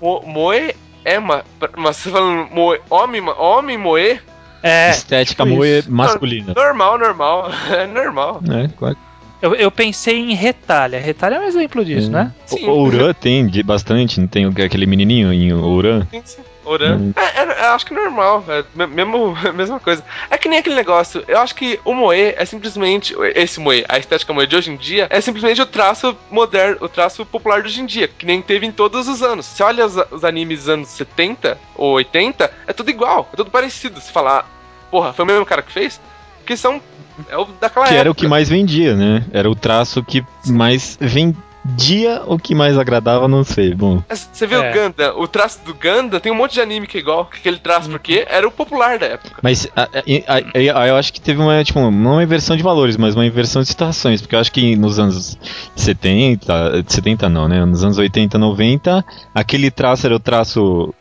Mo- 0.00 0.22
moe 0.24 0.74
é 1.04 1.18
uma. 1.18 1.44
Mas 1.76 1.96
você 1.96 2.10
falando 2.10 2.48
moe, 2.52 2.80
homem, 2.88 3.20
ma- 3.20 3.34
homem 3.34 3.76
moe, 3.76 4.20
É. 4.62 4.90
estética 4.90 5.44
tipo 5.44 5.56
moe 5.56 5.78
isso. 5.80 5.90
masculina. 5.90 6.52
normal, 6.54 6.98
normal. 6.98 7.50
É 7.70 7.86
normal. 7.86 8.40
É, 8.48 8.68
claro. 8.76 8.96
Eu, 9.40 9.54
eu 9.54 9.70
pensei 9.70 10.18
em 10.18 10.34
retalha. 10.34 10.98
Retalha 10.98 11.36
é 11.36 11.40
um 11.40 11.44
exemplo 11.44 11.84
disso, 11.84 12.08
É. 12.08 12.10
né? 12.10 12.32
Sim. 12.46 12.66
O 12.66 12.70
Ouran 12.70 13.12
tem 13.14 13.46
de 13.46 13.62
bastante, 13.62 14.20
não 14.20 14.26
tem 14.26 14.44
aquele 14.46 14.86
menininho 14.86 15.32
em 15.32 15.52
Ouran? 15.52 16.06
Sim, 16.10 16.22
sim. 16.24 16.42
Oran. 16.64 16.96
Hum. 16.98 17.12
É, 17.16 17.40
é, 17.40 17.64
eu 17.66 17.72
acho 17.72 17.86
que 17.86 17.94
normal, 17.94 18.44
é 18.46 18.62
me- 18.74 18.86
mesmo, 18.86 19.34
mesma 19.54 19.80
coisa. 19.80 20.04
É 20.28 20.36
que 20.36 20.48
nem 20.50 20.58
aquele 20.58 20.74
negócio, 20.74 21.24
eu 21.26 21.38
acho 21.38 21.54
que 21.54 21.80
o 21.82 21.94
Moe 21.94 22.34
é 22.36 22.44
simplesmente, 22.44 23.14
esse 23.34 23.58
Moe, 23.58 23.86
a 23.88 23.96
estética 23.98 24.34
Moe 24.34 24.46
de 24.46 24.54
hoje 24.54 24.70
em 24.70 24.76
dia, 24.76 25.06
é 25.08 25.18
simplesmente 25.20 25.62
o 25.62 25.66
traço 25.66 26.14
moderno, 26.30 26.76
o 26.82 26.88
traço 26.88 27.24
popular 27.24 27.62
de 27.62 27.68
hoje 27.68 27.80
em 27.80 27.86
dia, 27.86 28.06
que 28.06 28.26
nem 28.26 28.42
teve 28.42 28.66
em 28.66 28.72
todos 28.72 29.08
os 29.08 29.22
anos. 29.22 29.46
Você 29.46 29.62
olha 29.62 29.86
os, 29.86 29.96
os 30.10 30.24
animes 30.24 30.58
dos 30.60 30.68
anos 30.68 30.88
70 30.88 31.56
ou 31.74 31.92
80, 31.94 32.52
é 32.66 32.72
tudo 32.74 32.90
igual, 32.90 33.26
é 33.32 33.36
tudo 33.36 33.50
parecido. 33.50 33.98
Se 33.98 34.12
falar, 34.12 34.46
porra, 34.90 35.14
foi 35.14 35.24
o 35.24 35.28
mesmo 35.28 35.46
cara 35.46 35.62
que 35.62 35.72
fez? 35.72 35.98
Porque 36.40 36.54
são, 36.54 36.82
é 37.28 37.36
o 37.36 37.46
daquela 37.60 37.86
Que 37.86 37.90
época. 37.92 38.00
era 38.00 38.10
o 38.10 38.14
que 38.14 38.28
mais 38.28 38.48
vendia, 38.48 38.94
né? 38.94 39.24
Era 39.32 39.50
o 39.50 39.54
traço 39.54 40.02
que 40.02 40.24
mais 40.46 40.96
vendia, 41.68 42.22
o 42.26 42.38
que 42.38 42.54
mais 42.54 42.78
agradava, 42.78 43.28
não 43.28 43.44
sei. 43.44 43.74
Bom, 43.74 44.02
Você 44.08 44.46
vê 44.46 44.54
É. 44.56 44.58
o 44.70 44.72
Gundam, 44.72 45.20
o 45.20 45.28
traço 45.28 45.60
do 45.64 45.74
Gundam, 45.74 46.20
tem 46.20 46.32
um 46.32 46.34
monte 46.34 46.54
de 46.54 46.60
anime 46.60 46.86
que 46.86 46.96
é 46.98 47.00
igual, 47.00 47.26
que 47.26 47.38
aquele 47.38 47.58
traço, 47.58 47.88
porque 47.90 48.24
era 48.28 48.46
o 48.46 48.50
popular 48.50 48.98
da 48.98 49.06
época. 49.06 49.36
Mas 49.42 49.68
a- 49.76 49.82
a- 49.82 50.78
a- 50.82 50.88
eu 50.88 50.96
acho 50.96 51.12
que 51.12 51.20
teve 51.20 51.40
uma, 51.40 51.62
tipo, 51.62 51.78
não 51.90 52.12
uma 52.12 52.22
inversão 52.22 52.56
de 52.56 52.62
valores, 52.62 52.96
mas 52.96 53.14
uma 53.14 53.26
inversão 53.26 53.62
de 53.62 53.68
situações, 53.68 54.20
porque 54.20 54.34
eu 54.34 54.40
acho 54.40 54.52
que 54.52 54.76
nos 54.76 54.98
anos 54.98 55.36
70, 55.76 56.84
70 56.86 57.28
não, 57.28 57.48
né? 57.48 57.64
Nos 57.64 57.84
anos 57.84 57.98
80, 57.98 58.38
90, 58.38 59.04
aquele 59.34 59.70
traço 59.70 60.06
era 60.06 60.14
o 60.16 60.20
traço 60.20 60.94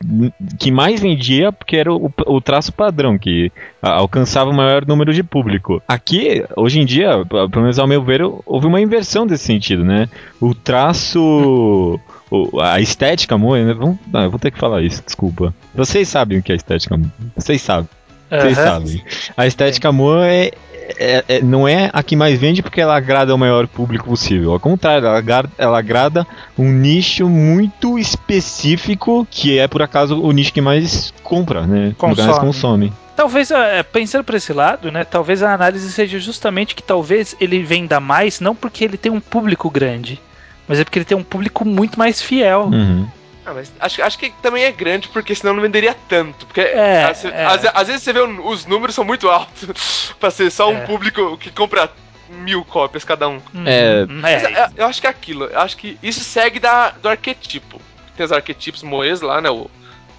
que 0.59 0.71
mais 0.71 0.99
vendia, 0.99 1.51
porque 1.51 1.75
era 1.77 1.93
o, 1.93 2.11
o 2.25 2.41
traço 2.41 2.71
padrão, 2.71 3.17
que 3.17 3.51
alcançava 3.81 4.49
o 4.49 4.53
maior 4.53 4.85
número 4.85 5.13
de 5.13 5.23
público. 5.23 5.81
Aqui, 5.87 6.43
hoje 6.55 6.79
em 6.79 6.85
dia, 6.85 7.23
pelo 7.27 7.61
menos 7.61 7.79
ao 7.79 7.87
meu 7.87 8.03
ver, 8.03 8.21
houve 8.45 8.67
uma 8.67 8.81
inversão 8.81 9.25
desse 9.25 9.45
sentido, 9.45 9.83
né? 9.83 10.09
O 10.41 10.53
traço. 10.63 11.99
o- 12.29 12.59
a 12.61 12.79
estética 12.81 13.37
moe, 13.37 13.63
né? 13.63 13.73
Vamos, 13.73 13.97
ah, 14.13 14.23
eu 14.23 14.29
vou 14.29 14.39
ter 14.39 14.51
que 14.51 14.59
falar 14.59 14.81
isso, 14.81 15.01
desculpa. 15.05 15.53
Vocês 15.73 16.07
sabem 16.09 16.39
o 16.39 16.43
que 16.43 16.51
é 16.51 16.55
estética 16.55 16.97
moe. 16.97 17.09
Vocês 17.35 17.61
sabem. 17.61 17.87
Vocês 18.29 18.57
Aham. 18.57 18.65
sabem. 18.67 19.03
A 19.37 19.47
estética 19.47 19.89
Moa 19.89 20.27
é, 20.27 20.51
é- 20.99 21.23
é- 21.29 21.41
não 21.41 21.65
é 21.65 21.89
a 21.93 22.03
que 22.03 22.13
mais 22.13 22.37
vende 22.37 22.61
porque 22.61 22.81
ela 22.81 22.93
agrada 22.97 23.33
o 23.33 23.37
maior 23.37 23.65
público 23.69 24.09
possível. 24.09 24.51
Ao 24.51 24.59
contrário, 24.59 25.07
ela 25.07 25.17
agrada, 25.17 25.49
ela 25.57 25.79
agrada 25.79 26.27
um 26.59 26.69
nicho 26.69 27.29
muito 27.29 27.97
específico 27.97 29.25
que 29.31 29.57
é, 29.57 29.65
por 29.67 29.81
acaso, 29.81 30.19
o 30.21 30.31
nicho 30.33 30.51
que 30.53 30.59
mais 30.59 31.13
compra, 31.23 31.65
né? 31.65 31.95
Que 31.97 32.05
mais 32.05 32.17
Consome. 32.19 32.39
consome. 32.39 32.93
Talvez, 33.15 33.49
é, 33.49 33.81
pensando 33.81 34.23
por 34.25 34.35
esse 34.35 34.51
lado, 34.53 34.91
né? 34.91 35.03
Talvez 35.03 35.41
a 35.41 35.53
análise 35.53 35.89
seja 35.91 36.19
justamente 36.19 36.75
que 36.75 36.83
talvez 36.83 37.35
ele 37.39 37.63
venda 37.63 37.99
mais, 37.99 38.39
não 38.41 38.53
porque 38.53 38.83
ele 38.83 38.97
tem 38.97 39.11
um 39.11 39.19
público 39.21 39.69
grande, 39.71 40.19
mas 40.67 40.79
é 40.79 40.83
porque 40.83 40.99
ele 40.99 41.05
tem 41.05 41.17
um 41.17 41.23
público 41.23 41.65
muito 41.65 41.97
mais 41.97 42.21
fiel. 42.21 42.63
Uhum. 42.65 43.07
Ah, 43.45 43.53
mas 43.53 43.71
acho, 43.79 44.03
acho 44.03 44.19
que 44.19 44.29
também 44.41 44.63
é 44.65 44.71
grande, 44.71 45.07
porque 45.07 45.33
senão 45.33 45.53
não 45.53 45.61
venderia 45.61 45.95
tanto. 46.09 46.45
Porque 46.45 46.59
É, 46.61 47.05
às, 47.05 47.23
é. 47.23 47.45
às- 47.45 47.65
às 47.73 47.87
vezes 47.87 48.03
você 48.03 48.11
vê 48.11 48.19
os 48.19 48.65
números 48.65 48.93
são 48.93 49.05
muito 49.05 49.29
altos 49.29 50.13
pra 50.19 50.29
ser 50.29 50.51
só 50.51 50.69
um 50.69 50.77
É. 50.77 50.81
público 50.81 51.37
que 51.37 51.49
compra 51.51 51.89
mil 52.29 52.65
cópias 52.65 53.05
cada 53.05 53.27
um. 53.29 53.39
Uhum. 53.53 53.63
É. 53.65 54.05
Mas 54.05 54.43
É, 54.43 54.63
eu, 54.65 54.69
eu 54.83 54.85
acho 54.87 54.99
que 54.99 55.07
é 55.07 55.09
aquilo. 55.09 55.45
Eu 55.45 55.59
acho 55.61 55.77
que 55.77 55.97
isso 56.03 56.19
segue 56.25 56.59
da, 56.59 56.89
do 56.89 57.07
arquetipo. 57.07 57.81
Tem 58.17 58.25
os 58.25 58.31
arquetipos 58.33 58.83
moes 58.83 59.21
lá, 59.21 59.39
né? 59.39 59.49
O, 59.49 59.69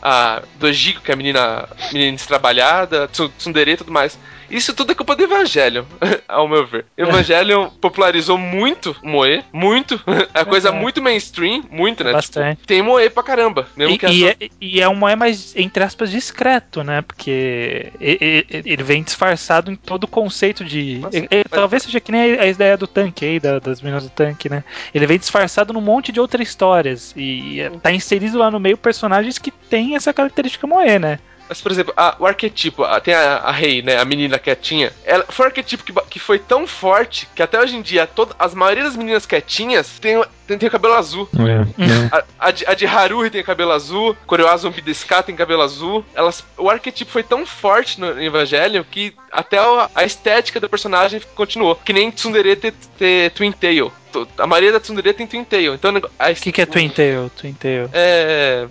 a 0.01 0.41
Dojiko, 0.59 1.03
que 1.03 1.11
é 1.11 1.15
a 1.15 1.17
menina, 1.17 1.69
menina 1.93 2.17
trabalhada, 2.27 3.09
Tsundere 3.37 3.73
e 3.73 3.77
tudo 3.77 3.93
mais. 3.93 4.19
Isso 4.51 4.75
tudo 4.75 4.93
é 4.93 4.95
culpa 4.95 5.15
do 5.15 5.23
Evangelho, 5.25 5.87
ao 6.29 6.49
meu 6.49 6.67
ver. 6.67 6.87
Evangelho 6.97 7.71
popularizou 7.81 8.39
muito 8.39 8.97
Moe, 9.03 9.45
muito. 9.53 10.01
É 10.35 10.45
coisa 10.45 10.69
É. 10.69 10.73
muito 10.73 11.03
mainstream, 11.03 11.63
muito, 11.71 12.03
né? 12.05 12.13
Bastante. 12.13 12.57
Tipo, 12.57 12.67
tem 12.67 12.83
Moe 12.83 13.11
pra 13.11 13.23
caramba. 13.23 13.67
Mesmo 13.77 13.95
E, 13.95 13.99
que 13.99 14.07
e 14.07 14.27
é, 14.27 14.37
e 14.61 14.81
é 14.81 14.89
um 14.89 14.95
moé 14.95 15.15
mais, 15.17 15.55
entre 15.57 15.83
aspas, 15.83 16.11
discreto, 16.11 16.83
né? 16.83 17.03
Porque 17.03 17.93
ele 18.01 18.83
vem 18.83 19.03
disfarçado 19.03 19.71
em 19.71 19.77
todo 19.77 20.05
o 20.05 20.09
conceito 20.09 20.65
de. 20.65 20.99
Mas- 21.03 21.15
e- 21.15 21.19
e- 21.19 21.45
mas- 21.51 21.59
Talvez 21.59 21.83
seja 21.83 22.01
que 22.01 22.13
nem 22.13 22.39
a 22.39 22.47
ideia 22.47 22.77
do 22.77 22.87
tanque 22.87 23.25
aí, 23.25 23.41
da- 23.41 23.59
das 23.59 23.81
meninas 23.83 24.05
do 24.05 24.11
tanque, 24.11 24.49
né? 24.49 24.63
Ele 24.95 25.07
vem 25.07 25.19
disfarçado 25.19 25.73
num 25.73 25.81
monte 25.81 26.13
de 26.13 26.21
outras 26.21 26.47
histórias. 26.49 27.13
E 27.17 27.61
é- 27.61 27.71
tá 27.71 27.91
inserido 27.93 28.39
lá 28.39 28.51
no 28.51 28.61
meio 28.61 28.77
personagens 28.79 29.39
que 29.39 29.51
têm 29.51 29.97
essa 29.97 30.13
característica 30.13 30.67
moé, 30.67 30.99
né? 30.99 31.19
Mas, 31.49 31.61
por 31.61 31.73
exemplo, 31.73 31.93
a- 31.97 32.17
o 32.19 32.27
arquetipo, 32.27 32.85
a- 32.85 33.01
tem 33.01 33.15
a, 33.15 33.37
a 33.39 33.51
Rei, 33.51 33.81
né? 33.83 33.97
A 33.99 34.05
menina 34.05 34.39
quietinha. 34.39 34.93
Ela 35.05 35.25
foi 35.29 35.47
um 35.47 35.49
arquetipo 35.49 35.83
que, 35.85 35.93
que 36.11 36.19
foi 36.19 36.39
tão 36.39 36.67
forte 36.67 37.27
que 37.35 37.43
até 37.43 37.59
hoje 37.61 37.77
em 37.77 37.83
dia, 37.83 38.07
toda, 38.07 38.35
as 38.39 38.55
maioria 38.55 38.85
das 38.85 38.97
meninas 38.97 39.25
quietinhas 39.27 39.99
tem, 39.99 40.23
tem, 40.47 40.59
tem 40.59 40.69
o 40.69 40.73
cabelo 40.73 40.95
azul. 40.95 41.29
É, 41.35 41.87
né? 41.87 42.11
A, 42.13 42.49
a 42.49 42.51
de, 42.51 42.67
a 42.67 42.75
de 42.75 42.87
Haruhi 42.87 43.31
tem 43.31 43.43
cabelo 43.43 43.73
azul, 43.73 44.17
Koreoa 44.27 44.57
Zumbi 44.57 44.81
Deska 44.81 45.23
tem 45.23 45.35
cabelo 45.37 45.63
azul. 45.63 46.05
Elas, 46.15 46.45
o 46.57 46.69
arquetipo 46.69 47.11
foi 47.11 47.23
tão 47.23 47.47
forte 47.47 47.99
no 48.01 48.21
Evangelho 48.23 48.85
que 48.85 49.15
até 49.33 49.59
a, 49.59 49.91
a 49.95 50.05
estética 50.05 50.61
do 50.61 50.69
personagem 50.69 51.21
continuou. 51.35 51.75
Que 51.77 51.93
nem 51.93 52.11
Tsundere 52.11 52.57
ter, 52.57 52.75
ter 52.99 53.31
Twin 53.33 53.53
Tail. 53.53 53.93
A 54.39 54.47
maioria 54.47 54.73
da 54.73 54.81
Tsundere 54.81 55.13
tem 55.13 55.27
Twin 55.27 55.45
Tail. 55.45 55.75
Então, 55.75 55.93
O 55.97 56.35
que, 56.35 56.53
que 56.53 56.63
é 56.63 56.67
Twin 56.67 56.89
Tail? 56.89 57.31
Twin 57.37 57.53
Tail? 57.55 57.89
É. 57.93 58.67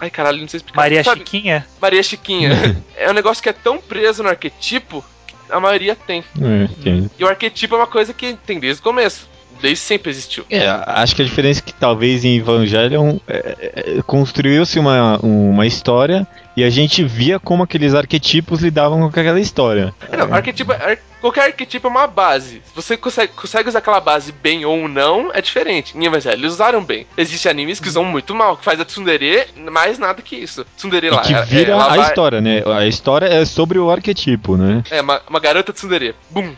Ai, 0.00 0.08
caralho, 0.10 0.40
não 0.40 0.48
sei 0.48 0.58
explicar. 0.58 0.80
Maria 0.80 1.04
Sabe, 1.04 1.20
Chiquinha? 1.20 1.66
Maria 1.80 2.02
Chiquinha. 2.02 2.82
é 2.96 3.10
um 3.10 3.12
negócio 3.12 3.42
que 3.42 3.48
é 3.50 3.52
tão 3.52 3.78
preso 3.78 4.22
no 4.22 4.30
arquetipo 4.30 5.04
que 5.26 5.34
a 5.50 5.60
maioria 5.60 5.94
tem. 5.94 6.24
É. 6.40 7.08
E 7.18 7.24
o 7.24 7.28
arquetipo 7.28 7.74
é 7.74 7.78
uma 7.78 7.86
coisa 7.86 8.14
que 8.14 8.34
tem 8.46 8.58
desde 8.58 8.80
o 8.80 8.84
começo. 8.84 9.28
Desde 9.60 9.84
sempre 9.84 10.10
existiu. 10.10 10.46
É, 10.48 10.66
acho 10.86 11.14
que 11.14 11.20
a 11.20 11.24
diferença 11.24 11.60
é 11.60 11.62
que 11.62 11.74
talvez 11.74 12.24
em 12.24 12.38
Evangelion 12.38 13.18
é, 13.28 13.56
é, 13.98 14.02
construiu-se 14.06 14.78
uma, 14.78 15.18
uma 15.18 15.66
história 15.66 16.26
e 16.56 16.64
a 16.64 16.70
gente 16.70 17.02
via 17.04 17.38
como 17.38 17.62
aqueles 17.62 17.94
arquetipos 17.94 18.60
lidavam 18.60 18.98
com 19.00 19.06
aquela 19.20 19.40
história. 19.40 19.94
É, 20.10 20.16
Não, 20.16 20.34
arquetipo, 20.34 20.72
ar- 20.72 20.98
qualquer 21.20 21.44
arquetipo 21.44 21.86
é 21.86 21.90
uma 21.90 22.06
base. 22.06 22.62
Se 22.66 22.74
você 22.74 22.96
consegue, 22.96 23.32
consegue 23.34 23.68
usar 23.68 23.78
aquela 23.78 24.00
base 24.00 24.32
bem 24.32 24.64
ou 24.64 24.88
não, 24.88 25.30
é 25.32 25.40
diferente. 25.40 25.96
Em 25.96 26.04
Evangelho, 26.04 26.38
eles 26.40 26.52
usaram 26.52 26.82
bem. 26.84 27.06
Existem 27.16 27.50
animes 27.50 27.78
que 27.80 27.88
usam 27.88 28.04
muito 28.04 28.34
mal, 28.34 28.56
que 28.56 28.64
faz 28.64 28.80
a 28.80 28.84
Tsundere 28.84 29.46
mais 29.70 29.98
nada 29.98 30.20
que 30.22 30.36
isso. 30.36 30.64
Tsundere 30.76 31.06
E 31.06 31.10
lá. 31.10 31.20
que 31.22 31.32
ela- 31.34 31.44
vira 31.44 31.72
ela 31.72 31.84
a 31.84 31.88
vai- 31.96 32.00
história, 32.08 32.40
né? 32.40 32.62
A 32.66 32.86
história 32.86 33.26
é 33.26 33.44
sobre 33.44 33.78
o 33.78 33.90
arquetipo, 33.90 34.56
né? 34.56 34.82
É, 34.90 35.00
uma, 35.00 35.20
uma 35.28 35.40
garota 35.40 35.72
Tsundere. 35.72 36.14
Bum, 36.30 36.52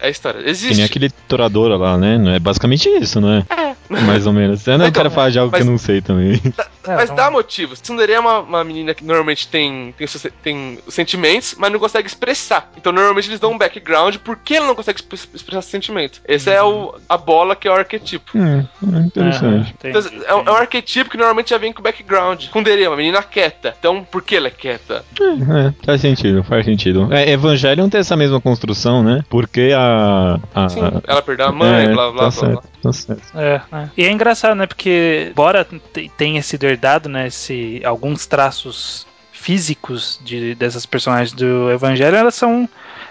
É. 0.00 0.04
é 0.04 0.06
a 0.08 0.10
história. 0.10 0.42
Que 0.42 0.50
Existe. 0.50 0.76
nem 0.76 0.84
aquele 0.84 1.08
toradora 1.28 1.76
lá, 1.76 1.96
né? 1.96 2.36
É 2.36 2.38
basicamente 2.38 2.88
isso, 2.88 3.20
não 3.20 3.30
é? 3.32 3.44
Mais 3.88 4.26
ou 4.26 4.32
menos. 4.32 4.66
Eu 4.66 4.78
não 4.78 4.86
Então, 4.86 5.02
quero 5.02 5.14
falar 5.14 5.30
de 5.30 5.38
algo 5.38 5.50
mas- 5.52 5.62
que 5.62 5.66
eu 5.66 5.70
não 5.70 5.78
sei 5.78 6.00
também. 6.00 6.40
Mas 6.88 7.08
não- 7.08 7.16
dá 7.16 7.28
motivos. 7.32 7.80
Tsundere 7.80 8.12
é 8.12 8.20
uma, 8.20 8.38
uma 8.38 8.62
menina 8.62 8.94
que 8.94 9.04
normalmente 9.04 9.48
tem, 9.48 9.92
tem, 9.98 10.06
tem 10.40 10.78
os 10.86 10.94
sentimentos, 10.94 11.56
mas 11.58 11.72
não 11.72 11.80
consegue 11.80 12.06
expressar. 12.06 12.70
Então, 12.76 12.92
normalmente 12.92 13.28
eles 13.28 13.40
dão 13.40 13.50
um 13.50 13.58
background 13.58 14.18
porque 14.18 14.54
ela 14.54 14.68
não 14.68 14.74
consegue 14.76 15.00
exp- 15.00 15.34
expressar 15.34 15.62
sentimento. 15.62 16.20
Esse 16.28 16.48
é 16.48 16.62
o, 16.62 16.94
a 17.08 17.16
bola 17.18 17.56
que 17.56 17.66
é 17.66 17.72
o 17.72 17.74
arquetipo. 17.74 18.30
Hum, 18.38 18.64
é 18.94 18.98
interessante. 19.00 19.74
Ah, 19.82 19.88
Então, 19.88 20.00
entendi, 20.00 20.24
é, 20.26 20.34
um- 20.36 20.42
é 20.46 20.50
um 20.52 20.54
arquetipo 20.54 21.10
que 21.10 21.16
normalmente 21.16 21.50
já 21.50 21.58
vem 21.58 21.72
com 21.72 21.82
background. 21.82 22.44
Kundere 22.50 22.84
é 22.84 22.88
uma 22.88 22.96
menina 22.96 23.20
quieta. 23.20 23.74
Então, 23.76 24.04
por 24.04 24.22
que 24.22 24.36
ela 24.36 24.46
é 24.46 24.50
quieta? 24.52 25.04
É, 25.20 25.72
faz 25.84 26.00
sentido, 26.00 26.44
faz 26.44 26.64
sentido. 26.64 27.12
É, 27.12 27.28
Evangelion 27.32 27.88
tem 27.88 27.98
essa 27.98 28.14
mesma 28.16 28.40
construção, 28.40 29.02
né? 29.02 29.24
Porque 29.28 29.72
a. 29.76 30.38
a 30.54 30.68
Sim, 30.68 30.80
ela 31.04 31.20
perdeu 31.20 31.46
a 31.46 31.52
mãe, 31.52 31.86
é, 31.86 31.88
blá 31.92 32.12
blá 32.12 32.12
tá 32.12 32.18
blá. 32.20 32.30
certo, 32.30 32.52
blá. 32.52 32.62
tá 32.80 32.92
certo. 32.92 33.22
É, 33.36 33.60
é. 33.76 33.90
E 33.96 34.04
é 34.04 34.10
engraçado, 34.10 34.54
né? 34.54 34.66
Porque, 34.66 35.28
embora 35.30 35.64
te- 35.64 36.10
tenha 36.16 36.42
sido 36.42 36.64
herdado, 36.64 37.08
né? 37.08 37.26
Esse, 37.28 37.80
alguns 37.84 38.26
traços 38.26 39.06
físicos 39.32 40.20
de, 40.24 40.54
dessas 40.54 40.84
personagens 40.86 41.32
do 41.32 41.70
Evangelho, 41.70 42.16
elas 42.16 42.34
são. 42.34 42.68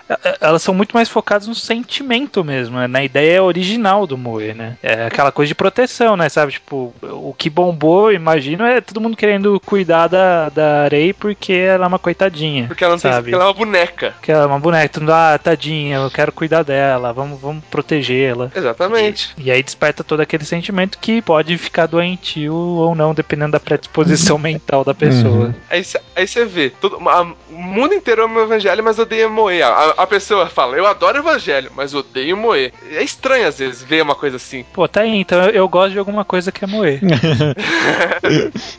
Eh, 0.09 0.37
Elas 0.41 0.61
são 0.61 0.73
muito 0.73 0.93
mais 0.93 1.09
focadas 1.09 1.47
no 1.47 1.55
sentimento 1.55 2.43
mesmo, 2.43 2.77
né? 2.77 2.87
na 2.87 3.03
ideia 3.03 3.43
original 3.43 4.05
do 4.07 4.17
Moe, 4.17 4.53
né? 4.53 4.77
É 4.83 5.05
aquela 5.05 5.31
coisa 5.31 5.47
de 5.47 5.55
proteção, 5.55 6.15
né? 6.17 6.29
Sabe? 6.29 6.53
Tipo, 6.53 6.93
o 7.01 7.33
que 7.37 7.49
bombou, 7.49 8.11
imagino, 8.11 8.63
é 8.65 8.81
todo 8.81 9.01
mundo 9.01 9.17
querendo 9.17 9.59
cuidar 9.65 10.07
da, 10.07 10.49
da 10.49 10.83
Arei 10.83 11.13
porque 11.13 11.53
ela 11.53 11.85
é 11.85 11.87
uma 11.87 11.99
coitadinha. 11.99 12.67
Porque 12.67 12.83
ela 12.83 12.93
não 12.93 12.99
tem 12.99 13.11
sabe? 13.11 13.23
porque 13.23 13.35
ela 13.35 13.43
é 13.43 13.47
uma 13.47 13.53
boneca. 13.53 14.13
Que 14.21 14.31
ela 14.31 14.43
é 14.43 14.47
uma 14.47 14.59
boneca, 14.59 14.89
todo 14.89 15.01
mundo, 15.03 15.13
ah, 15.13 15.39
tadinha, 15.41 15.97
eu 15.97 16.11
quero 16.11 16.31
cuidar 16.31 16.63
dela, 16.63 17.11
vamos, 17.13 17.39
vamos 17.39 17.63
protegê-la. 17.71 18.51
Exatamente. 18.55 19.33
E 19.37 19.49
aí 19.51 19.61
desperta 19.63 20.03
todo 20.03 20.19
aquele 20.21 20.45
sentimento 20.45 20.97
que 20.99 21.21
pode 21.21 21.57
ficar 21.57 21.85
doentio 21.85 22.53
ou 22.53 22.93
não, 22.95 23.13
dependendo 23.13 23.53
da 23.53 23.59
predisposição 23.59 24.37
mental 24.39 24.83
da 24.83 24.93
pessoa. 24.93 25.45
Uhum. 25.47 25.53
Aí 25.69 25.83
você 26.27 26.45
vê, 26.45 26.69
todo, 26.69 26.97
a- 27.09 27.33
o 27.49 27.61
mundo 27.61 27.93
inteiro 27.93 28.23
ama 28.23 28.41
o 28.41 28.43
evangelho, 28.43 28.83
mas 28.83 28.99
odeia 28.99 29.27
Moe. 29.29 29.61
A, 29.61 29.94
a 29.97 30.07
pessoa 30.07 30.47
fala, 30.47 30.75
eu 30.77 30.85
adoro 30.85 31.17
o 31.17 31.21
evangelho, 31.21 31.71
mas 31.75 31.93
odeio 31.93 32.35
Moe. 32.37 32.71
É 32.91 33.03
estranho 33.03 33.47
às 33.47 33.59
vezes 33.59 33.83
ver 33.83 34.01
uma 34.01 34.15
coisa 34.15 34.37
assim. 34.37 34.63
Pô, 34.73 34.87
tá 34.87 35.01
aí, 35.01 35.15
então 35.15 35.41
eu, 35.43 35.49
eu 35.51 35.69
gosto 35.69 35.91
de 35.93 35.99
alguma 35.99 36.23
coisa 36.25 36.51
que 36.51 36.63
é 36.63 36.67
Moe. 36.67 36.99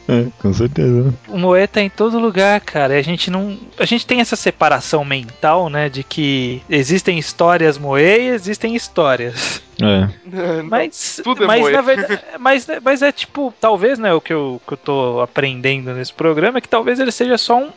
É, 0.08 0.26
com 0.40 0.52
certeza. 0.52 1.14
O 1.28 1.38
Moe 1.38 1.66
tá 1.66 1.80
em 1.80 1.88
todo 1.90 2.18
lugar, 2.18 2.60
cara. 2.60 2.94
E 2.94 2.98
a 2.98 3.02
gente 3.02 3.30
não. 3.30 3.56
A 3.78 3.84
gente 3.84 4.06
tem 4.06 4.20
essa 4.20 4.36
separação 4.36 5.04
mental, 5.04 5.68
né? 5.68 5.88
De 5.88 6.02
que 6.02 6.62
existem 6.68 7.18
histórias 7.18 7.78
Moe 7.78 8.00
e 8.02 8.28
existem 8.28 8.74
histórias. 8.74 9.62
É. 9.82 10.08
Mas, 10.62 11.20
Tudo 11.22 11.44
é 11.44 11.46
mas 11.46 11.70
na 11.70 11.80
verdade, 11.82 12.20
mas, 12.38 12.66
mas 12.82 13.02
é 13.02 13.12
tipo, 13.12 13.52
talvez, 13.60 13.98
né, 13.98 14.12
o 14.14 14.20
que 14.22 14.32
eu, 14.32 14.60
que 14.66 14.72
eu 14.72 14.76
tô 14.78 15.20
aprendendo 15.20 15.92
nesse 15.92 16.12
programa 16.12 16.58
é 16.58 16.60
que 16.62 16.68
talvez 16.68 16.98
ele 16.98 17.12
seja 17.12 17.36
só 17.36 17.58
um- 17.58 17.70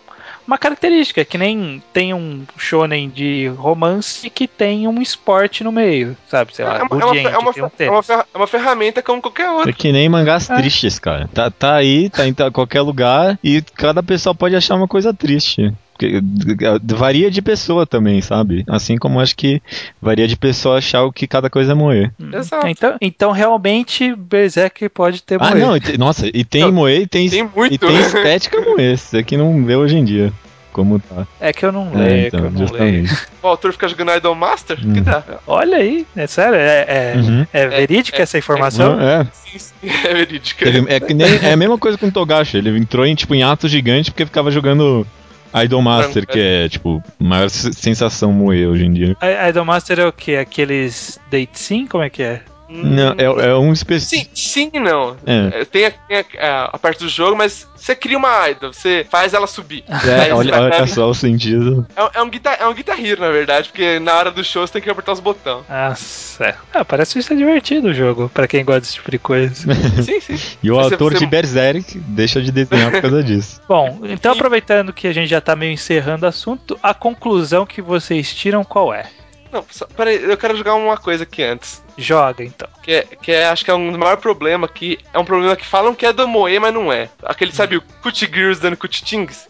uma 0.48 0.58
característica, 0.58 1.24
que 1.24 1.38
nem 1.38 1.82
tem 1.94 2.14
um 2.14 2.44
shonen 2.58 3.10
de 3.10 3.48
romance 3.58 4.30
que 4.30 4.48
tem 4.48 4.88
um 4.88 5.02
esporte 5.02 5.64
no 5.64 5.72
meio, 5.72 6.18
sabe? 6.30 6.56
Sei 6.56 6.66
lá, 6.66 6.80
É 6.80 6.84
uma, 6.84 7.02
é 7.02 7.06
uma, 7.06 7.18
é 7.18 7.38
uma, 7.38 7.52
um 7.52 7.72
é 7.80 7.90
uma 7.90 8.04
é 8.34 8.38
uma 8.38 8.48
ferramenta 8.48 9.02
como 9.02 9.22
qualquer 9.22 9.50
outra. 9.50 9.70
É 9.70 9.74
que 9.74 9.92
nem 9.92 10.10
mangás 10.10 10.50
É. 10.50 10.56
tristes, 10.56 11.00
cara. 11.00 11.30
Tá, 11.34 11.50
tá 11.52 11.76
aí, 11.76 12.10
tá 12.10 12.28
em 12.28 12.34
qualquer 12.52 12.82
lugar 12.82 13.38
e 13.44 13.62
cada 13.76 14.02
pessoa 14.02 14.34
pode 14.34 14.56
achar 14.56 14.76
uma 14.76 14.88
coisa 14.88 15.14
triste. 15.14 15.74
Eh, 16.06 16.80
Varia 16.96 17.30
de 17.32 17.42
pessoa 17.42 17.86
também, 17.86 18.22
sabe? 18.22 18.64
Assim 18.68 18.98
como 18.98 19.20
acho 19.20 19.36
que 19.36 19.62
varia 20.02 20.28
de 20.28 20.36
pessoa 20.38 20.78
achar 20.78 21.04
o 21.04 21.12
que 21.12 21.28
cada 21.28 21.50
coisa 21.50 21.72
é 21.72 21.76
moer. 21.76 22.12
Hum. 22.20 22.30
Exato. 22.34 22.68
Então, 22.68 22.98
então 23.02 23.32
realmente 23.32 24.16
Berserk 24.16 24.88
pode 24.90 25.22
ter 25.24 25.38
Ah, 25.42 25.52
Moe. 25.52 25.60
não, 25.60 25.78
e 25.78 25.80
te- 25.80 25.98
nossa, 25.98 26.28
e 26.34 26.44
tem 26.44 26.62
Não, 26.64 26.72
moer 26.72 27.02
e 27.02 27.08
tem, 27.08 27.30
Tem 27.30 27.44
muito. 27.44 27.74
e 27.74 27.78
tem 27.78 28.00
estética 28.00 28.60
moer. 28.62 28.94
Isso 28.94 29.18
aqui 29.18 29.36
não 29.38 29.64
vê 29.66 29.76
hoje 29.76 29.98
em 29.98 30.04
dia. 30.04 30.32
Como 30.72 31.00
tá. 31.00 31.26
É 31.42 31.52
que 31.52 31.66
eu 31.66 31.72
não 31.72 31.92
É, 31.96 31.98
leio, 31.98 32.28
então, 32.28 32.40
que 32.42 32.46
eu 32.46 32.52
não 32.52 32.72
leio. 32.72 33.06
O 33.42 33.48
autor 33.48 33.74
fica 33.74 33.88
jogando 33.88 34.14
Idol 34.16 34.36
Master? 34.36 34.78
Hum. 34.86 34.94
Que 34.94 35.02
dá. 35.02 35.24
Olha 35.48 35.78
aí, 35.78 36.06
é 36.16 36.28
sério, 36.28 36.56
é, 36.56 36.86
é, 36.88 37.14
Uhum. 37.18 37.46
é 37.52 37.68
verídica 37.68 38.20
é- 38.20 38.22
essa 38.22 38.38
informação? 38.38 38.96
Não, 38.96 39.02
é. 39.04 39.28
Sim, 39.34 39.58
sim, 39.60 39.74
é 40.08 40.14
verídica. 40.14 40.68
Ele- 40.70 40.86
é, 40.88 41.00
nem- 41.14 41.50
é 41.50 41.54
a 41.54 41.58
mesma 41.58 41.78
coisa 41.78 41.98
com 41.98 42.06
o 42.08 42.12
Togashi. 42.12 42.58
Ele 42.58 42.78
entrou 42.78 43.04
em, 43.06 43.16
tipo, 43.16 43.34
em 43.34 43.42
ato 43.44 43.68
gigante 43.68 44.12
porque 44.12 44.26
ficava 44.28 44.52
jogando 44.52 45.06
Idol 45.54 45.82
Master, 45.82 46.26
que 46.28 46.40
é, 46.40 46.70
tipo, 46.70 47.04
maior 47.20 47.50
se- 47.50 47.74
sensação 47.74 48.32
moer 48.32 48.68
hoje 48.68 48.86
em 48.86 48.94
dia. 48.94 49.18
A 49.20 49.50
Idolmaster 49.50 50.00
é 50.00 50.06
o 50.06 50.12
quê? 50.14 50.36
Aqueles 50.36 51.20
date 51.32 51.60
sim? 51.60 51.88
Como 51.88 52.04
é 52.04 52.10
que 52.10 52.22
é? 52.22 52.42
Não, 52.70 53.16
é, 53.18 53.48
é 53.50 53.56
um 53.56 53.74
específico. 53.74 54.30
Sim, 54.36 54.70
sim 54.72 54.80
não. 54.80 55.18
É. 55.26 55.62
É, 55.62 55.66
Tem, 55.66 55.86
a, 55.86 55.92
tem 55.92 56.18
a- 56.40 56.70
a 56.72 56.78
parte 56.78 57.00
do 57.00 57.10
jogo, 57.10 57.36
mas 57.36 57.68
você 57.76 57.96
cria 57.96 58.18
uma 58.18 58.48
idol, 58.50 58.72
você 58.72 59.06
faz 59.10 59.34
ela 59.34 59.48
subir. 59.48 59.84
É, 59.90 60.34
olha, 60.34 60.52
vai- 60.52 60.62
olha 60.80 60.88
só 60.88 61.10
o 61.10 61.14
sentido. 61.16 61.88
É, 61.96 62.04
um- 62.04 62.10
é 62.14 62.22
um 62.22 62.30
guitar, 62.30 62.58
é 62.60 62.68
um 62.68 62.74
Guitar 62.74 63.04
Hero, 63.04 63.22
na 63.22 63.30
verdade, 63.32 63.70
porque 63.70 64.00
na 64.00 64.14
hora 64.16 64.30
do 64.32 64.44
show 64.44 64.66
você 64.66 64.74
tem 64.74 64.82
que 64.84 64.90
apertar 64.90 65.14
os 65.14 65.20
botões. 65.20 65.64
Nossa. 65.68 66.56
Ah, 66.74 66.86
parece 66.86 67.14
que 67.14 67.20
isso 67.20 67.34
é 67.34 67.36
divertido 67.36 67.88
o 67.90 67.94
jogo, 67.94 68.30
pra 68.34 68.48
quem 68.48 68.64
gosta 68.64 68.82
desse 68.82 68.94
tipo 68.96 69.10
de 69.12 69.18
coisa. 69.20 69.56
sim, 70.04 70.20
sim. 70.22 70.38
E 70.62 70.70
o 70.72 70.76
Você- 70.76 70.94
autor 70.94 71.14
você- 71.14 71.20
de 71.20 71.26
Berserk 71.26 71.98
deixa 72.00 72.42
de 72.42 72.52
desenhar 72.52 72.92
por 72.92 73.02
causa 73.02 73.24
disso. 73.24 73.60
Bom, 73.68 74.02
então 74.04 74.32
aproveitando 74.34 74.94
que 74.94 75.08
a 75.08 75.14
gente 75.14 75.30
já 75.30 75.42
tá 75.42 75.56
meio 75.56 75.72
encerrando 75.74 76.26
o 76.26 76.30
assunto, 76.30 76.78
a 76.84 76.94
conclusão 76.94 77.66
que 77.66 77.82
vocês 77.82 78.34
tiram 78.34 78.64
qual 78.64 78.94
é? 78.94 79.06
Não, 79.52 79.66
só, 79.70 79.86
peraí, 79.88 80.24
eu 80.24 80.38
quero 80.38 80.56
jogar 80.56 80.76
uma 80.76 80.98
coisa 80.98 81.24
aqui 81.24 81.42
antes. 81.42 81.82
Joga 81.98 82.44
então. 82.44 82.68
Que, 82.84 82.92
é, 82.92 83.02
que 83.04 83.32
é, 83.32 83.50
acho 83.50 83.66
que 83.66 83.72
é 83.72 83.74
um 83.74 83.90
dos 83.90 83.98
maiores 83.98 84.22
problemas 84.22 84.70
que 84.72 85.00
é 85.14 85.20
um 85.20 85.26
problema 85.26 85.56
que 85.56 85.66
falam 85.66 85.96
que 85.96 86.06
é 86.06 86.14
do 86.14 86.28
Moe, 86.28 86.60
mas 86.60 86.74
não 86.74 86.94
é. 86.94 87.10
Aquele, 87.24 87.52
sabe, 87.52 87.78
o 87.78 87.82
Cut 88.02 88.26
Girls 88.26 88.62
dando 88.62 88.78
Cut 88.78 89.04
Tings? 89.04 89.48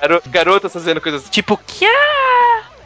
Garo, 0.00 0.22
garotas 0.26 0.72
fazendo 0.72 1.00
coisas 1.00 1.28
Tipo, 1.30 1.56
que 1.56 1.86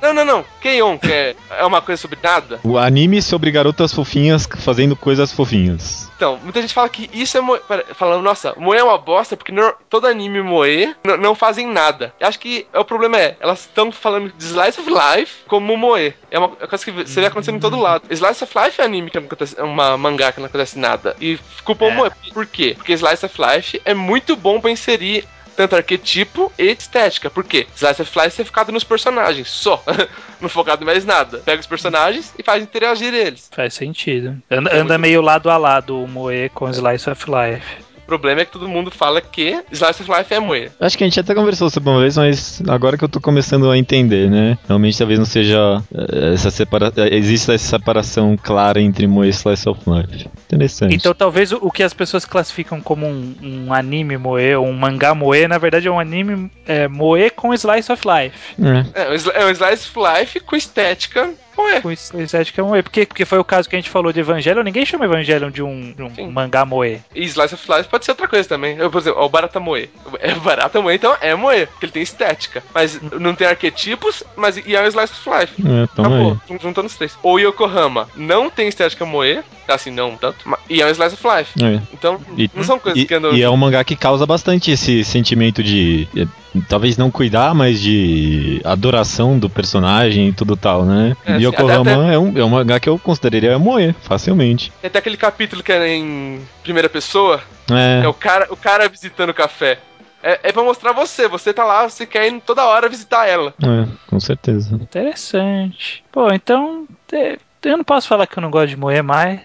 Não, 0.01 0.13
não, 0.13 0.25
não. 0.25 0.45
Keion, 0.61 0.99
que 0.99 1.13
é, 1.13 1.35
é 1.51 1.65
uma 1.65 1.81
coisa 1.81 2.01
sobre 2.01 2.19
nada. 2.23 2.61
O 2.63 2.77
anime 2.79 3.21
sobre 3.23 3.51
garotas 3.51 3.93
fofinhas 3.93 4.49
fazendo 4.59 4.95
coisas 4.97 5.33
fofinhas. 5.33 6.11
Então, 6.17 6.39
muita 6.43 6.61
gente 6.61 6.73
fala 6.75 6.89
que 6.89 7.11
isso 7.13 7.37
é 7.37 7.41
moe. 7.41 7.59
pera, 7.67 7.85
Falando, 7.95 8.23
nossa, 8.23 8.55
moe 8.57 8.77
é 8.77 8.83
uma 8.83 8.99
bosta 8.99 9.37
porque 9.37 9.53
não- 9.53 9.75
todo 9.91 10.07
anime 10.07 10.43
moe 10.43 10.95
não 11.21 11.35
fazem 11.35 11.67
nada. 11.67 12.13
Eu 12.19 12.27
acho 12.29 12.39
que 12.39 12.67
o 12.75 12.85
problema 12.85 13.19
é, 13.19 13.37
elas 13.41 13.61
estão 13.61 13.91
falando 13.93 14.33
de 14.37 14.45
Slice 14.45 14.81
of 14.81 14.91
Life 14.91 15.45
como 15.47 15.77
moe. 15.77 16.15
É 16.31 16.39
uma 16.39 16.49
coisa 16.49 16.85
que 16.85 16.91
você 16.91 17.21
vê 17.21 17.27
acontecendo 17.27 17.57
em 17.57 17.61
todo 17.61 17.79
lado. 17.81 18.05
Slice 18.11 18.45
of 18.45 18.53
Life 18.59 18.81
é 18.81 18.85
anime 18.85 19.11
que 19.11 19.19
não 19.19 19.27
acontece, 19.27 19.59
é 19.59 19.63
uma 19.63 19.97
mangá 19.97 20.33
que 20.33 20.41
não 20.41 20.47
acontece 20.47 20.79
nada. 20.79 21.17
E 21.21 21.39
culpou 21.65 21.89
É. 21.89 21.93
o 21.93 21.95
moe. 21.95 22.11
Por 22.33 22.47
quê? 22.47 22.75
Porque 22.77 22.93
Slice 22.95 23.27
of 23.27 23.35
Life 23.41 23.81
é 23.85 23.93
muito 23.95 24.37
bom 24.37 24.61
pra 24.61 24.71
inserir 24.71 25.25
tanto 25.57 25.75
arquetipo 25.75 26.53
e 26.59 26.65
estética. 26.65 27.31
Por 27.31 27.45
quê? 27.45 27.67
Slice 27.75 28.03
of 28.03 28.19
Life 28.19 28.43
é 28.43 28.45
focado 28.45 28.71
nos 28.71 28.85
personagens, 28.85 29.49
só. 29.49 29.83
não 30.41 30.49
focado 30.49 30.83
em 30.83 30.87
mais 30.87 31.05
nada. 31.05 31.39
Pega 31.39 31.61
os 31.61 31.67
personagens 31.67 32.33
e 32.39 32.43
faz 32.43 32.63
interagir 32.63 33.15
eles. 33.15 33.49
Faz 33.53 33.75
sentido. 33.75 34.37
Anda, 34.51 34.77
anda 34.77 34.99
meio 34.99 35.23
lado 35.23 35.51
a 35.51 35.57
lado 35.57 36.03
o 36.03 36.07
Moe 36.07 36.49
com 36.51 36.69
Slice 36.71 37.09
of 37.11 37.25
Life. 37.27 37.86
O 38.07 38.15
problema 38.17 38.41
é 38.41 38.45
que 38.45 38.53
todo 38.53 38.69
mundo 38.69 38.89
fala 38.89 39.21
que 39.21 39.65
Slice 39.73 40.03
of 40.03 40.13
Life 40.17 40.33
é 40.33 40.39
moe. 40.39 40.71
Acho 40.79 40.97
que 40.97 41.03
a 41.03 41.09
gente 41.09 41.19
até 41.19 41.35
conversou 41.35 41.69
sobre 41.69 41.91
uma 41.91 42.01
vez, 42.01 42.17
mas 42.17 42.63
agora 42.69 42.97
que 42.97 43.03
eu 43.03 43.09
tô 43.09 43.21
começando 43.21 43.69
a 43.69 43.77
entender, 43.77 44.31
né? 44.31 44.57
Realmente 44.69 44.97
talvez 44.97 45.19
não 45.19 45.27
seja 45.27 45.83
eh, 45.93 46.35
essa 46.35 46.49
separação. 46.53 47.05
Exista 47.05 47.53
essa 47.53 47.79
separação 47.79 48.39
clara 48.41 48.81
entre 48.81 49.09
Moe 49.09 49.27
e 49.27 49.31
Slice 49.31 49.69
of 49.69 49.81
Life. 49.89 50.29
Interessante. 50.45 50.95
Então 50.95 51.13
talvez 51.13 51.51
o, 51.51 51.69
que 51.69 51.83
as 51.83 51.93
pessoas 51.93 52.25
classificam 52.25 52.81
como 52.81 53.05
um, 53.05 53.35
um 53.43 53.73
anime 53.73 54.17
Moe 54.17 54.55
ou 54.55 54.67
um 54.67 54.73
mangá 54.73 55.13
Moe, 55.13 55.49
na 55.49 55.59
verdade 55.59 55.89
é 55.89 55.91
um 55.91 55.99
anime 55.99 56.49
é, 56.65 56.87
Moe 56.87 57.29
com 57.31 57.53
Slice 57.53 57.91
of 57.91 58.05
Life. 58.07 58.55
É. 58.63 59.03
É, 59.03 59.43
é 59.43 59.47
um 59.47 59.51
Slice 59.51 59.91
of 59.91 59.99
Life 59.99 60.39
com 60.39 60.55
estética 60.55 61.35
moe. 61.73 61.81
Com 61.83 61.91
es- 61.93 62.13
estética 62.15 62.63
Moe. 62.63 62.83
Porque, 62.83 63.07
porque 63.07 63.25
foi 63.25 63.39
o 63.39 63.45
caso 63.45 63.69
que 63.69 63.77
a 63.77 63.79
gente 63.79 63.91
falou 63.91 64.13
de 64.13 64.21
Evangelion, 64.21 64.63
ninguém 64.63 64.85
chama 64.87 65.05
Evangelion 65.05 65.51
de 65.51 65.63
um, 65.63 65.93
de 65.93 66.03
um 66.03 66.15
Sim. 66.15 66.31
mangá 66.31 66.65
Moe. 66.65 67.01
E 67.15 67.25
Slice 67.25 67.55
of 67.55 67.65
Life 67.73 67.89
pode 67.89 68.05
ser 68.05 68.13
outra 68.13 68.29
coisa 68.29 68.49
também. 68.49 68.77
Eu, 68.77 68.91
por 68.91 69.01
exemplo, 69.01 69.23
o 69.23 69.29
Barata 69.29 69.61
Moe. 69.61 69.91
É 70.21 70.33
Barata 70.35 70.81
Moe, 70.81 70.95
então 70.95 71.17
é 71.21 71.35
Moe, 71.35 71.67
porque 71.67 71.87
ele 71.87 71.93
tem 71.93 72.03
estética. 72.03 72.63
Mas 72.75 73.01
não 73.01 73.35
tem 73.35 73.47
arquetipos, 73.47 74.23
mas 74.37 74.57
e 74.57 74.75
é 74.77 74.83
um 74.83 74.87
Slice 74.87 75.13
of 75.13 75.41
Life. 75.41 75.55
É, 75.63 75.83
então 75.85 76.05
Acabou, 76.05 76.33
aí. 76.33 76.39
jun- 76.49 76.59
juntando 76.63 76.87
os 76.87 76.97
três. 76.97 77.19
O 77.23 77.39
Yokohama 77.39 78.09
não 78.17 78.49
tem 78.51 78.69
estética 78.69 79.05
Moe, 79.05 79.43
assim, 79.75 79.91
não 79.91 80.17
tanto, 80.17 80.39
e 80.71 80.81
é 80.81 80.87
um 80.87 80.91
Slice 80.91 81.15
of 81.15 81.27
Life. 81.27 81.53
É. 81.63 81.81
Então, 81.93 82.21
E- 82.37 82.51
não 82.55 82.63
são 82.63 82.79
coisas 82.79 83.03
E, 83.03 83.07
que 83.07 83.15
andam. 83.15 83.33
e 83.35 83.43
é 83.43 83.51
um 83.51 83.57
mangá 83.57 83.83
que 83.85 83.97
causa 83.97 84.25
bastante 84.27 84.71
esse 84.71 85.05
sentimento 85.05 85.63
de. 85.63 86.07
eh, 86.17 86.27
Talvez 86.71 86.97
não 86.97 87.11
cuidar, 87.11 87.55
mas 87.55 87.79
de 87.83 88.63
adoração 88.65 89.39
do 89.39 89.51
personagem 89.51 90.29
e 90.29 90.33
tudo 90.33 90.57
tal, 90.57 90.87
né? 90.87 91.15
É, 91.27 91.33
e 91.37 91.41
sim, 91.41 91.47
Yokohama 91.49 91.93
até- 92.07 92.15
é, 92.15 92.19
um, 92.19 92.39
é 92.39 92.43
um 92.43 92.49
mangá 92.49 92.81
que 92.81 92.89
eu 92.89 92.99
consideraria 92.99 93.59
Moe, 93.59 93.95
facilmente. 94.01 94.73
Tem 94.81 94.89
até 94.89 94.99
aquele 94.99 95.19
capítulo 95.19 95.63
que 95.63 95.71
é 95.71 95.87
em 95.97 96.41
primeira 96.63 96.89
pessoa, 96.89 97.43
É, 97.71 98.05
É 98.05 98.09
o 98.09 98.15
cara, 98.15 98.47
o 98.51 98.57
cara 98.57 98.89
visitando 98.89 99.31
o 99.31 99.35
café. 99.35 99.79
É, 100.23 100.41
é 100.45 100.53
pra 100.53 100.63
mostrar 100.65 100.93
você. 100.93 101.29
Você 101.29 101.53
tá 101.53 101.63
lá, 101.65 101.87
você 101.89 102.07
quer 102.07 102.27
ir 102.27 102.41
toda 102.41 102.65
hora 102.65 102.89
visitar 102.89 103.29
ela. 103.29 103.53
é, 103.63 103.87
com 104.07 104.19
certeza. 104.19 104.75
Interessante. 104.77 106.03
Pô, 106.11 106.33
então. 106.33 106.87
é, 107.13 107.37
Eu 107.67 107.77
não 107.77 107.85
posso 107.85 108.09
falar 108.09 108.27
que 108.27 108.39
eu 108.39 108.43
não 108.43 108.51
gosto 108.51 108.69
de 108.69 108.77
Moe 108.77 109.03
mais. 109.03 109.41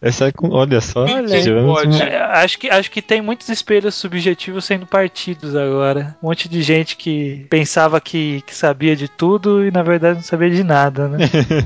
Essa 0.00 0.26
é 0.28 0.32
com. 0.32 0.50
Olha 0.50 0.80
só. 0.80 1.04
Olha, 1.04 2.04
É, 2.04 2.16
acho, 2.42 2.58
que, 2.58 2.68
acho 2.68 2.90
que 2.90 3.00
tem 3.00 3.22
muitos 3.22 3.48
espelhos 3.48 3.94
subjetivos 3.94 4.64
sendo 4.64 4.86
partidos 4.86 5.54
agora. 5.54 6.16
Um 6.22 6.26
monte 6.26 6.48
de 6.48 6.60
gente 6.62 6.96
que 6.96 7.46
pensava 7.48 8.00
que, 8.00 8.42
que 8.44 8.54
sabia 8.54 8.96
de 8.96 9.08
tudo 9.08 9.64
e 9.64 9.70
na 9.70 9.82
verdade 9.82 10.16
não 10.16 10.22
sabia 10.24 10.50
de 10.50 10.64
nada, 10.64 11.08
né? 11.08 11.18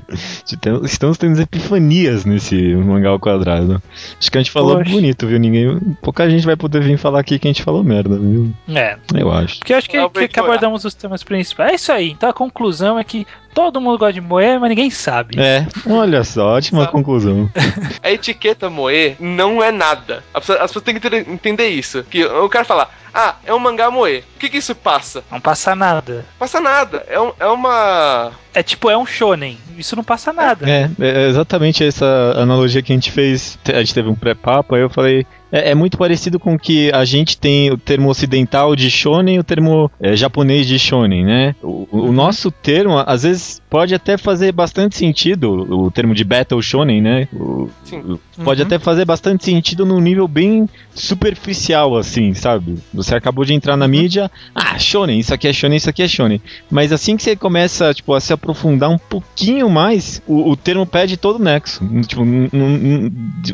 Estamos 0.85 1.17
tendo 1.17 1.41
epifanias 1.41 2.25
nesse 2.25 2.75
mangá 2.77 3.09
ao 3.09 3.19
quadrado. 3.19 3.83
Acho 4.21 4.31
que 4.31 4.39
a 4.39 4.43
gente 4.43 4.53
falou 4.53 4.77
Poxa. 4.77 4.91
bonito, 4.91 5.27
viu? 5.27 5.39
Ninguém. 5.39 5.81
Pouca 6.03 6.29
gente 6.29 6.45
vai 6.45 6.57
poder 6.57 6.83
vir 6.83 6.99
falar 6.99 7.21
aqui 7.21 7.39
que 7.39 7.49
a 7.49 7.51
gente 7.51 7.63
falou 7.63 7.83
merda, 7.83 8.19
viu? 8.19 8.53
É. 8.69 8.99
Eu 9.15 9.33
acho. 9.33 9.59
Porque 9.59 9.73
eu 9.73 9.79
acho 9.79 9.89
que, 9.89 10.09
que, 10.11 10.29
que 10.29 10.41
abordamos 10.41 10.85
os 10.85 10.95
temas 10.95 11.25
principais. 11.25 11.73
É 11.73 11.75
isso 11.75 11.93
aí. 11.93 12.11
Então 12.11 12.29
a 12.29 12.35
conclusão 12.35 12.99
é 12.99 13.05
que 13.05 13.27
todo 13.57 13.81
mundo 13.81 13.97
gosta 13.97 14.13
de 14.13 14.21
Moe, 14.21 14.59
mas 14.59 14.69
ninguém 14.69 14.91
sabe. 14.91 15.41
É, 15.41 15.67
olha 15.89 16.23
só, 16.23 16.55
ótima 16.57 16.81
Sabe? 16.81 16.93
conclusão. 16.93 17.51
A 18.05 18.11
etiqueta 18.13 18.69
moe 18.69 19.17
não 19.19 19.63
é 19.65 19.73
nada. 19.73 20.23
As 20.35 20.41
pessoas, 20.41 20.59
as 20.61 20.67
pessoas 20.71 20.85
têm 20.85 20.95
que 20.95 21.01
ter- 21.01 21.27
entender 21.29 21.69
isso. 21.69 22.05
Que 22.05 22.23
o 22.27 22.49
cara 22.51 22.67
fala, 22.67 22.91
ah, 23.15 23.37
é 23.47 23.55
um 23.55 23.59
mangá 23.59 23.91
moe. 23.91 24.19
O 24.37 24.39
que 24.39 24.51
que 24.51 24.59
isso 24.59 24.75
passa? 24.75 25.25
Não 25.33 25.41
passa 25.41 25.75
nada. 25.75 26.27
Passa 26.39 26.61
nada. 26.61 27.03
É, 27.09 27.19
um- 27.19 27.33
é 27.41 27.47
uma. 27.47 28.31
É 28.53 28.63
tipo, 28.63 28.91
é 28.91 28.97
um 28.99 29.07
shonen. 29.07 29.59
Isso 29.79 29.97
não 29.97 30.05
passa 30.05 30.33
nada. 30.35 30.69
É, 30.69 30.91
é 31.01 31.29
exatamente 31.29 31.83
essa 31.83 32.35
analogia 32.37 32.83
que 32.83 32.93
a 32.93 32.95
gente 32.97 33.11
fez. 33.11 33.59
A 33.67 33.79
gente 33.79 33.95
teve 33.95 34.09
um 34.11 34.15
pré-papo, 34.15 34.75
aí 34.75 34.83
eu 34.83 34.91
falei. 34.91 35.27
É, 35.53 35.71
é 35.71 35.75
muito 35.75 35.97
parecido 35.97 36.39
com 36.41 36.59
que 36.59 36.91
a 36.93 37.05
gente 37.05 37.39
tem 37.39 37.71
o 37.71 37.79
termo 37.79 38.09
ocidental 38.09 38.75
de 38.75 38.91
shonen 38.91 39.37
e 39.37 39.39
o 39.39 39.45
termo 39.45 39.91
é, 40.01 40.17
japonês 40.17 40.67
de 40.67 40.79
shonen, 40.79 41.25
né? 41.25 41.55
O, 41.63 41.87
o 41.91 42.13
nosso 42.13 42.51
termo, 42.51 42.99
às 42.99 43.23
vezes, 43.23 43.61
pode 43.71 43.95
até 43.95 44.17
fazer 44.17 44.53
bastante 44.53 44.97
sentido, 44.97 45.53
o 45.73 45.91
termo 45.91 46.15
de 46.15 46.25
battle 46.25 46.61
shonen, 46.63 47.01
né? 47.01 47.29
O- 47.33 47.69
Sim. 47.85 48.19
pode 48.45 48.61
Uhum. 48.61 48.67
até 48.67 48.79
fazer 48.79 49.05
bastante 49.05 49.45
sentido 49.45 49.87
num 49.87 50.01
nível 50.01 50.27
bem 50.27 50.69
superficial, 50.95 51.97
assim, 51.97 52.35
sabe? 52.35 52.77
Você 52.93 53.15
acabou 53.15 53.45
de 53.45 53.55
entrar 53.55 53.77
na 53.77 53.87
mídia, 53.89 54.31
ah, 54.55 54.79
shonen, 54.79 55.19
isso 55.19 55.33
aqui 55.33 55.49
é 55.49 55.53
shonen, 55.53 55.77
isso 55.77 55.89
aqui 55.89 56.03
é 56.03 56.09
shonen. 56.09 56.41
Mas 56.71 56.93
assim 56.93 57.17
que 57.17 57.23
você 57.23 57.37
começa, 57.37 57.95
tipo, 57.95 58.13
a 58.15 58.21
se 58.21 58.33
aprofundar 58.33 58.91
um 58.91 58.99
pouquinho 58.99 59.71
mais, 59.71 60.21
o, 60.27 60.51
o 60.51 60.57
termo 60.57 60.85
pede 60.85 61.17
todo 61.17 61.37
o 61.37 61.43
nexo. 61.43 61.85
Tipo, 62.07 62.23
um, 62.23 62.49
um- 62.53 63.11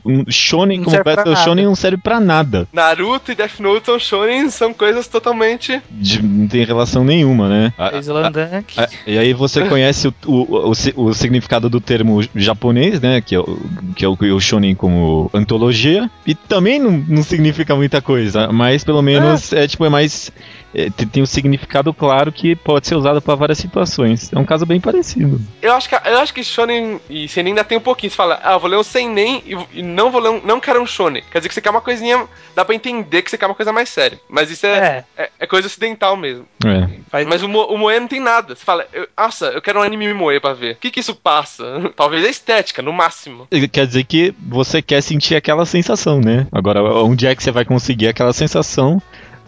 um- 0.06 0.20
um 0.22 0.24
shonen 0.28 0.82
como 0.82 1.02
Battle. 1.04 1.36
Shonen 1.36 1.64
não 1.66 1.74
serve 1.82 1.96
pra 1.98 2.20
nada. 2.20 2.66
Naruto 2.72 3.32
e 3.32 3.34
Death 3.34 3.58
Note 3.60 3.86
são 3.86 3.98
shonen, 3.98 4.48
são 4.50 4.72
coisas 4.72 5.06
totalmente. 5.08 5.80
De- 5.90 6.22
não 6.22 6.46
tem 6.46 6.64
relação 6.64 7.04
nenhuma, 7.04 7.48
né? 7.48 7.72
A- 7.76 7.98
Slandank. 7.98 8.78
a- 8.78 8.88
e 9.06 9.18
aí 9.18 9.32
você 9.34 9.64
conhece 9.68 10.08
o, 10.08 10.14
o, 10.26 10.70
o, 10.70 10.72
o 11.06 11.14
significado 11.14 11.68
do 11.68 11.80
termo 11.80 12.20
japonês, 12.34 13.00
né? 13.00 13.20
Que 13.20 13.34
é 13.34 13.40
o, 13.40 13.58
que 13.96 14.04
é 14.04 14.08
o, 14.08 14.16
o 14.16 14.40
shonen 14.40 14.74
como 14.74 15.28
antologia. 15.34 16.10
E 16.26 16.34
também 16.34 16.78
não, 16.78 16.92
não 17.08 17.22
significa 17.22 17.74
muita 17.74 18.00
coisa, 18.00 18.50
mas 18.52 18.84
pelo 18.84 19.02
menos 19.02 19.52
é 19.52 19.66
tipo, 19.66 19.84
é 19.84 19.88
mais. 19.88 20.30
É, 20.74 20.88
tem, 20.90 21.22
um 21.22 21.26
significado 21.26 21.92
claro 21.92 22.32
que 22.32 22.54
pode 22.56 22.86
ser 22.86 22.94
usado 22.94 23.20
para 23.20 23.34
várias 23.34 23.58
situações. 23.58 24.32
É 24.32 24.38
um 24.38 24.44
caso 24.44 24.64
bem 24.66 24.80
parecido. 24.80 25.40
Eu 25.60 25.72
acho 25.74 25.88
que, 25.88 25.94
eu 25.94 26.18
acho 26.18 26.32
que 26.34 26.42
shonen 26.42 27.00
e 27.08 27.28
seinen 27.28 27.50
ainda 27.52 27.64
tem 27.64 27.78
um 27.78 27.80
pouquinho. 27.82 28.10
Você 28.10 28.16
fala, 28.16 28.40
ah, 28.42 28.56
vou 28.58 28.68
ler 28.70 28.76
um 28.78 28.82
seinen 28.82 29.42
e, 29.46 29.78
e 29.80 29.82
não 29.82 30.10
vou 30.10 30.20
ler 30.20 30.30
um, 30.30 30.40
não 30.44 30.60
quero 30.60 30.80
um 30.82 30.86
shonen. 30.86 31.22
Quer 31.30 31.38
dizer 31.38 31.48
que 31.48 31.54
você 31.54 31.60
quer 31.60 31.70
uma 31.70 31.80
coisinha, 31.80 32.26
dá 32.54 32.64
pra 32.64 32.74
entender 32.74 33.22
que 33.22 33.30
você 33.30 33.38
quer 33.38 33.46
uma 33.46 33.54
coisa 33.54 33.72
mais 33.72 33.88
séria. 33.88 34.18
Mas 34.28 34.50
isso 34.50 34.66
é, 34.66 35.04
É, 35.16 35.22
é, 35.24 35.30
é 35.40 35.46
coisa 35.46 35.66
ocidental 35.66 36.16
mesmo. 36.16 36.46
É. 36.64 36.88
faz, 37.10 37.26
Mas 37.26 37.42
o, 37.42 37.48
Mo- 37.48 37.66
o 37.66 37.76
Moe 37.78 37.98
não 38.00 38.08
tem 38.08 38.20
nada. 38.20 38.54
Você 38.54 38.64
fala, 38.64 38.86
eu- 38.92 39.08
nossa, 39.16 39.46
eu 39.46 39.62
quero 39.62 39.78
um 39.78 39.82
anime 39.82 40.12
Moe 40.14 40.40
pra 40.40 40.52
ver. 40.54 40.72
O 40.74 40.76
que 40.76 40.90
que 40.90 41.00
isso 41.00 41.14
passa? 41.14 41.64
Talvez 41.96 42.24
a 42.24 42.28
estética, 42.28 42.82
no 42.82 42.92
máximo. 42.92 43.46
Quer 43.70 43.86
dizer 43.86 44.04
que 44.04 44.34
você 44.40 44.80
quer 44.82 45.02
sentir 45.02 45.34
aquela 45.34 45.66
sensação, 45.66 46.20
né? 46.20 46.46
Agora, 46.52 46.82
onde 46.82 47.26
é 47.26 47.34
que 47.34 47.42
você 47.42 47.50
vai 47.50 47.64
conseguir 47.64 48.08
aquela 48.08 48.32
sensação? 48.32 49.00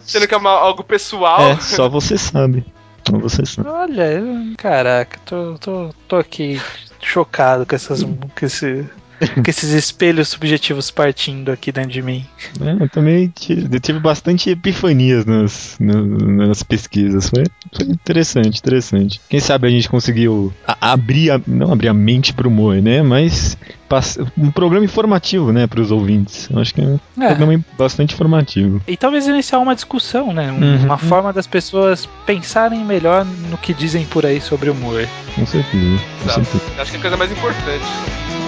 Sendo 0.05 0.27
que 0.27 0.33
é 0.33 0.37
uma- 0.37 0.51
algo 0.51 0.83
pessoal. 0.83 1.41
É, 1.41 1.59
só 1.59 1.89
você 1.89 2.17
sabe. 2.17 2.65
Só 3.09 3.17
você 3.17 3.45
sabe. 3.45 3.67
Olha, 3.69 4.11
eu- 4.13 4.53
caraca, 4.57 5.19
tô, 5.25 5.57
tô, 5.59 5.89
tô 6.07 6.15
aqui 6.17 6.61
chocado 7.01 7.65
com 7.65 7.75
essas 7.75 8.03
com, 8.03 8.45
esse, 8.45 8.87
com 9.19 9.49
esses 9.49 9.71
espelhos 9.71 10.29
subjetivos 10.29 10.91
partindo 10.91 11.51
aqui 11.51 11.71
dentro 11.71 11.91
de 11.91 12.01
mim. 12.01 12.25
É, 12.61 12.83
eu 12.83 12.89
também 12.89 13.27
tive, 13.35 13.67
eu 13.75 13.79
tive 13.79 13.99
bastante 13.99 14.49
epifanias 14.49 15.25
nas, 15.25 15.75
na- 15.79 16.01
nas 16.47 16.63
pesquisas. 16.63 17.29
Foi, 17.29 17.43
foi 17.75 17.85
interessante, 17.87 18.59
interessante. 18.59 19.21
Quem 19.29 19.39
sabe 19.39 19.67
a 19.67 19.71
gente 19.71 19.87
conseguiu 19.89 20.53
a- 20.67 20.91
abrir, 20.91 21.31
a, 21.31 21.39
não 21.47 21.71
abrir 21.71 21.87
a 21.89 21.93
mente 21.93 22.33
pro 22.33 22.49
Moe, 22.51 22.81
né? 22.81 23.01
Mas 23.01 23.57
pass- 23.87 24.17
um 24.37 24.51
programa 24.51 24.83
informativo, 24.85 25.51
né, 25.51 25.67
pros 25.67 25.91
ouvintes. 25.91 26.49
Eu 26.49 26.59
acho 26.59 26.73
que 26.73 26.81
é 26.81 26.85
um 26.85 26.99
É. 27.21 27.27
programa 27.27 27.63
bastante 27.77 28.13
informativo. 28.13 28.81
E 28.87 28.97
talvez 28.97 29.27
iniciar 29.27 29.59
uma 29.59 29.75
discussão, 29.75 30.33
né? 30.33 30.51
Um- 30.51 30.65
Uhum. 30.65 30.85
Uma 30.85 30.97
forma 30.97 31.31
das 31.31 31.47
pessoas 31.47 32.07
pensarem 32.25 32.83
melhor 32.83 33.25
no 33.49 33.57
que 33.57 33.73
dizem 33.73 34.05
por 34.05 34.25
aí 34.25 34.41
sobre 34.41 34.69
humor. 34.69 35.07
Com 35.35 35.45
certeza. 35.45 35.99
Com 36.23 36.29
certeza. 36.29 36.63
Acho 36.81 36.91
que 36.91 36.97
é 36.97 36.99
a 36.99 37.01
coisa 37.01 37.17
mais 37.17 37.31
importante. 37.31 37.85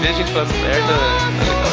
Desde 0.01 0.21
a 0.21 0.25
infância 0.25 0.55
certa, 0.61 0.93
tá 1.37 1.43
legal. 1.43 1.67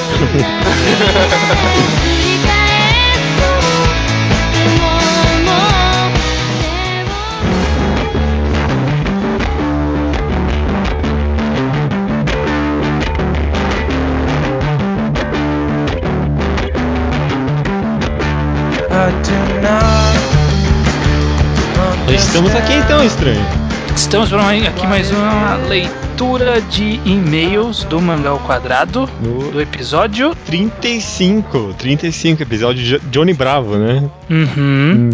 Estamos 22.14 22.54
aqui 22.54 22.74
então, 22.74 23.04
estranho. 23.04 23.63
Estamos 23.96 24.32
aqui 24.32 24.86
mais 24.86 25.10
uma 25.10 25.56
leitura 25.56 26.60
de 26.60 27.00
e-mails 27.04 27.84
do 27.84 28.00
Mangá 28.00 28.30
ao 28.30 28.38
Quadrado, 28.40 29.08
No 29.20 29.50
do 29.50 29.60
episódio. 29.60 30.34
35, 30.46 31.74
35 31.78 32.42
episódio 32.42 32.82
de 32.82 32.90
Jo- 32.90 33.00
Johnny 33.10 33.32
Bravo, 33.34 33.76
né? 33.76 34.08
Uhum, 34.30 34.46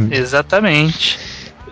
Hum. 0.00 0.08
exatamente. 0.10 1.18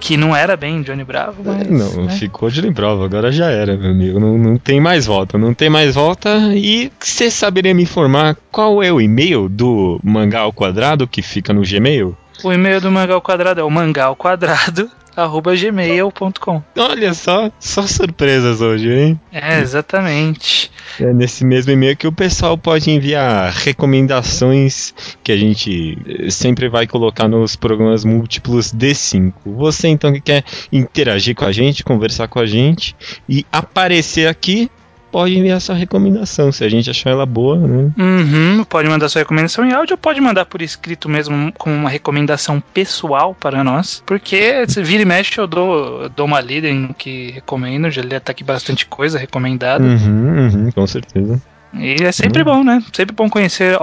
Que 0.00 0.16
não 0.16 0.34
era 0.34 0.56
bem 0.56 0.80
Johnny 0.82 1.02
Bravo, 1.02 1.42
mas. 1.44 1.66
Não, 1.68 2.04
né? 2.04 2.12
ficou 2.12 2.48
Johnny 2.50 2.70
Bravo, 2.70 3.02
agora 3.02 3.32
já 3.32 3.50
era, 3.50 3.76
meu 3.76 3.90
amigo. 3.90 4.20
Não, 4.20 4.38
não 4.38 4.56
tem 4.56 4.80
mais 4.80 5.06
volta, 5.06 5.36
não 5.36 5.52
tem 5.52 5.68
mais 5.68 5.94
volta. 5.96 6.30
E 6.54 6.90
você 7.00 7.30
saberia 7.30 7.74
me 7.74 7.82
informar 7.82 8.36
qual 8.52 8.80
é 8.82 8.92
o 8.92 9.00
e-mail 9.00 9.48
do 9.48 9.98
Mangá 10.04 10.40
ao 10.40 10.52
Quadrado 10.52 11.06
que 11.08 11.20
fica 11.20 11.52
no 11.52 11.62
Gmail? 11.62 12.16
O 12.44 12.52
e-mail 12.52 12.80
do 12.80 12.90
Mangá 12.92 13.14
ao 13.14 13.20
Quadrado 13.20 13.60
é 13.60 13.64
o 13.64 13.70
mangá 13.70 14.04
ao 14.04 14.14
quadrado, 14.14 14.88
arroba 15.18 15.54
gmail.com. 15.56 16.62
Olha 16.76 17.12
só, 17.12 17.50
só 17.58 17.86
surpresas 17.86 18.60
hoje, 18.60 18.92
hein? 18.92 19.20
É, 19.32 19.58
exatamente. 19.60 20.70
É 21.00 21.12
nesse 21.12 21.44
mesmo 21.44 21.72
e-mail 21.72 21.96
que 21.96 22.06
o 22.06 22.12
pessoal 22.12 22.56
pode 22.56 22.90
enviar 22.90 23.52
recomendações 23.52 24.94
que 25.22 25.32
a 25.32 25.36
gente 25.36 25.98
eh, 26.06 26.30
sempre 26.30 26.68
vai 26.68 26.86
colocar 26.86 27.28
nos 27.28 27.56
programas 27.56 28.04
múltiplos 28.04 28.72
D5. 28.72 29.32
Você 29.44 29.88
então 29.88 30.12
que 30.12 30.20
quer 30.20 30.44
interagir 30.72 31.34
com 31.34 31.44
a 31.44 31.52
gente, 31.52 31.84
conversar 31.84 32.28
com 32.28 32.38
a 32.38 32.46
gente 32.46 32.94
e 33.28 33.44
aparecer 33.52 34.28
aqui, 34.28 34.70
pode 35.10 35.36
enviar 35.36 35.60
sua 35.60 35.74
recomendação, 35.74 36.52
se 36.52 36.64
a 36.64 36.68
gente 36.68 36.90
achar 36.90 37.10
ela 37.10 37.26
boa, 37.26 37.56
né? 37.56 37.90
Uhum, 37.98 38.64
pode 38.64 38.88
mandar 38.88 39.08
sua 39.08 39.20
recomendação 39.20 39.64
em 39.64 39.72
áudio 39.72 39.94
ou 39.94 39.98
pode 39.98 40.20
mandar 40.20 40.44
por 40.46 40.62
escrito 40.62 41.08
mesmo 41.08 41.52
como 41.56 41.74
uma 41.74 41.90
recomendação 41.90 42.60
pessoal 42.72 43.34
para 43.34 43.62
nós. 43.64 44.02
Porque 44.06 44.66
se 44.68 44.82
vira 44.82 45.02
e 45.02 45.06
mexe 45.06 45.38
eu 45.38 45.46
dou, 45.46 46.02
eu 46.02 46.08
dou 46.08 46.26
uma 46.26 46.40
lida 46.40 46.72
no 46.72 46.94
que 46.94 47.30
recomendo, 47.30 47.90
já 47.90 48.02
li 48.02 48.14
até 48.14 48.32
aqui 48.32 48.44
bastante 48.44 48.86
coisa 48.86 49.18
recomendada. 49.18 49.84
Uhum, 49.84 50.48
uhum, 50.48 50.70
com 50.72 50.86
certeza. 50.86 51.40
E 51.74 52.02
é 52.02 52.12
sempre 52.12 52.42
bom, 52.42 52.64
né? 52.64 52.82
Sempre 52.92 53.14
bom 53.14 53.28
conhecer 53.28 53.78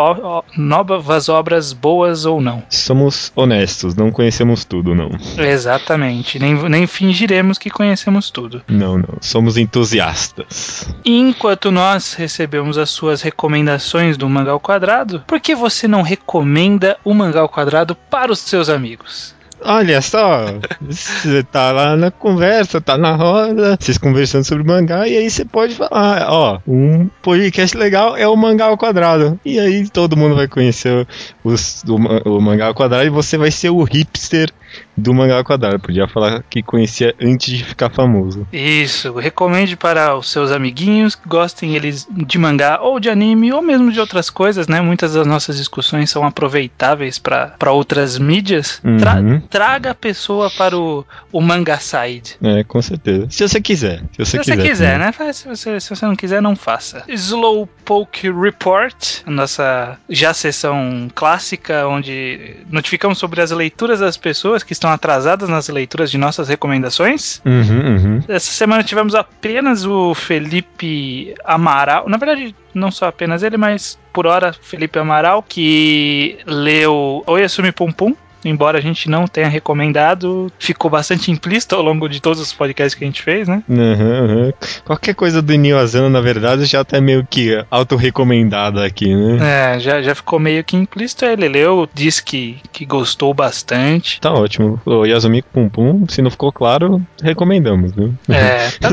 novas 0.57 1.29
obras 1.29 1.73
boas 1.73 2.25
ou 2.25 2.41
não. 2.41 2.63
Somos 2.69 3.31
honestos, 3.35 3.95
não 3.95 4.11
conhecemos 4.11 4.65
tudo, 4.65 4.95
não. 4.95 5.11
Exatamente. 5.37 6.39
Nem, 6.39 6.55
nem 6.69 6.87
fingiremos 6.87 7.57
que 7.57 7.69
conhecemos 7.69 8.29
tudo. 8.29 8.61
Não, 8.67 8.97
não. 8.97 9.17
Somos 9.21 9.57
entusiastas. 9.57 10.87
Enquanto 11.05 11.71
nós 11.71 12.13
recebemos 12.13 12.77
as 12.77 12.89
suas 12.89 13.21
recomendações 13.21 14.17
do 14.17 14.27
Mangá 14.29 14.51
ao 14.51 14.59
Quadrado, 14.59 15.23
por 15.27 15.39
que 15.39 15.55
você 15.55 15.87
não 15.87 16.01
recomenda 16.01 16.97
o 17.03 17.13
Mangá 17.13 17.41
ao 17.41 17.49
Quadrado 17.49 17.95
para 18.09 18.31
os 18.31 18.39
seus 18.39 18.69
amigos? 18.69 19.35
Olha 19.61 20.01
só, 20.01 20.45
você 20.81 21.43
tá 21.43 21.71
lá 21.71 21.95
na 21.95 22.11
conversa, 22.11 22.79
tá 22.79 22.97
na 22.97 23.15
roda, 23.15 23.77
vocês 23.79 23.97
conversando 23.97 24.43
sobre 24.43 24.63
mangá, 24.63 25.07
e 25.07 25.17
aí 25.17 25.29
você 25.29 25.43
pode 25.43 25.75
falar, 25.75 26.27
ó, 26.29 26.59
um 26.67 27.07
podcast 27.21 27.75
legal 27.75 28.15
é 28.15 28.27
o 28.27 28.35
Mangá 28.35 28.65
ao 28.65 28.77
Quadrado. 28.77 29.39
E 29.43 29.59
aí 29.59 29.89
todo 29.89 30.17
mundo 30.17 30.35
vai 30.35 30.47
conhecer 30.47 31.07
os, 31.43 31.83
o, 31.87 31.95
o 32.29 32.41
Mangá 32.41 32.67
ao 32.67 32.75
Quadrado 32.75 33.05
e 33.05 33.09
você 33.09 33.37
vai 33.37 33.49
ser 33.49 33.69
o 33.69 33.83
hipster 33.83 34.51
do 34.97 35.13
Mangá 35.13 35.43
Quadrado. 35.43 35.79
Podia 35.79 36.07
falar 36.07 36.43
que 36.49 36.61
conhecia 36.63 37.13
antes 37.21 37.57
de 37.57 37.63
ficar 37.63 37.89
famoso. 37.89 38.47
Isso, 38.51 39.13
recomende 39.15 39.75
para 39.75 40.15
os 40.15 40.29
seus 40.31 40.51
amiguinhos 40.51 41.15
que 41.15 41.27
gostem 41.27 41.75
eles 41.75 42.07
de 42.11 42.37
mangá 42.37 42.79
ou 42.81 42.99
de 42.99 43.09
anime 43.09 43.51
ou 43.51 43.61
mesmo 43.61 43.91
de 43.91 43.99
outras 43.99 44.29
coisas, 44.29 44.67
né? 44.67 44.81
Muitas 44.81 45.13
das 45.13 45.25
nossas 45.27 45.57
discussões 45.57 46.09
são 46.09 46.23
aproveitáveis 46.25 47.19
para 47.19 47.71
outras 47.71 48.17
mídias. 48.17 48.81
Tra- 48.99 49.15
Uhum. 49.15 49.39
traga 49.41 49.91
a 49.91 49.95
pessoa 49.95 50.49
para 50.51 50.77
o, 50.77 51.05
o 51.31 51.41
Manga 51.41 51.77
Side. 51.79 52.37
É, 52.43 52.63
com 52.63 52.81
certeza. 52.81 53.27
Se 53.29 53.47
você 53.47 53.61
quiser. 53.61 53.99
Se 54.11 54.17
você, 54.19 54.25
Se 54.25 54.37
você 54.37 54.51
quiser, 54.55 54.67
quiser, 54.69 54.99
também. 54.99 55.27
né? 55.27 55.33
Se 55.33 55.47
você, 55.47 55.79
se 55.79 55.89
você 55.89 56.05
não 56.05 56.15
quiser, 56.15 56.41
não 56.41 56.55
faça. 56.55 57.03
Slowpoke 57.07 58.31
Report, 58.31 59.21
nossa 59.27 59.97
já 60.09 60.33
sessão 60.33 61.07
clássica, 61.13 61.87
onde 61.87 62.57
notificamos 62.69 63.17
sobre 63.17 63.41
as 63.41 63.51
leituras 63.51 63.99
das 63.99 64.17
pessoas 64.17 64.63
que 64.65 64.73
estão 64.73 64.89
atrasadas 64.89 65.47
nas 65.47 65.67
leituras 65.69 66.09
de 66.11 66.17
nossas 66.17 66.47
recomendações. 66.47 67.41
Uhum, 67.45 67.95
uhum. 67.95 68.23
Essa 68.27 68.51
semana 68.51 68.83
tivemos 68.83 69.15
apenas 69.15 69.85
o 69.85 70.13
Felipe 70.13 71.33
Amaral. 71.43 72.09
Na 72.09 72.17
verdade, 72.17 72.55
não 72.73 72.91
só 72.91 73.07
apenas 73.07 73.43
ele, 73.43 73.57
mas 73.57 73.97
por 74.11 74.25
hora 74.25 74.53
Felipe 74.53 74.97
Amaral, 74.99 75.43
que 75.43 76.37
leu 76.45 77.23
Oi 77.27 77.43
Assumi 77.43 77.71
Pum 77.71 77.91
Pum. 77.91 78.15
Embora 78.47 78.77
a 78.77 78.81
gente 78.81 79.09
não 79.09 79.25
tenha 79.25 79.47
recomendado, 79.47 80.51
ficou 80.59 80.89
bastante 80.89 81.31
implícito 81.31 81.75
ao 81.75 81.81
longo 81.81 82.07
de 82.07 82.21
todos 82.21 82.39
os 82.39 82.53
podcasts 82.53 82.95
que 82.95 83.03
a 83.03 83.07
gente 83.07 83.21
fez, 83.21 83.47
né? 83.47 83.63
Uhum, 83.67 83.77
uhum. 83.77 84.53
Qualquer 84.85 85.15
coisa 85.15 85.41
do 85.41 85.55
Asano, 85.77 86.09
na 86.09 86.21
verdade, 86.21 86.65
já 86.65 86.83
tá 86.83 87.01
meio 87.01 87.25
que 87.27 87.63
auto-recomendada 87.71 88.85
aqui, 88.85 89.15
né? 89.15 89.75
É, 89.75 89.79
já, 89.79 90.01
já 90.01 90.13
ficou 90.13 90.39
meio 90.39 90.63
que 90.63 90.75
implícito. 90.75 91.25
Ele 91.25 91.47
leu, 91.47 91.87
disse 91.93 92.23
que, 92.23 92.57
que 92.71 92.85
gostou 92.85 93.33
bastante. 93.33 94.19
Tá 94.19 94.31
ótimo. 94.31 94.79
O 94.85 95.05
Yasumi 95.05 95.41
Pum 95.41 95.69
Pum, 95.69 96.05
se 96.07 96.21
não 96.21 96.29
ficou 96.29 96.51
claro, 96.51 97.01
recomendamos, 97.21 97.93
viu? 97.93 98.13
É, 98.29 98.69
tá- 98.79 98.89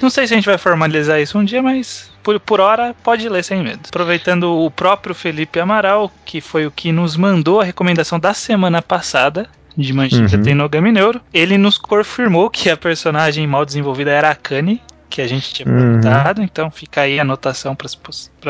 não 0.00 0.08
sei 0.08 0.26
se 0.26 0.34
a 0.34 0.36
gente 0.36 0.46
vai 0.46 0.56
formalizar 0.58 1.20
isso 1.20 1.38
um 1.38 1.44
dia, 1.44 1.62
mas 1.62 2.10
por, 2.28 2.40
por 2.40 2.60
hora 2.60 2.94
pode 3.02 3.26
ler 3.26 3.42
sem 3.42 3.62
medo. 3.62 3.80
Aproveitando 3.88 4.52
o 4.62 4.70
próprio 4.70 5.14
Felipe 5.14 5.58
Amaral, 5.58 6.12
que 6.26 6.42
foi 6.42 6.66
o 6.66 6.70
que 6.70 6.92
nos 6.92 7.16
mandou 7.16 7.58
a 7.60 7.64
recomendação 7.64 8.20
da 8.20 8.34
semana 8.34 8.82
passada. 8.82 9.48
De 9.74 9.92
Manchita 9.92 10.36
Uhum. 10.36 10.42
tem 10.42 10.54
Nogami 10.54 10.90
Neuro. 10.92 11.20
Ele 11.32 11.56
nos 11.56 11.78
confirmou 11.78 12.50
que 12.50 12.68
a 12.68 12.76
personagem 12.76 13.46
mal 13.46 13.64
desenvolvida 13.64 14.10
era 14.10 14.28
a 14.28 14.34
Kani, 14.34 14.82
que 15.08 15.22
a 15.22 15.26
gente 15.26 15.54
tinha 15.54 15.66
Uhum. 15.68 15.78
perguntado. 16.00 16.42
Então 16.42 16.70
fica 16.70 17.02
aí 17.02 17.18
a 17.18 17.22
anotação 17.22 17.74
para 17.74 17.86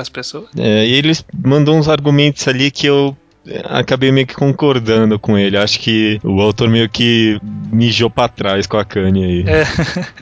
as 0.01 0.09
pessoas. 0.09 0.49
É, 0.59 0.85
e 0.87 0.95
eles 0.95 1.25
mandou 1.45 1.77
uns 1.77 1.87
argumentos 1.89 2.49
ali 2.49 2.71
que 2.73 2.87
eu 2.87 3.17
acabei 3.65 4.11
meio 4.13 4.27
que 4.27 4.35
concordando 4.35 5.19
com 5.19 5.37
ele. 5.39 5.57
Acho 5.57 5.79
que 5.81 6.19
o 6.25 6.41
autor 6.41 6.69
meio 6.69 6.89
que 6.89 7.39
mijou 7.73 8.09
pra 8.11 8.29
trás 8.29 8.67
com 8.67 8.77
a 8.79 8.85
Kanye 8.85 9.25
aí. 9.25 9.45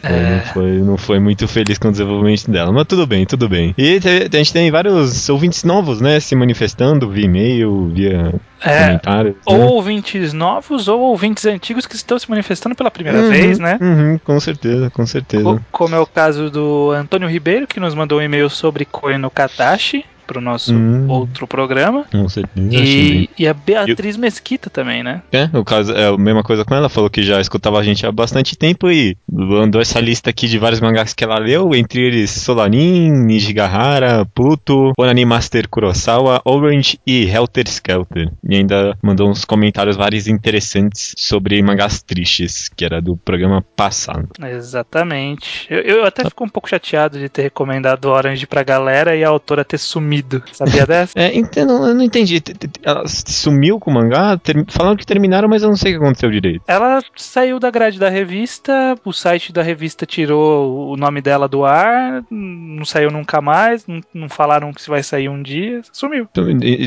É, 0.02 0.30
não, 0.30 0.40
foi, 0.52 0.72
não 0.78 0.96
foi 0.96 1.18
muito 1.18 1.46
feliz 1.48 1.78
com 1.78 1.88
o 1.88 1.90
desenvolvimento 1.92 2.50
dela. 2.50 2.72
Mas 2.72 2.86
tudo 2.86 3.06
bem, 3.06 3.24
tudo 3.24 3.48
bem. 3.48 3.74
E 3.78 3.98
a 4.32 4.36
gente 4.36 4.52
tem 4.52 4.70
vários 4.70 5.28
ouvintes 5.28 5.64
novos, 5.64 6.00
né? 6.00 6.18
Se 6.20 6.34
manifestando 6.34 7.08
via 7.08 7.24
e-mail, 7.24 7.88
via 7.92 8.34
É, 8.64 8.78
comentários. 8.84 9.34
né? 9.36 9.40
ou 9.46 9.60
ouvintes 9.74 10.32
novos 10.32 10.88
ou 10.88 11.00
ouvintes 11.00 11.46
antigos 11.46 11.86
que 11.86 11.94
estão 11.94 12.18
se 12.18 12.28
manifestando 12.28 12.74
pela 12.74 12.90
primeira 12.90 13.20
Uhum, 13.22 13.28
vez, 13.30 13.58
né? 13.58 13.78
Uhum, 13.80 14.18
com 14.18 14.38
certeza, 14.40 14.90
com 14.90 15.06
certeza. 15.06 15.44
Co- 15.44 15.60
como 15.70 15.94
é 15.94 15.98
o 16.00 16.06
caso 16.06 16.50
do 16.50 16.90
Antônio 16.90 17.28
Ribeiro, 17.28 17.66
que 17.66 17.78
nos 17.80 17.94
mandou 17.94 18.18
um 18.18 18.22
e-mail 18.22 18.48
sobre 18.50 18.84
Koe 18.84 19.18
no 19.18 19.30
Katashi 19.30 20.04
pro 20.26 20.40
nosso 20.40 20.74
Hum. 20.74 21.06
outro 21.08 21.46
programa. 21.46 22.04
Certeza. 22.28 22.68
achei 22.68 23.10
bem- 23.10 23.28
E, 23.38 23.42
e 23.44 23.48
a 23.48 23.54
Beatriz 23.54 24.16
Mesquita 24.16 24.68
também, 24.68 25.02
né? 25.02 25.22
É, 25.32 25.48
o 25.56 25.64
caso 25.64 25.92
é 25.92 26.08
a 26.08 26.16
mesma 26.18 26.42
coisa 26.42 26.64
com 26.64 26.74
ela, 26.74 26.88
falou 26.88 27.08
que 27.08 27.22
já 27.22 27.40
escutava 27.40 27.78
a 27.78 27.82
gente 27.82 28.04
há 28.06 28.12
bastante 28.12 28.56
tempo 28.56 28.90
e 28.90 29.16
mandou 29.30 29.80
essa 29.80 30.00
lista 30.00 30.30
aqui 30.30 30.46
de 30.48 30.58
vários 30.58 30.80
mangás 30.80 31.12
que 31.14 31.22
ela 31.24 31.38
leu, 31.38 31.74
entre 31.74 32.00
eles 32.02 32.30
Solanin, 32.30 33.10
Nijigahara, 33.10 34.26
Pluto, 34.34 34.92
Onani 34.98 35.24
Master 35.24 35.68
Kurosawa, 35.68 36.40
Orange 36.44 36.98
e 37.06 37.24
Helter 37.28 37.68
Skelter. 37.68 38.30
E 38.48 38.56
ainda 38.56 38.96
mandou 39.02 39.28
uns 39.28 39.44
comentários 39.44 39.96
vários 39.96 40.26
interessantes 40.26 41.14
sobre 41.16 41.62
mangás 41.62 42.02
tristes, 42.02 42.68
que 42.68 42.84
era 42.84 43.00
do 43.00 43.16
programa 43.16 43.62
passado. 43.76 44.28
Exatamente. 44.44 45.66
Eu, 45.70 45.80
eu 45.80 46.04
até 46.04 46.24
fico 46.24 46.44
um 46.44 46.48
pouco 46.48 46.68
chateado 46.68 47.18
de 47.18 47.28
ter 47.28 47.42
recomendado 47.42 48.06
Orange 48.06 48.46
pra 48.46 48.62
galera 48.62 49.16
e 49.16 49.24
a 49.24 49.28
autora 49.28 49.64
ter 49.64 49.78
sumido. 49.78 50.15
Sabia 50.52 50.84
dessa? 50.86 51.12
É, 51.18 51.34
então, 51.36 51.86
eu 51.86 51.94
não 51.94 52.02
entendi. 52.02 52.42
Ela 52.82 53.04
sumiu 53.06 53.78
com 53.78 53.90
o 53.90 53.94
mangá? 53.94 54.36
Ter- 54.38 54.64
Falaram 54.68 54.96
que 54.96 55.06
terminaram, 55.06 55.48
mas 55.48 55.62
eu 55.62 55.68
não 55.68 55.76
sei 55.76 55.94
o 55.94 55.98
que 55.98 56.04
aconteceu 56.04 56.30
direito. 56.30 56.62
Ela 56.66 57.00
saiu 57.16 57.58
da 57.58 57.70
grade 57.70 57.98
da 57.98 58.08
revista, 58.08 58.96
o 59.04 59.12
site 59.12 59.52
da 59.52 59.62
revista 59.62 60.04
tirou 60.06 60.90
o 60.92 60.96
nome 60.96 61.20
dela 61.20 61.48
do 61.48 61.64
ar, 61.64 62.22
não 62.30 62.84
saiu 62.84 63.10
nunca 63.10 63.40
mais, 63.40 63.86
não, 63.86 64.00
não 64.14 64.28
falaram 64.28 64.72
que 64.72 64.82
se 64.82 64.88
vai 64.88 65.02
sair 65.02 65.28
um 65.28 65.42
dia, 65.42 65.80
sumiu. 65.92 66.28
Então, 66.30 66.44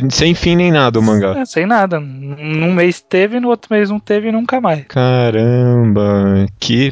Sem 0.10 0.34
fim 0.34 0.56
nem 0.56 0.72
nada 0.72 1.00
o 1.00 1.04
mangá. 1.04 1.40
É, 1.40 1.46
sem 1.46 1.66
nada. 1.66 2.00
Num 2.00 2.74
mês 2.74 3.02
teve, 3.02 3.40
no 3.40 3.50
outro 3.50 3.74
mês 3.74 3.90
não 3.90 4.00
teve 4.00 4.30
e 4.30 4.32
nunca 4.32 4.60
mais. 4.62 4.86
Caramba, 4.88 6.46
que. 6.60 6.92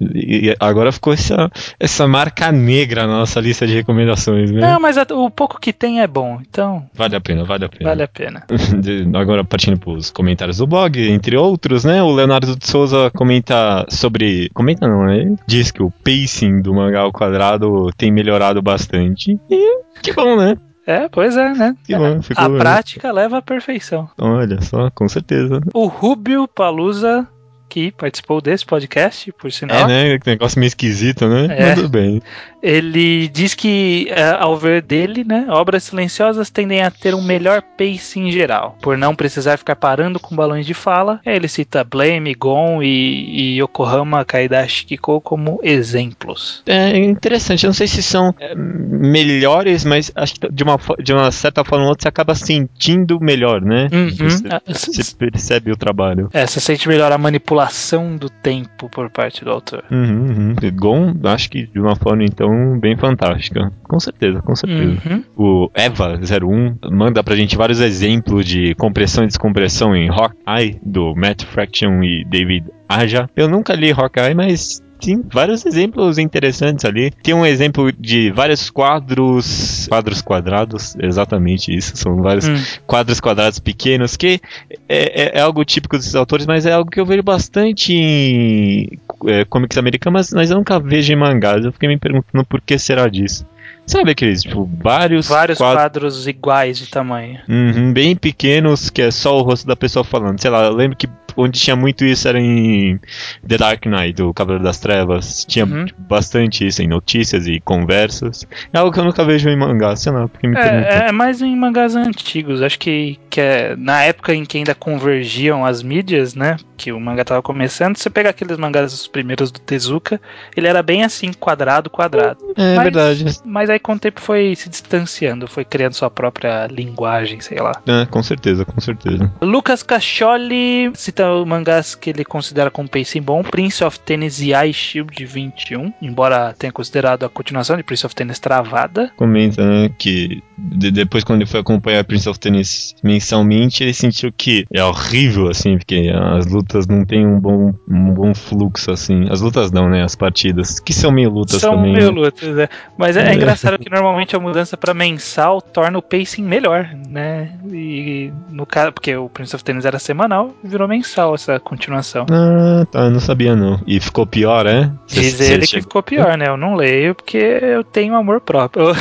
e- 0.00 0.54
agora 0.58 0.90
ficou 0.92 1.12
essa, 1.12 1.50
essa 1.78 2.06
marca 2.06 2.50
negra 2.50 3.06
na 3.06 3.18
nossa 3.18 3.40
lista 3.40 3.66
de 3.66 3.74
recomendações, 3.74 4.50
né? 4.50 4.60
Não, 4.60 4.80
mas 4.80 4.96
o 4.96 5.30
pouco 5.30 5.59
que 5.60 5.72
tem 5.72 6.00
é 6.00 6.06
bom, 6.06 6.38
então 6.40 6.88
Vale 6.94 7.16
a 7.16 7.20
pena, 7.20 7.44
vale 7.44 7.64
a 7.64 7.68
pena. 7.68 7.90
vale 7.90 8.02
a 8.02 8.08
pena. 8.08 8.46
Agora 9.14 9.44
partindo 9.44 9.78
para 9.78 9.90
os 9.90 10.10
comentários 10.10 10.58
do 10.58 10.66
blog, 10.66 10.98
entre 11.10 11.36
outros, 11.36 11.84
né? 11.84 12.02
O 12.02 12.10
Leonardo 12.10 12.56
de 12.56 12.66
Souza 12.66 13.10
comenta 13.14 13.84
sobre. 13.88 14.48
Comenta 14.54 14.88
não, 14.88 15.04
né? 15.04 15.36
Diz 15.46 15.70
que 15.70 15.82
o 15.82 15.90
pacing 15.90 16.62
do 16.62 16.74
mangá 16.74 17.00
ao 17.00 17.12
quadrado 17.12 17.90
tem 17.96 18.10
melhorado 18.10 18.62
bastante. 18.62 19.38
E 19.50 19.82
que 20.02 20.12
bom, 20.12 20.36
né? 20.36 20.56
É, 20.86 21.08
pois 21.08 21.36
é, 21.36 21.52
né? 21.52 21.76
Que 21.84 21.96
bom, 21.96 22.22
ficou. 22.22 22.44
A 22.44 22.58
prática 22.58 23.12
leva 23.12 23.38
à 23.38 23.42
perfeição. 23.42 24.08
Olha 24.18 24.60
só, 24.62 24.90
com 24.90 25.08
certeza. 25.08 25.60
O 25.74 25.86
Rubio 25.86 26.48
Palusa 26.48 27.28
que 27.70 27.92
participou 27.92 28.40
desse 28.40 28.66
podcast, 28.66 29.32
por 29.32 29.50
sinal. 29.52 29.88
É, 29.88 30.14
né? 30.14 30.18
Negócio 30.26 30.58
meio 30.58 30.66
esquisito, 30.66 31.28
né? 31.28 31.46
É. 31.48 31.66
Mas 31.66 31.74
tudo 31.76 31.88
bem. 31.88 32.20
Ele 32.62 33.28
diz 33.28 33.54
que, 33.54 34.06
é, 34.10 34.36
ao 34.38 34.56
ver 34.56 34.82
dele, 34.82 35.24
né, 35.24 35.46
obras 35.48 35.84
silenciosas 35.84 36.50
tendem 36.50 36.82
a 36.82 36.90
ter 36.90 37.14
um 37.14 37.22
melhor 37.22 37.62
pace 37.62 38.18
em 38.20 38.30
geral, 38.30 38.76
por 38.80 38.96
não 38.96 39.14
precisar 39.14 39.56
ficar 39.56 39.76
parando 39.76 40.20
com 40.20 40.36
balões 40.36 40.66
de 40.66 40.74
fala. 40.74 41.20
Ele 41.24 41.48
cita 41.48 41.84
Blame, 41.84 42.34
Gon 42.34 42.82
e, 42.82 43.56
e 43.56 43.62
Yokohama 43.62 44.24
Kaidashi 44.24 44.86
Kiko 44.86 45.20
como 45.20 45.60
exemplos. 45.62 46.62
É 46.66 46.96
interessante, 46.96 47.64
eu 47.64 47.68
não 47.68 47.74
sei 47.74 47.86
se 47.86 48.02
são 48.02 48.34
é, 48.38 48.54
melhores, 48.54 49.84
mas 49.84 50.12
acho 50.14 50.34
que 50.34 50.48
de 50.50 50.62
uma, 50.62 50.78
de 51.02 51.12
uma 51.12 51.30
certa 51.30 51.64
forma 51.64 51.84
ou 51.84 51.90
outra 51.90 52.02
você 52.02 52.08
acaba 52.08 52.34
sentindo 52.34 53.18
melhor, 53.20 53.60
né? 53.60 53.88
Uhum. 53.92 54.10
Você, 54.10 54.48
Ah, 54.50 54.60
você 54.66 55.14
percebe 55.14 55.70
o 55.70 55.76
trabalho. 55.76 56.28
É, 56.32 56.46
você 56.46 56.60
sente 56.60 56.88
melhor 56.88 57.12
a 57.12 57.18
manipulação 57.18 58.16
do 58.16 58.28
tempo 58.28 58.88
por 58.88 59.10
parte 59.10 59.44
do 59.44 59.50
autor. 59.50 59.84
Uhum, 59.90 60.54
uhum. 60.60 60.70
Gon, 60.74 61.14
acho 61.24 61.50
que 61.50 61.66
de 61.66 61.78
uma 61.78 61.96
forma 61.96 62.24
então 62.24 62.49
bem 62.78 62.96
fantástica. 62.96 63.72
Com 63.82 64.00
certeza, 64.00 64.40
com 64.42 64.54
certeza. 64.54 64.98
Uhum. 65.08 65.24
O 65.36 65.70
Eva01 65.70 66.90
manda 66.90 67.22
pra 67.22 67.36
gente 67.36 67.56
vários 67.56 67.80
exemplos 67.80 68.44
de 68.46 68.74
compressão 68.74 69.24
e 69.24 69.26
descompressão 69.26 69.94
em 69.94 70.08
Hawkeye, 70.08 70.80
do 70.82 71.14
Matt 71.14 71.44
Fraction 71.44 72.02
e 72.02 72.24
David 72.24 72.66
Aja. 72.88 73.28
Eu 73.36 73.48
nunca 73.48 73.74
li 73.74 73.92
Hawkeye, 73.92 74.34
mas 74.34 74.82
tem 75.00 75.24
vários 75.32 75.64
exemplos 75.66 76.18
interessantes 76.18 76.84
ali. 76.84 77.10
Tem 77.22 77.34
um 77.34 77.44
exemplo 77.46 77.90
de 77.92 78.30
vários 78.30 78.70
quadros, 78.70 79.86
quadros 79.88 80.20
quadrados, 80.22 80.94
exatamente 81.00 81.74
isso, 81.74 81.96
são 81.96 82.16
vários 82.22 82.48
Hum. 82.48 82.56
quadros 82.86 83.20
quadrados 83.20 83.58
pequenos, 83.58 84.16
que 84.16 84.40
é, 84.88 85.22
é- 85.28 85.38
é 85.38 85.40
algo 85.40 85.64
típico 85.64 85.96
desses 85.96 86.14
autores, 86.14 86.46
mas 86.46 86.66
é 86.66 86.72
algo 86.72 86.90
que 86.90 87.00
eu 87.00 87.06
vejo 87.06 87.22
bastante 87.22 87.92
em 87.92 88.88
é, 89.26 89.44
comics 89.44 89.76
americanos, 89.76 90.32
mas 90.32 90.50
eu 90.50 90.56
nunca 90.56 90.78
vejo 90.78 91.12
em 91.12 91.16
mangás. 91.16 91.64
Eu 91.64 91.72
fiquei 91.72 91.88
me 91.88 91.98
perguntando 91.98 92.44
por 92.44 92.60
que 92.60 92.78
será 92.78 93.08
disso. 93.08 93.44
Sabe 93.86 94.12
aqueles, 94.12 94.42
tipo, 94.42 94.70
vários, 94.80 95.26
Vários 95.28 95.58
quadros 95.58 95.82
quadros 95.82 96.26
iguais 96.28 96.78
de 96.78 96.86
tamanho. 96.88 97.40
Uhum, 97.48 97.92
bem 97.92 98.14
pequenos, 98.14 98.88
que 98.88 99.02
é 99.02 99.10
só 99.10 99.36
o 99.38 99.42
rosto 99.42 99.66
da 99.66 99.74
pessoa 99.74 100.04
falando. 100.04 100.40
Sei 100.40 100.50
lá, 100.50 100.64
eu 100.64 100.72
lembro 100.74 100.96
que 100.96 101.08
onde 101.36 101.58
tinha 101.60 101.76
muito 101.76 102.04
isso 102.04 102.26
era 102.28 102.38
em 102.40 102.98
The 103.46 103.56
Dark 103.58 103.84
Knight, 103.86 104.14
do 104.14 104.32
Cavaleiro 104.34 104.64
das 104.64 104.78
Trevas. 104.78 105.44
Tinha 105.46 105.64
Uhum. 105.64 105.84
tipo, 105.86 106.00
bastante 106.02 106.66
isso 106.66 106.82
em 106.82 106.88
notícias 106.88 107.46
e 107.46 107.60
conversas. 107.60 108.46
É 108.72 108.78
algo 108.78 108.92
que 108.92 108.98
eu 109.00 109.04
nunca 109.04 109.24
vejo 109.24 109.48
em 109.48 109.56
mangá, 109.56 109.94
sei 109.96 110.12
lá, 110.12 110.28
porque 110.28 110.46
me 110.48 110.54
perguntam. 110.54 110.78
É, 110.90 111.08
é 111.08 111.12
mais 111.12 111.40
em 111.42 111.54
mangás 111.56 111.94
antigos. 111.96 112.62
Acho 112.62 112.78
que, 112.78 113.18
que 113.28 113.40
é 113.40 113.74
na 113.76 114.02
época 114.02 114.34
em 114.34 114.44
que 114.44 114.58
ainda 114.58 114.74
convergiam 114.74 115.64
as 115.64 115.82
mídias, 115.82 116.34
né? 116.34 116.56
Que 116.76 116.92
o 116.92 117.00
mangá 117.00 117.24
tava 117.24 117.42
começando. 117.42 117.96
Você 117.96 118.08
pega 118.10 118.30
aqueles 118.30 118.56
mangás 118.56 118.92
os 118.92 119.06
primeiros 119.06 119.50
do 119.52 119.60
Tezuka, 119.60 120.20
ele 120.56 120.66
era 120.66 120.82
bem 120.82 121.04
assim, 121.04 121.32
quadrado, 121.32 121.90
quadrado. 121.90 122.38
É, 122.56 122.74
mas- 122.74 122.82
verdade. 122.84 123.24
Mas 123.44 123.70
aí 123.70 123.78
com 123.78 123.92
o 123.92 123.98
tempo 123.98 124.20
foi 124.20 124.54
se 124.56 124.68
distanciando, 124.68 125.46
foi 125.46 125.64
criando 125.64 125.94
sua 125.94 126.10
própria 126.10 126.66
linguagem, 126.66 127.40
sei 127.40 127.58
lá. 127.60 127.72
É, 127.86 128.06
com 128.06 128.22
certeza, 128.22 128.64
com 128.64 128.80
certeza. 128.80 129.30
Lucas 129.40 129.82
Cacholi 129.82 130.90
cita 131.20 131.44
mangás 131.46 131.94
que 131.94 132.10
ele 132.10 132.24
considera 132.24 132.70
como 132.70 132.88
pacing 132.88 133.20
bom, 133.20 133.42
Prince 133.42 133.84
of 133.84 133.98
Tennis 134.00 134.40
e 134.40 134.52
Ice 134.52 134.72
Shield 134.72 135.24
21, 135.24 135.92
embora 136.00 136.54
tenha 136.58 136.72
considerado 136.72 137.24
a 137.24 137.28
continuação 137.28 137.76
de 137.76 137.82
Prince 137.82 138.06
of 138.06 138.14
Tennis 138.14 138.38
travada. 138.38 139.10
Comenta, 139.16 139.64
né, 139.66 139.90
que 139.98 140.42
de- 140.56 140.90
depois 140.90 141.24
quando 141.24 141.40
ele 141.42 141.50
foi 141.50 141.60
acompanhar 141.60 142.04
Prince 142.04 142.28
of 142.28 142.38
Tennis 142.38 142.94
mensalmente, 143.02 143.82
ele 143.82 143.94
sentiu 143.94 144.32
que 144.36 144.64
é 144.72 144.82
horrível, 144.82 145.48
assim, 145.48 145.76
porque 145.78 146.10
as 146.36 146.46
lutas 146.46 146.86
não 146.86 147.04
tem 147.04 147.26
um 147.26 147.38
bom, 147.38 147.72
um 147.88 148.12
bom 148.14 148.34
fluxo, 148.34 148.90
assim. 148.90 149.26
As 149.30 149.40
lutas 149.40 149.70
não, 149.70 149.88
né, 149.88 150.02
as 150.02 150.14
partidas, 150.14 150.78
que 150.80 150.92
são 150.92 151.10
meio 151.10 151.30
lutas 151.30 151.60
São 151.60 151.76
também. 151.76 151.92
meio 151.92 152.12
né? 152.12 152.20
lutas, 152.20 152.58
é. 152.58 152.68
Mas 152.96 153.16
é, 153.16 153.22
é 153.28 153.30
É. 153.30 153.34
engraçado 153.34 153.78
que 153.78 153.90
normalmente 153.90 154.34
a 154.36 154.40
mudança 154.40 154.76
pra 154.76 154.94
mensal 154.94 155.60
torna 155.60 155.98
o 155.98 156.02
pacing 156.02 156.42
melhor, 156.42 156.88
né? 157.08 157.52
E 157.72 158.32
no 158.50 158.64
caso, 158.66 158.92
porque 158.92 159.14
o 159.16 159.28
Prince 159.28 159.54
of 159.54 159.64
Tennis 159.64 159.84
era 159.84 159.98
semanal, 159.98 160.54
virou 160.62 160.86
mensal 160.88 161.09
essa 161.34 161.58
continuação. 161.60 162.26
Ah, 162.30 162.84
tá, 162.90 163.00
eu 163.04 163.10
não 163.10 163.20
sabia 163.20 163.54
não. 163.56 163.80
E 163.86 163.98
ficou 164.00 164.26
pior, 164.26 164.66
é? 164.66 164.90
Cê- 165.06 165.20
Diz 165.20 165.40
ele 165.40 165.60
que 165.60 165.66
chegou- 165.66 165.82
ficou 165.82 166.02
pior, 166.02 166.36
né? 166.36 166.48
Eu 166.48 166.56
não 166.56 166.74
leio 166.74 167.14
porque 167.14 167.36
eu 167.38 167.82
tenho 167.84 168.14
amor 168.14 168.40
próprio. 168.40 168.86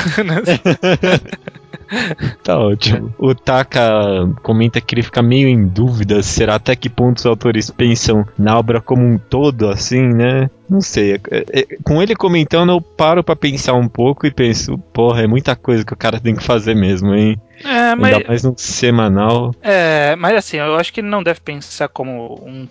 Tá 2.44 2.60
ótimo. 2.60 3.12
O 3.18 3.34
Taka 3.34 3.90
comenta 4.44 4.80
que 4.80 4.94
ele 4.94 5.02
fica 5.02 5.22
meio 5.24 5.48
em 5.48 5.66
dúvida, 5.68 6.22
será 6.22 6.56
até 6.56 6.76
que 6.76 6.88
ponto 6.88 7.18
os 7.18 7.26
autores 7.26 7.72
pensam 7.72 8.26
na 8.38 8.58
obra 8.60 8.80
como 8.80 9.04
um 9.04 9.18
todo, 9.18 9.68
assim, 9.68 10.02
né? 10.08 10.50
Não 10.70 10.82
sei. 10.82 11.16
é- 11.16 11.46
é- 11.52 11.78
com 11.84 12.02
ele 12.02 12.16
comentando, 12.16 12.72
eu 12.72 12.80
paro 12.82 13.24
pra 13.24 13.36
pensar 13.36 13.74
um 13.74 13.88
pouco 13.88 14.28
e 14.28 14.32
penso, 14.32 14.78
porra, 14.94 15.24
é 15.24 15.28
muita 15.28 15.56
coisa 15.56 15.84
que 15.84 15.94
o 15.94 15.98
cara 15.98 16.20
tem 16.20 16.36
que 16.36 16.44
fazer 16.44 16.76
mesmo, 16.76 17.14
hein? 17.16 17.40
é, 17.64 17.96
mas, 17.96 18.14
Ainda 18.14 18.28
mais 18.28 18.44
no 18.44 18.54
semanal. 18.58 19.54
é, 19.62 20.16
mas 20.16 20.36
assim, 20.36 20.58
eu 20.58 20.76
acho 20.76 20.94
que 20.94 21.02
ele 21.02 21.08
não 21.10 21.24
deve 21.24 21.40
pensar 21.42 21.88
como 21.90 22.42
um 22.46 22.68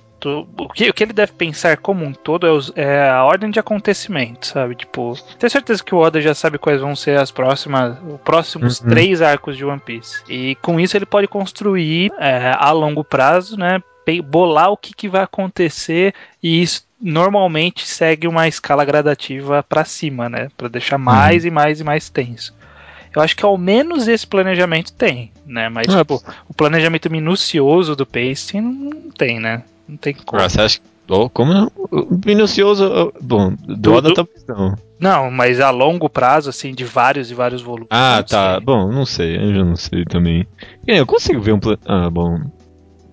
o 0.58 0.68
que, 0.74 0.90
o 0.90 0.92
que 0.92 1.04
ele 1.04 1.12
deve 1.12 1.30
pensar 1.30 1.76
como 1.76 2.04
um 2.04 2.12
todo 2.12 2.44
é, 2.44 2.50
os- 2.50 2.72
é 2.74 3.08
a 3.08 3.22
ordem 3.22 3.52
de 3.52 3.60
acontecimentos, 3.60 4.48
sabe? 4.48 4.74
Tipo, 4.74 5.14
tenho 5.38 5.48
certeza 5.48 5.84
que 5.84 5.94
o 5.94 5.98
Oda 5.98 6.20
já 6.20 6.34
sabe 6.34 6.58
quais 6.58 6.80
vão 6.80 6.96
ser 6.96 7.16
as 7.20 7.30
próximas, 7.30 7.96
os 8.04 8.20
próximos 8.22 8.80
Uhum. 8.80 8.88
três 8.88 9.22
arcos 9.22 9.56
de 9.56 9.64
One 9.64 9.78
Piece. 9.78 10.20
E 10.28 10.56
com 10.56 10.80
isso 10.80 10.96
ele 10.96 11.06
pode 11.06 11.28
construir 11.28 12.10
é, 12.18 12.52
a 12.58 12.72
longo 12.72 13.04
prazo, 13.04 13.56
né? 13.56 13.80
Bolar 14.24 14.72
o 14.72 14.76
que, 14.76 14.92
que 14.92 15.08
vai 15.08 15.22
acontecer 15.22 16.12
e 16.42 16.62
isso 16.62 16.82
normalmente 17.00 17.86
segue 17.86 18.26
uma 18.26 18.48
escala 18.48 18.84
gradativa 18.84 19.62
pra 19.62 19.84
cima, 19.84 20.28
né? 20.28 20.48
Pra 20.56 20.68
deixar 20.68 20.98
mais 20.98 21.44
e 21.44 21.50
mais 21.50 21.80
e 21.80 21.84
mais 21.84 22.08
tenso. 22.10 22.54
Eu 23.14 23.22
acho 23.22 23.34
que 23.36 23.44
ao 23.44 23.56
menos 23.56 24.06
esse 24.06 24.26
planejamento 24.26 24.92
tem, 24.92 25.32
né? 25.46 25.68
Mas, 25.68 25.88
Ah, 25.88 25.98
tipo, 26.00 26.22
o 26.48 26.54
planejamento 26.54 27.10
minucioso 27.10 27.96
do 27.96 28.04
pacing 28.06 28.60
não 28.60 29.10
tem, 29.10 29.40
né? 29.40 29.62
Não 29.88 29.96
tem 29.96 30.14
como. 30.14 30.40
Ah, 30.42 30.48
você 30.48 30.60
acha 30.60 30.78
que. 30.78 30.84
Oh, 31.10 31.30
como 31.30 31.54
não? 31.54 31.72
O 31.90 32.20
Minucioso. 32.26 33.10
Bom, 33.18 33.54
do 33.54 33.76
Do- 33.76 33.94
Oda 33.94 34.08
do- 34.10 34.14
talvez 34.14 34.44
não. 34.46 34.74
Não, 35.00 35.30
mas 35.30 35.58
a 35.58 35.70
longo 35.70 36.06
prazo, 36.10 36.50
assim, 36.50 36.74
de 36.74 36.84
vários 36.84 37.30
e 37.30 37.34
vários 37.34 37.62
volumes. 37.62 37.88
Ah, 37.90 38.22
tá. 38.28 38.56
sei. 38.56 38.60
Bom, 38.64 38.92
não 38.92 39.06
sei. 39.06 39.36
Eu 39.38 39.54
já 39.54 39.64
não 39.64 39.74
sei 39.76 40.04
também. 40.04 40.46
Eu 40.86 41.06
consigo 41.06 41.40
ver 41.40 41.52
um. 41.52 41.58
pla- 41.60 41.78
Ah, 41.86 42.10
bom. 42.10 42.38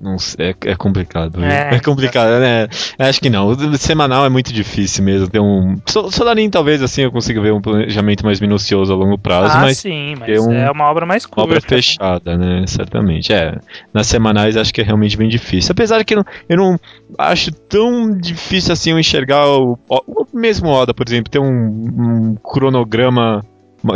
Não 0.06 0.20
sei, 0.20 0.52
é, 0.52 0.56
é 0.72 0.76
complicado. 0.76 1.44
É, 1.44 1.76
É, 1.76 1.80
complicado, 1.80 2.40
né? 2.40 2.68
Acho 3.00 3.20
que 3.20 3.30
não. 3.30 3.48
O 3.48 3.78
semanal 3.78 4.24
é 4.26 4.30
muito 4.30 4.54
difícil 4.54 5.04
mesmo. 5.04 5.28
Ter 5.28 5.40
um. 5.40 5.76
Sol- 5.88 6.12
Solarin, 6.12 6.48
talvez 6.50 6.82
assim 6.84 7.02
eu 7.02 7.12
consiga 7.12 7.42
ver 7.42 7.52
um 7.52 7.60
planejamento 7.60 8.24
mais 8.24 8.40
minucioso 8.40 8.94
a 8.94 8.96
longo 8.96 9.18
prazo, 9.18 9.58
Ah, 9.58 9.62
mas 9.62 9.80
sim, 9.80 10.14
mas 10.20 10.30
é 10.30 10.40
um- 10.40 10.54
é 10.54 10.70
uma 10.70 10.86
obra 10.92 11.06
mais 11.08 11.26
uma 11.26 11.30
curta. 11.32 11.42
obra 11.42 11.56
né? 11.56 11.62
fechada, 11.68 12.38
né? 12.38 12.64
Certamente. 12.68 13.34
É. 13.34 13.58
Nas 13.94 14.06
semanais 14.06 14.56
acho 14.56 14.72
que 14.74 14.82
é 14.82 14.84
realmente 14.84 15.18
bem 15.18 15.28
difícil. 15.28 15.72
Apesar 15.72 16.04
que 16.06 16.14
eu 16.14 16.18
não, 16.18 16.26
eu 16.48 16.58
não 16.58 16.80
acho 17.18 17.52
tão 17.52 18.16
difícil 18.16 18.72
assim 18.74 18.92
eu 18.92 19.00
enxergar 19.00 19.48
o, 19.48 19.80
o 19.90 20.28
mesmo 20.34 20.70
Oda, 20.70 20.94
por 20.94 21.08
exemplo, 21.08 21.32
ter 21.32 21.40
um, 21.40 21.48
um 21.48 22.36
cronograma 22.44 23.44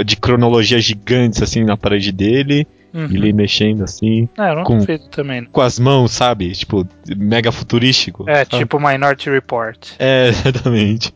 de 0.06 0.16
cronologia 0.16 0.80
gigantes 0.80 1.42
assim 1.42 1.64
na 1.64 1.76
parede 1.78 2.12
dele, 2.12 2.68
Uhum. 2.94 3.06
ele 3.06 3.32
mexendo 3.34 3.84
assim, 3.84 4.28
É, 4.38 4.52
eu 4.52 4.56
não 4.56 4.64
com- 4.64 4.78
duvido 4.80 5.08
também. 5.10 5.46
com 5.46 5.62
as 5.62 5.78
mãos, 5.80 6.12
sabe? 6.12 6.52
Tipo, 6.52 6.88
mega 7.18 7.52
futurístico. 7.52 8.26
É, 8.30 8.46
sabe? 8.46 8.58
tipo 8.64 8.80
Minority 8.80 9.30
Report. 9.30 9.78
É, 10.00 10.30
exatamente. 10.30 11.14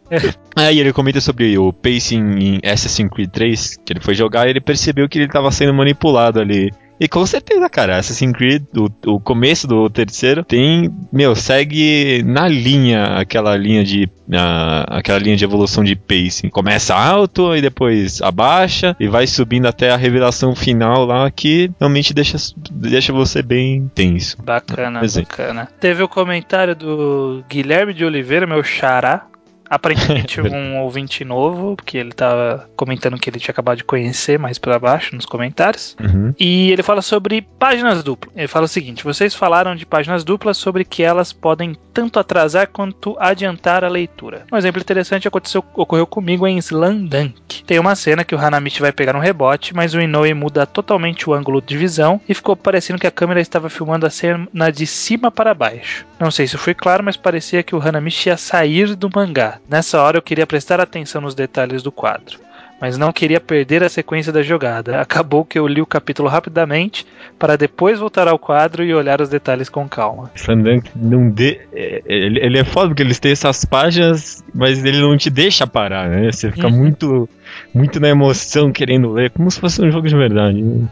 Aí 0.55 0.79
ele 0.79 0.93
comenta 0.93 1.19
sobre 1.21 1.57
o 1.57 1.73
pacing 1.73 2.37
em 2.39 2.59
Assassin's 2.69 3.09
Creed 3.09 3.29
3, 3.31 3.77
que 3.85 3.93
ele 3.93 3.99
foi 3.99 4.13
jogar 4.13 4.45
e 4.47 4.51
ele 4.51 4.61
percebeu 4.61 5.07
que 5.09 5.17
ele 5.17 5.25
estava 5.25 5.51
sendo 5.51 5.73
manipulado 5.73 6.39
ali. 6.39 6.71
E 6.99 7.07
com 7.07 7.25
certeza, 7.25 7.69
cara, 7.69 7.97
Assassin's 7.97 8.33
Creed, 8.33 8.63
o, 8.75 9.13
o 9.13 9.19
começo 9.19 9.67
do 9.67 9.89
terceiro, 9.89 10.43
tem, 10.43 10.93
meu, 11.11 11.35
segue 11.35 12.23
na 12.23 12.47
linha, 12.47 13.17
aquela 13.17 13.55
linha 13.57 13.83
de, 13.83 14.09
ah, 14.31 14.85
aquela 14.87 15.19
linha 15.19 15.35
de 15.35 15.43
evolução 15.43 15.83
de 15.83 15.95
pacing. 15.95 16.49
Começa 16.49 16.95
alto 16.95 17.55
e 17.55 17.61
depois 17.61 18.21
abaixa 18.21 18.95
e 18.99 19.07
vai 19.07 19.27
subindo 19.27 19.67
até 19.67 19.91
a 19.91 19.97
revelação 19.97 20.55
final 20.55 21.05
lá 21.05 21.29
que 21.29 21.71
realmente 21.79 22.13
deixa, 22.13 22.37
deixa 22.71 23.11
você 23.11 23.41
bem 23.41 23.91
tenso. 23.93 24.37
Bacana, 24.41 25.01
bacana. 25.01 25.67
Teve 25.79 26.03
o 26.03 26.07
comentário 26.07 26.75
do 26.75 27.43
Guilherme 27.49 27.93
de 27.93 28.05
Oliveira, 28.05 28.47
meu 28.47 28.63
xará. 28.63 29.27
Aparentemente 29.73 30.39
um 30.41 30.79
ouvinte 30.79 31.25
novo, 31.25 31.75
porque 31.75 31.97
ele 31.97 32.11
tava 32.11 32.69
comentando 32.75 33.17
que 33.17 33.29
ele 33.29 33.39
tinha 33.39 33.51
acabado 33.51 33.77
de 33.77 33.83
conhecer 33.83 34.37
mais 34.37 34.57
pra 34.57 34.77
baixo 34.77 35.15
nos 35.15 35.25
comentários. 35.25 35.95
Uhum. 35.99 36.33
E 36.39 36.71
ele 36.71 36.83
fala 36.83 37.01
sobre 37.01 37.41
páginas 37.41 38.03
duplas. 38.03 38.33
Ele 38.35 38.47
fala 38.47 38.65
o 38.65 38.69
seguinte: 38.69 39.03
vocês 39.03 39.33
falaram 39.33 39.75
de 39.75 39.85
páginas 39.85 40.23
duplas 40.23 40.57
sobre 40.57 40.85
que 40.85 41.01
elas 41.01 41.33
podem 41.33 41.75
tanto 41.93 42.19
atrasar 42.19 42.67
quanto 42.67 43.15
adiantar 43.19 43.83
a 43.83 43.87
leitura. 43.87 44.45
Um 44.51 44.57
exemplo 44.57 44.81
interessante 44.81 45.27
aconteceu, 45.27 45.63
ocorreu 45.75 46.07
comigo 46.07 46.47
em 46.47 46.57
Slandunk. 46.57 47.63
Tem 47.65 47.79
uma 47.79 47.95
cena 47.95 48.23
que 48.23 48.35
o 48.35 48.39
Hanamichi 48.39 48.81
vai 48.81 48.91
pegar 48.91 49.15
um 49.15 49.19
rebote, 49.19 49.73
mas 49.73 49.93
o 49.93 50.01
Inoue 50.01 50.33
muda 50.33 50.65
totalmente 50.65 51.29
o 51.29 51.33
ângulo 51.33 51.61
de 51.61 51.77
visão 51.77 52.19
e 52.27 52.33
ficou 52.33 52.55
parecendo 52.55 52.99
que 52.99 53.07
a 53.07 53.11
câmera 53.11 53.41
estava 53.41 53.69
filmando 53.69 54.05
a 54.05 54.09
cena 54.09 54.71
de 54.71 54.85
cima 54.85 55.31
para 55.31 55.53
baixo. 55.53 56.05
Não 56.19 56.31
sei 56.31 56.47
se 56.47 56.57
foi 56.57 56.73
claro, 56.73 57.03
mas 57.03 57.17
parecia 57.17 57.63
que 57.63 57.75
o 57.75 57.81
Hanamichi 57.81 58.29
ia 58.29 58.37
sair 58.37 58.95
do 58.95 59.09
mangá. 59.13 59.59
Nessa 59.69 60.01
hora 60.01 60.17
eu 60.17 60.21
queria 60.21 60.45
prestar 60.47 60.79
atenção 60.79 61.21
nos 61.21 61.35
detalhes 61.35 61.81
do 61.81 61.91
quadro 61.91 62.39
mas 62.81 62.97
não 62.97 63.13
queria 63.13 63.39
perder 63.39 63.81
a 63.81 63.87
sequência 63.87 64.29
da 64.29 64.41
jogada. 64.41 64.99
Acabou 65.01 65.45
que 65.45 65.57
eu 65.57 65.65
li 65.65 65.81
o 65.81 65.85
capítulo 65.85 66.27
rapidamente 66.27 67.07
para 67.39 67.55
depois 67.55 67.97
voltar 67.97 68.27
ao 68.27 68.37
quadro 68.37 68.83
e 68.83 68.93
olhar 68.93 69.21
os 69.21 69.29
detalhes 69.29 69.69
com 69.69 69.87
calma. 69.87 70.29
Slandunk 70.35 70.89
não 70.93 71.29
dê. 71.29 71.61
é, 71.71 72.01
Ele, 72.05 72.41
ele 72.41 72.57
é 72.59 72.65
foda 72.65 72.89
porque 72.89 73.01
eles 73.01 73.19
têm 73.19 73.31
essas 73.31 73.63
páginas, 73.63 74.43
mas 74.53 74.83
ele 74.83 74.99
não 74.99 75.15
te 75.17 75.29
deixa 75.29 75.65
parar, 75.65 76.09
né? 76.09 76.29
Você 76.29 76.51
fica 76.51 76.67
Uhum. 76.67 76.73
muito, 76.73 77.29
muito 77.73 78.01
na 78.01 78.09
emoção 78.09 78.69
querendo 78.69 79.13
ler, 79.13 79.29
como 79.31 79.49
se 79.49 79.61
fosse 79.61 79.81
um 79.81 79.89
jogo 79.89 80.09
de 80.09 80.17
verdade. 80.17 80.61
né? 80.61 80.85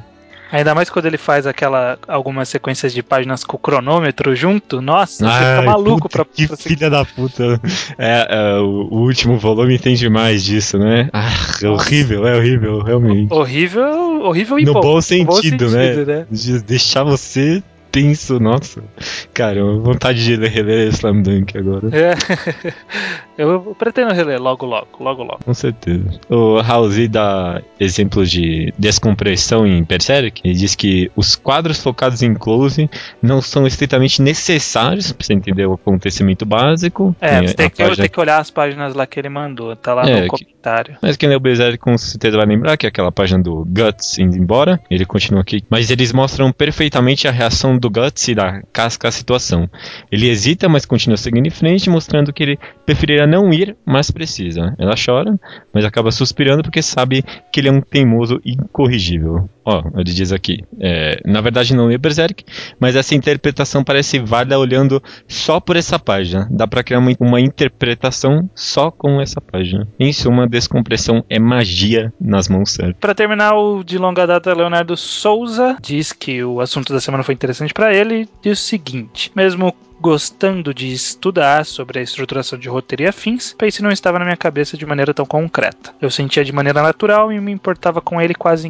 Ainda 0.52 0.76
mais 0.76 0.90
quando 0.90 1.06
ele 1.06 1.18
faz 1.18 1.48
aquela 1.48 1.98
algumas 2.08 2.50
sequências 2.50 2.94
de 2.94 3.02
páginas 3.02 3.44
com 3.44 3.56
o 3.56 3.60
cronômetro 3.60 4.36
junto. 4.36 4.82
Nossa, 4.82 5.26
você 5.26 5.34
fica 5.34 5.60
Ai, 5.60 5.66
maluco 5.66 6.10
puta, 6.10 6.10
pra, 6.10 6.26
Que 6.26 6.48
pra 6.48 6.58
filha 6.58 6.90
da 6.90 7.06
puta. 7.06 7.60
É, 7.98 8.28
é, 8.30 8.60
o, 8.60 8.90
último 8.92 9.38
volume 9.38 9.80
tem 9.80 9.96
demais 9.96 10.44
disso, 10.44 10.78
né? 10.78 11.10
Ah, 11.14 11.30
é 11.62 11.68
horrível, 11.68 12.28
é 12.28 12.38
horrível, 12.38 12.80
realmente. 12.82 13.32
Horrível, 13.34 14.22
horrível 14.24 14.60
e 14.60 14.66
No 14.66 14.74
bom. 14.74 14.82
bom 14.82 14.96
No 14.96 15.02
sentido, 15.02 15.70
sentido, 15.70 16.06
né? 16.06 16.26
De 16.30 16.62
deixar 16.62 17.04
você 17.04 17.64
tenso, 17.92 18.40
nossa. 18.40 18.82
Cara, 19.34 19.62
vontade 19.64 20.24
de 20.24 20.36
ler- 20.38 20.50
reler 20.50 20.88
Slam 20.90 21.22
Dunk 21.22 21.58
agora. 21.58 21.90
É. 21.92 22.14
Eu 23.42 23.76
pretendo 23.78 24.14
reler 24.14 24.42
logo, 24.42 24.66
logo, 24.66 24.88
logo, 25.00 25.24
logo. 25.24 25.40
Com 25.44 25.54
certeza. 25.54 26.04
O 26.30 26.58
Housey 26.62 27.08
dá 27.08 27.62
exemplo 27.80 28.26
de 28.26 28.74
descompressão 28.78 29.66
em 29.66 29.84
Berserk. 29.84 30.42
Ele 30.44 30.54
diz 30.54 30.76
que 30.76 31.12
os 31.16 31.36
quadros 31.36 31.82
focados 31.82 32.22
em 32.22 32.34
close 32.34 32.90
não 33.22 33.42
são 33.42 33.66
estritamente 33.66 34.22
necessários 34.22 35.12
pra 35.12 35.26
você 35.26 35.34
entender 35.34 35.66
o 35.66 35.74
acontecimento 35.74 36.46
básico. 36.46 37.16
É, 37.20 37.42
você 37.42 37.54
tem 37.54 37.70
que, 37.70 37.78
página 37.78 37.96
tem 37.98 38.10
que 38.10 38.20
olhar 38.20 38.40
as 38.40 38.50
páginas 38.52 38.94
lá 38.94 39.06
que 39.08 39.20
ele 39.20 39.30
mandou. 39.30 39.76
Tá 39.76 39.94
lá 39.94 40.04
É, 40.08 40.16
no 40.22 40.22
que- 40.34 40.46
comentário. 40.46 40.98
Mas 41.02 41.18
quem 41.18 41.28
leu 41.30 41.40
Berserk 41.40 41.78
com 41.78 41.98
certeza 41.98 42.38
vai 42.38 42.46
lembrar 42.46 42.78
que 42.78 42.86
é 42.86 42.90
aquela 42.90 43.12
página 43.12 43.42
do 43.42 43.66
Guts 43.66 44.20
indo 44.20 44.38
embora. 44.38 44.80
Ele 44.90 45.06
continua 45.06 45.42
aqui. 45.42 45.64
Mas 45.70 45.90
eles 45.90 46.14
mostram 46.14 46.52
perfeitamente 46.52 47.28
a 47.28 47.32
reação 47.32 47.78
do 47.78 47.90
Guts 47.90 48.28
e 48.28 48.36
da 48.36 48.62
casca 48.72 49.08
à 49.08 49.12
situação. 49.12 49.70
Ele 50.12 50.30
hesita, 50.30 50.70
mas 50.70 50.86
continua 50.86 51.18
seguindo 51.18 51.48
em 51.48 51.52
frente, 51.52 51.90
mostrando 51.90 52.32
que 52.32 52.44
ele 52.44 52.60
preferiria 52.86 53.26
não 53.32 53.54
ir, 53.54 53.76
mas 53.86 54.12
precisa. 54.12 54.76
Ela 54.78 54.94
chora, 54.94 55.40
mas 55.74 55.86
acaba 55.86 56.12
suspirando 56.12 56.62
porque 56.62 56.82
sabe 56.82 57.24
que 57.52 57.60
ele 57.60 57.70
é 57.70 57.72
um 57.72 57.82
teimoso 57.82 58.42
incorrigível. 58.46 59.50
Ó, 59.64 59.84
ele 59.96 60.12
diz 60.12 60.32
aqui. 60.32 60.60
é, 60.80 61.20
na 61.26 61.42
verdade 61.42 61.76
não 61.76 61.86
lê 61.88 61.98
Berserk, 61.98 62.44
mas 62.80 62.96
essa 62.96 63.14
interpretação 63.14 63.84
parece 63.84 64.20
válida 64.20 64.58
olhando 64.58 65.02
só 65.28 65.60
por 65.60 65.76
essa 65.76 66.00
página. 66.00 66.48
Dá 66.52 66.68
pra 66.68 66.84
criar 66.84 67.00
uma, 67.00 67.12
uma 67.20 67.40
interpretação 67.40 68.50
só 68.56 68.90
com 68.90 69.22
essa 69.22 69.40
página. 69.40 69.88
Em 70.00 70.12
suma, 70.12 70.48
descompressão 70.48 71.24
é 71.30 71.40
magia 71.40 72.14
nas 72.20 72.50
mãos 72.50 72.72
certas. 72.72 72.98
Pra 73.00 73.14
terminar, 73.16 73.56
o 73.56 73.84
de 73.84 73.98
longa 73.98 74.26
data 74.26 74.54
Leonardo 74.54 74.98
Souza 74.98 75.78
diz 75.82 76.12
que 76.12 76.44
o 76.44 76.60
assunto 76.60 76.92
da 76.92 77.00
semana 77.00 77.24
foi 77.24 77.34
interessante 77.34 77.74
pra 77.74 77.94
ele 77.94 78.22
e 78.24 78.30
diz 78.42 78.60
o 78.60 78.64
seguinte: 78.64 79.32
mesmo 79.36 79.74
gostando 80.02 80.74
de 80.74 80.92
estudar 80.92 81.64
sobre 81.64 82.00
a 82.00 82.02
estruturação 82.02 82.58
de 82.58 82.68
roteiro 82.68 83.04
e 83.04 83.08
afins, 83.08 83.54
Pace 83.54 83.84
não 83.84 83.92
estava 83.92 84.18
na 84.18 84.26
minha 84.26 84.36
cabeça 84.36 84.76
de 84.76 84.86
maneira 84.86 85.14
tão 85.14 85.28
concreta. 85.28 85.94
Eu 86.02 86.10
sentia 86.10 86.44
de 86.44 86.52
maneira 86.52 86.82
natural 86.82 87.32
e 87.32 87.40
me 87.40 87.52
importava 87.52 88.02
com 88.02 88.20
ele 88.20 88.34
quase 88.34 88.68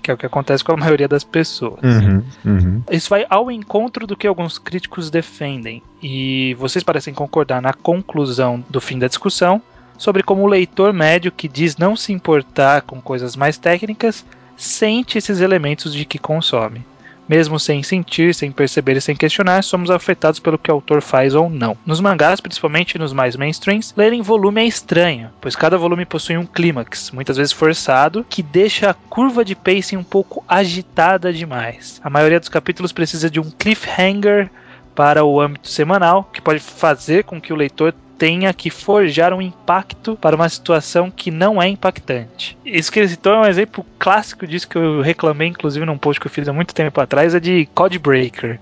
que 0.00 0.10
é 0.10 0.14
o 0.14 0.16
que 0.16 0.26
acontece 0.26 0.64
com 0.64 0.72
a 0.72 0.76
maioria 0.76 1.08
das 1.08 1.24
pessoas. 1.24 1.82
Uhum, 1.82 2.22
uhum. 2.44 2.82
Isso 2.90 3.10
vai 3.10 3.26
ao 3.28 3.50
encontro 3.50 4.06
do 4.06 4.16
que 4.16 4.26
alguns 4.26 4.58
críticos 4.58 5.10
defendem, 5.10 5.82
e 6.02 6.54
vocês 6.58 6.82
parecem 6.82 7.12
concordar 7.12 7.60
na 7.60 7.72
conclusão 7.72 8.64
do 8.68 8.80
fim 8.80 8.98
da 8.98 9.08
discussão 9.08 9.60
sobre 9.98 10.22
como 10.22 10.42
o 10.42 10.48
leitor 10.48 10.92
médio 10.92 11.30
que 11.30 11.46
diz 11.46 11.76
não 11.76 11.94
se 11.94 12.12
importar 12.12 12.82
com 12.82 13.00
coisas 13.00 13.36
mais 13.36 13.56
técnicas 13.58 14.24
sente 14.56 15.18
esses 15.18 15.40
elementos 15.40 15.94
de 15.94 16.04
que 16.04 16.18
consome. 16.18 16.84
Mesmo 17.32 17.58
sem 17.58 17.82
sentir, 17.82 18.34
sem 18.34 18.52
perceber 18.52 18.94
e 18.98 19.00
sem 19.00 19.16
questionar, 19.16 19.64
somos 19.64 19.90
afetados 19.90 20.38
pelo 20.38 20.58
que 20.58 20.70
o 20.70 20.74
autor 20.74 21.00
faz 21.00 21.34
ou 21.34 21.48
não. 21.48 21.74
Nos 21.86 21.98
mangás, 21.98 22.42
principalmente 22.42 22.98
nos 22.98 23.14
mais 23.14 23.36
mainstreams, 23.36 23.94
ler 23.96 24.12
em 24.12 24.20
volume 24.20 24.60
é 24.60 24.66
estranho, 24.66 25.30
pois 25.40 25.56
cada 25.56 25.78
volume 25.78 26.04
possui 26.04 26.36
um 26.36 26.44
clímax, 26.44 27.10
muitas 27.10 27.38
vezes 27.38 27.50
forçado, 27.50 28.22
que 28.28 28.42
deixa 28.42 28.90
a 28.90 28.92
curva 28.92 29.46
de 29.46 29.56
pacing 29.56 29.96
um 29.96 30.04
pouco 30.04 30.44
agitada 30.46 31.32
demais. 31.32 32.02
A 32.04 32.10
maioria 32.10 32.38
dos 32.38 32.50
capítulos 32.50 32.92
precisa 32.92 33.30
de 33.30 33.40
um 33.40 33.50
cliffhanger 33.50 34.50
para 34.94 35.24
o 35.24 35.40
âmbito 35.40 35.70
semanal, 35.70 36.28
que 36.34 36.42
pode 36.42 36.60
fazer 36.60 37.24
com 37.24 37.40
que 37.40 37.50
o 37.50 37.56
leitor 37.56 37.94
tenha 38.22 38.54
que 38.54 38.70
forjar 38.70 39.34
um 39.34 39.42
impacto 39.42 40.16
para 40.16 40.36
uma 40.36 40.48
situação 40.48 41.10
que 41.10 41.28
não 41.28 41.60
é 41.60 41.66
impactante. 41.66 42.56
Isso 42.64 42.92
que 42.92 43.00
ele 43.00 43.08
citou 43.08 43.32
é 43.32 43.38
um 43.40 43.44
exemplo 43.46 43.84
clássico 43.98 44.46
disso 44.46 44.68
que 44.68 44.78
eu 44.78 45.00
reclamei, 45.00 45.48
inclusive, 45.48 45.84
num 45.84 45.98
post 45.98 46.20
que 46.20 46.28
eu 46.28 46.30
fiz 46.30 46.48
há 46.48 46.52
muito 46.52 46.72
tempo 46.72 47.00
atrás, 47.00 47.34
é 47.34 47.40
de 47.40 47.66
Codebreaker. 47.74 48.60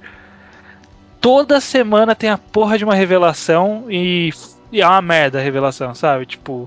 Toda 1.21 1.61
semana 1.61 2.15
tem 2.15 2.31
a 2.31 2.39
porra 2.39 2.79
de 2.79 2.85
uma 2.85 2.95
revelação 2.95 3.85
e, 3.91 4.31
e 4.73 4.81
é 4.81 4.87
uma 4.89 5.03
merda 5.03 5.39
a 5.39 5.43
revelação, 5.43 5.95
sabe? 5.95 6.25
Tipo, 6.25 6.67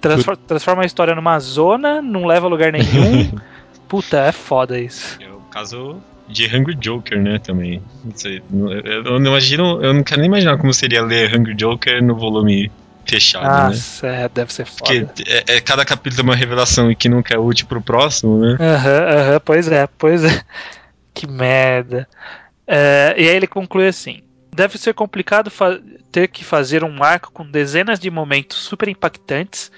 transfor- 0.00 0.36
transforma 0.36 0.82
a 0.82 0.86
história 0.86 1.14
numa 1.14 1.38
zona, 1.38 2.02
não 2.02 2.24
leva 2.26 2.46
a 2.46 2.50
lugar 2.50 2.72
nenhum. 2.72 3.38
Puta, 3.86 4.18
é 4.18 4.32
foda 4.32 4.80
isso. 4.80 5.16
É 5.22 5.28
o 5.30 5.38
caso 5.42 6.02
de 6.28 6.46
Hungry 6.46 6.74
Joker, 6.76 7.20
né, 7.20 7.38
também. 7.38 7.82
Não 8.04 8.16
sei, 8.16 8.42
eu, 8.50 9.20
não 9.20 9.30
imagino, 9.30 9.82
eu 9.82 9.94
não 9.94 10.02
quero 10.02 10.20
nem 10.20 10.28
imaginar 10.28 10.58
como 10.58 10.72
seria 10.74 11.02
ler 11.02 11.34
Hungry 11.34 11.54
Joker 11.54 12.02
no 12.02 12.14
volume 12.14 12.70
fechado, 13.04 13.44
né? 13.44 13.68
Nossa, 13.68 14.06
é, 14.06 14.28
deve 14.28 14.52
ser 14.52 14.66
foda. 14.66 15.06
Porque 15.06 15.24
é, 15.26 15.56
é 15.56 15.60
cada 15.60 15.84
capítulo 15.84 16.22
é 16.22 16.24
uma 16.24 16.36
revelação 16.36 16.90
e 16.90 16.96
que 16.96 17.08
nunca 17.08 17.34
é 17.34 17.38
útil 17.38 17.66
pro 17.66 17.80
próximo, 17.80 18.38
né? 18.38 18.56
Aham, 18.58 19.18
aham, 19.18 19.40
pois 19.44 19.68
é, 19.68 19.86
pois 19.98 20.24
é. 20.24 20.42
Que 21.14 21.26
merda. 21.26 22.06
É, 22.66 23.14
e 23.16 23.26
aí 23.26 23.34
ele 23.36 23.46
conclui 23.46 23.88
assim: 23.88 24.22
deve 24.54 24.76
ser 24.76 24.92
complicado 24.92 25.50
ter 26.12 26.28
que 26.28 26.44
fazer 26.44 26.84
um 26.84 27.02
arco 27.02 27.32
com 27.32 27.50
dezenas 27.50 27.98
de 27.98 28.10
momentos 28.10 28.58
super 28.58 28.86
impactantes 28.88 29.70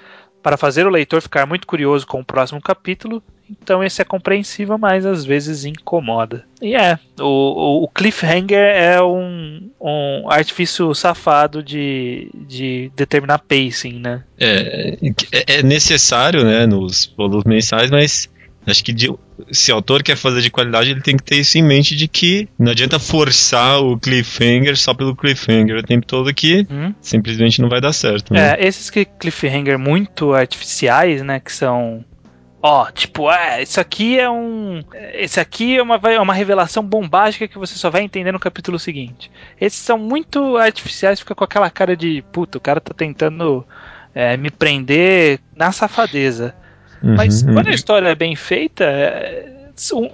para 0.43 0.57
fazer 0.57 0.85
o 0.85 0.89
leitor 0.89 1.21
ficar 1.21 1.45
muito 1.45 1.65
curioso 1.65 2.05
com 2.05 2.19
o 2.19 2.25
próximo 2.25 2.61
capítulo. 2.61 3.23
Então 3.49 3.83
esse 3.83 4.01
é 4.01 4.05
compreensível, 4.05 4.77
mas 4.77 5.05
às 5.05 5.25
vezes 5.25 5.65
incomoda. 5.65 6.45
E 6.61 6.75
é, 6.75 6.99
o, 7.19 7.83
o- 7.83 7.87
cliffhanger 7.87 8.59
é 8.59 9.01
um, 9.01 9.69
um 9.81 10.29
artifício 10.29 10.93
safado 10.93 11.63
de, 11.63 12.29
de 12.47 12.91
determinar 12.95 13.39
pacing, 13.39 13.99
né? 13.99 14.23
É, 14.39 14.97
é- 15.31 15.57
é 15.59 15.63
necessário, 15.63 16.43
né, 16.43 16.65
nos 16.65 17.11
volumes 17.17 17.45
mensais, 17.45 17.89
mas 17.89 18.29
acho 18.67 18.83
que 18.83 18.93
de- 18.93 19.11
se 19.51 19.71
o 19.71 19.75
autor 19.75 20.03
quer 20.03 20.15
fazer 20.17 20.41
de 20.41 20.51
qualidade, 20.51 20.91
ele 20.91 21.01
tem 21.01 21.15
que 21.17 21.23
ter 21.23 21.37
isso 21.37 21.57
em 21.57 21.63
mente 21.63 21.95
de 21.95 22.07
que 22.07 22.47
não 22.59 22.71
adianta 22.71 22.99
forçar 22.99 23.81
o 23.81 23.97
cliffhanger 23.97 24.77
só 24.77 24.93
pelo 24.93 25.15
cliffhanger 25.15 25.77
o 25.77 25.83
tempo 25.83 26.05
todo 26.05 26.33
que 26.33 26.67
Hum? 26.69 26.93
simplesmente 27.01 27.61
não 27.61 27.69
vai 27.69 27.81
dar 27.81 27.93
certo, 27.93 28.33
né? 28.33 28.55
É, 28.59 28.67
esses 28.67 28.89
cliffhanger 28.89 29.79
muito 29.79 30.33
artificiais, 30.33 31.21
né, 31.23 31.39
que 31.39 31.51
são 31.51 32.03
ó, 32.61 32.91
tipo, 32.91 33.31
é, 33.31 33.61
isso 33.63 33.79
aqui 33.79 34.19
é 34.19 34.29
um, 34.29 34.83
esse 35.13 35.39
aqui 35.39 35.77
é 35.77 35.81
uma, 35.81 35.95
é 35.95 36.19
uma 36.19 36.33
revelação 36.33 36.83
bombástica 36.83 37.47
que 37.47 37.57
você 37.57 37.75
só 37.75 37.89
vai 37.89 38.01
entender 38.01 38.31
no 38.31 38.39
capítulo 38.39 38.77
seguinte. 38.77 39.31
Esses 39.59 39.79
são 39.79 39.97
muito 39.97 40.57
artificiais, 40.57 41.19
fica 41.19 41.35
com 41.35 41.43
aquela 41.43 41.69
cara 41.69 41.95
de, 41.95 42.23
puta, 42.31 42.57
o 42.57 42.61
cara 42.61 42.81
tá 42.81 42.93
tentando 42.93 43.65
é, 44.13 44.35
me 44.37 44.49
prender 44.49 45.39
na 45.55 45.71
safadeza. 45.71 46.53
Uhum, 47.01 47.15
Mas 47.15 47.43
uhum. 47.43 47.53
quando 47.53 47.67
a 47.67 47.71
história 47.71 48.07
é 48.09 48.15
bem 48.15 48.35
feita, 48.35 48.83
é, 48.83 49.53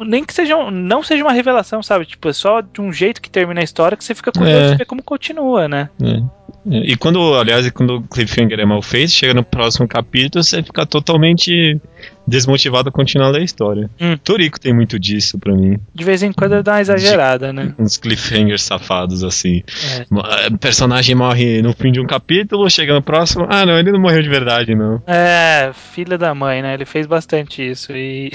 nem 0.06 0.24
que 0.24 0.34
seja 0.34 0.70
não 0.70 1.02
seja 1.02 1.24
uma 1.24 1.34
revelação, 1.34 1.82
sabe? 1.82 2.06
Tipo, 2.06 2.30
é 2.30 2.34
só 2.34 2.62
de 2.62 2.80
um 2.80 2.94
jeito 2.94 3.22
que 3.22 3.30
termina 3.30 3.62
a 3.62 3.64
história 3.64 3.98
que 3.98 4.04
você 4.04 4.14
fica 4.14 4.32
curioso 4.32 4.66
É. 4.66 4.72
de 4.72 4.78
ver 4.78 4.86
como 4.86 5.02
continua, 5.02 5.68
né? 5.68 5.90
É. 6.02 6.22
E 6.68 6.98
quando, 6.98 7.36
aliás, 7.36 7.70
quando 7.72 7.98
o 7.98 8.02
cliffhanger 8.02 8.60
é 8.60 8.66
mal 8.66 8.82
feito, 8.82 9.12
chega 9.12 9.36
no 9.36 9.44
próximo 9.44 9.88
capítulo, 9.88 10.44
você 10.44 10.64
fica 10.64 10.84
totalmente 10.86 11.80
desmotivado 12.28 12.90
a 12.90 12.92
continuar 12.92 13.28
a 13.28 13.32
ler 13.32 13.42
a 13.42 13.44
história. 13.44 13.90
Hum. 14.00 14.18
Toriko 14.24 14.60
tem 14.60 14.74
muito 14.74 15.00
disso 15.00 15.38
pra 15.38 15.54
mim. 15.54 15.78
De 15.94 16.04
vez 16.04 16.24
em 16.24 16.32
quando 16.32 16.62
dá 16.64 16.74
uma 16.74 16.82
exagerada, 16.82 17.54
né? 17.54 17.74
Uns 17.78 17.98
cliffhangers 17.98 18.64
safados, 18.64 19.24
assim. 19.24 19.64
É. 19.98 20.02
Eh, 20.48 20.50
Personagem 20.60 21.16
morre 21.16 21.62
no 21.62 21.74
fim 21.74 21.92
de 21.92 22.00
um 22.00 22.06
capítulo, 22.08 22.70
chega 22.70 22.94
no 22.94 23.02
próximo. 23.02 23.46
Ah, 23.50 23.66
não, 23.66 23.78
ele 23.78 23.92
não 23.92 24.00
morreu 24.00 24.22
de 24.22 24.30
verdade, 24.30 24.74
não. 24.76 25.02
É, 25.06 25.72
filha 25.94 26.18
da 26.18 26.34
mãe, 26.34 26.62
né? 26.62 26.74
Ele 26.74 26.86
fez 26.86 27.06
bastante 27.06 27.62
isso 27.68 27.92
e. 27.92 28.32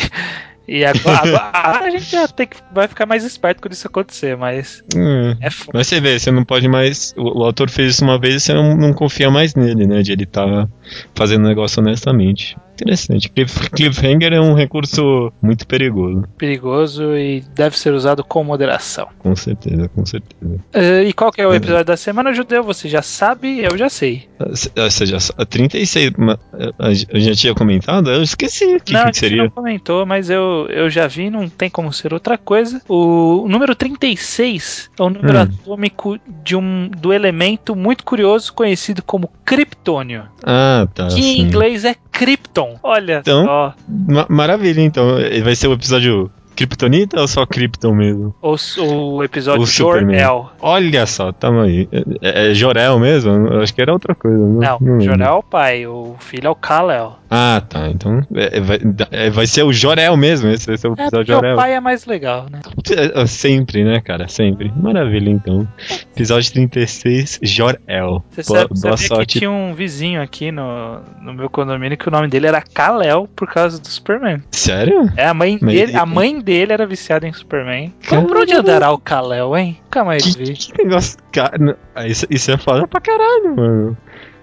E 0.69 0.85
agora, 0.85 1.51
agora 1.53 1.87
a 1.87 1.91
gente 1.91 2.09
já 2.13 2.29
tem 2.29 2.47
que, 2.47 2.57
vai 2.73 2.87
ficar 2.87 3.05
mais 3.05 3.25
esperto 3.25 3.61
quando 3.61 3.73
isso 3.73 3.89
acontecer, 3.89 4.37
mas 4.37 4.85
Hum. 4.95 5.35
é 5.41 5.51
foda. 5.51 5.73
Mas 5.75 5.89
você 5.89 6.01
vê, 6.01 6.17
você 6.17 6.31
não 6.31 6.45
pode 6.45 6.69
mais. 6.69 7.13
O, 7.17 7.41
o 7.41 7.45
autor 7.45 7.69
fez 7.69 7.95
isso 7.95 8.05
uma 8.05 8.19
vez 8.21 8.37
e 8.37 8.41
você 8.41 8.55
não, 8.55 8.77
não 8.77 8.93
confia 8.93 9.31
mais 9.33 9.57
nele, 9.57 9.85
né? 9.85 10.01
De 10.03 10.13
ele 10.13 10.23
estar 10.23 10.69
fazendo 11.13 11.45
o 11.45 11.49
negócio 11.49 11.83
honestamente. 11.83 12.57
Interessante. 12.83 13.29
Cliff- 13.31 13.71
Cliffhanger 13.71 14.33
é 14.33 14.41
um 14.41 14.55
recurso 14.55 15.33
muito 15.43 15.67
perigoso. 15.67 16.25
perigoso 16.39 17.17
e 17.17 17.43
deve 17.55 17.79
ser 17.79 17.93
usado 17.93 18.25
com 18.25 18.43
moderação. 18.45 19.09
Com 19.19 19.35
certeza, 19.37 19.89
com 19.89 20.05
certeza. 20.07 20.57
Eh, 20.73 21.05
e 21.05 21.13
qual 21.13 21.31
que 21.31 21.41
é 21.41 21.47
o 21.47 21.55
episódio 21.55 21.85
da 21.85 21.97
semana, 21.97 22.33
Judeu? 22.33 22.63
Você 22.65 22.89
já 22.89 23.03
sabe, 23.03 23.61
eu 23.61 23.77
já 23.77 23.89
sei. 23.89 24.29
Ah, 24.39 24.45
ah, 24.77 24.91
Você 24.91 25.07
já 25.07 25.21
sa- 25.21 25.35
36. 25.45 26.13
ma- 26.17 26.39
ah, 26.53 26.87
A 26.89 26.93
gente 26.95 27.21
já 27.23 27.35
tinha 27.35 27.55
comentado? 27.55 28.11
Eu 28.11 28.23
esqueci 28.23 28.65
o 28.77 28.81
que, 28.81 28.93
não, 28.93 29.01
que 29.01 29.03
a 29.03 29.07
gente 29.07 29.19
seria. 29.19 29.43
não 29.45 29.51
comentou, 29.51 30.07
mas 30.07 30.31
eu, 30.31 30.67
eu 30.71 30.89
já 30.91 31.07
vi, 31.07 31.31
não 31.31 31.49
tem 31.49 31.69
como 31.71 31.93
ser 31.93 32.13
outra 32.15 32.37
coisa. 32.39 32.81
O 32.89 33.47
número 33.49 33.75
36 33.75 34.91
é 34.99 35.03
o 35.03 35.11
número 35.11 35.39
Hum. 35.39 35.43
atômico 35.43 36.19
de 36.45 36.57
um, 36.57 36.89
do 36.89 37.13
elemento 37.13 37.75
muito 37.77 38.05
curioso 38.05 38.53
conhecido 38.53 39.03
como 39.03 39.31
criptônio, 39.45 40.25
Ah, 40.45 40.87
tá. 40.95 41.09
que 41.09 41.19
em 41.21 41.23
sim. 41.37 41.41
inglês 41.43 41.85
é 41.85 41.95
krypton. 42.11 42.70
Olha 42.83 43.19
Então. 43.21 43.75
Ma- 43.89 44.27
maravilha, 44.29 44.81
então. 44.81 45.17
Vai 45.43 45.55
ser 45.57 45.69
o 45.69 45.73
episódio 45.73 46.31
Kryptonita 46.67 47.21
ou 47.21 47.27
só 47.29 47.47
Krypton 47.47 47.95
mesmo? 47.95 48.35
O, 48.43 48.55
o 48.83 49.25
episódio 49.25 49.63
O 49.63 49.67
Superman. 49.67 50.19
Jor-El. 50.19 50.51
Olha 50.61 51.07
só, 51.07 51.33
tamo 51.33 51.61
aí. 51.61 51.89
É, 52.21 52.51
é 52.51 52.55
Jorel 52.55 52.99
mesmo? 52.99 53.31
Eu 53.49 53.61
acho 53.63 53.75
que 53.75 53.81
era 53.81 53.93
outra 53.93 54.15
coisa. 54.15 54.37
Não, 54.39 54.59
Não, 54.59 54.79
não 54.81 54.97
o. 54.99 55.01
Jor-El 55.01 55.27
é 55.27 55.33
o 55.33 55.43
pai, 55.43 55.87
o 55.87 56.17
filho 56.19 56.47
é 56.47 56.51
o 56.51 56.55
Kal-El. 56.55 57.19
Ah, 57.33 57.63
tá. 57.67 57.89
Então 57.89 58.21
é, 58.35 58.59
é, 58.59 58.61
vai, 58.61 58.79
é, 59.11 59.31
vai 59.31 59.47
ser 59.47 59.63
o 59.63 59.73
Jorel 59.73 60.17
mesmo. 60.17 60.49
Esse 60.51 60.67
vai 60.67 60.77
ser 60.77 60.89
o 60.89 60.91
É 60.99 61.03
episódio 61.07 61.19
porque 61.19 61.33
o 61.33 61.35
Jorel. 61.37 61.57
pai 61.57 61.75
é 61.75 61.81
mais 61.81 62.05
legal, 62.05 62.47
né? 62.51 62.61
É, 62.91 63.23
é, 63.23 63.27
Sempre, 63.27 63.85
né, 63.85 64.01
cara? 64.01 64.27
Sempre. 64.29 64.73
Maravilha, 64.77 65.31
então. 65.31 65.67
Episódio 66.15 66.53
36, 66.53 67.39
Jorel. 67.43 68.23
Você 68.31 68.43
Boa, 68.43 68.61
sabe, 68.61 68.81
boa 68.81 68.97
sorte. 68.97 69.33
que 69.35 69.39
tinha 69.39 69.51
um 69.51 69.73
vizinho 69.75 70.21
aqui 70.21 70.51
no, 70.53 71.01
no 71.23 71.33
meu 71.33 71.49
condomínio 71.49 71.97
que 71.97 72.09
o 72.09 72.11
nome 72.11 72.27
dele 72.29 72.49
era 72.49 72.61
Kal-El 72.61 73.29
por 73.35 73.47
causa 73.49 73.81
do 73.81 73.87
Superman. 73.89 74.43
Sério? 74.51 75.09
É, 75.17 75.27
a 75.27 75.33
mãe, 75.35 75.57
Mas 75.61 75.73
dele, 75.75 75.93
ele- 75.93 75.97
a 75.97 76.05
mãe 76.05 76.41
dele 76.41 76.50
era 76.55 76.87
viciada 76.87 77.27
em 77.27 77.33
Superman. 77.33 77.93
Caramba. 78.09 78.29
Por 78.29 78.37
onde 78.39 78.55
andará 78.55 78.91
o 78.93 78.99
Kal-El, 78.99 79.57
hein? 79.57 79.79
Nunca 79.85 80.05
mais 80.05 80.23
Que, 80.25 80.45
vi. 80.45 80.53
que 80.55 80.83
negócio. 80.85 81.19
Cara, 81.33 81.77
ah, 81.95 82.07
isso, 82.07 82.27
isso 82.31 82.51
é 82.51 82.57
foda 82.59 82.87
pra 82.87 83.01
caralho, 83.01 83.57
mano. 83.57 83.97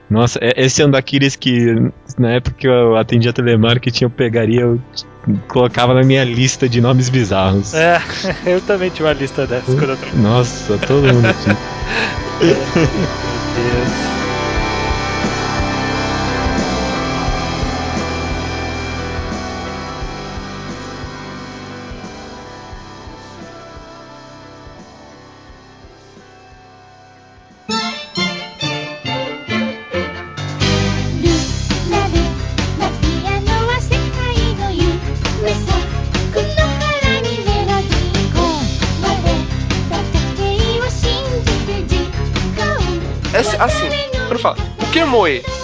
Nossa, 0.09 0.39
é- 0.41 0.63
esse 0.65 0.81
é 0.81 0.85
um 0.85 0.89
daqueles 0.89 1.35
que 1.35 1.75
na 2.17 2.31
época 2.31 2.55
que 2.57 2.67
eu 2.67 2.95
atendia 2.95 3.33
telemarketing 3.33 4.05
eu 4.05 4.09
pegaria, 4.09 4.61
eu 4.61 4.79
colocava 5.49 5.93
na 5.93 6.01
minha 6.03 6.23
lista 6.23 6.69
de 6.69 6.79
nomes 6.79 7.09
bizarros. 7.09 7.73
É, 7.73 8.01
eu 8.45 8.61
também 8.61 8.89
tinha 8.89 9.05
uma 9.07 9.13
lista 9.13 9.45
dessas 9.45 9.75
quando 9.75 9.89
eu. 9.91 9.97
Nossa, 10.21 10.77
todo 10.77 11.01
mundo 11.13 11.27
tinha. 11.43 11.57
Meu 12.39 12.55
Deus.「 12.55 14.26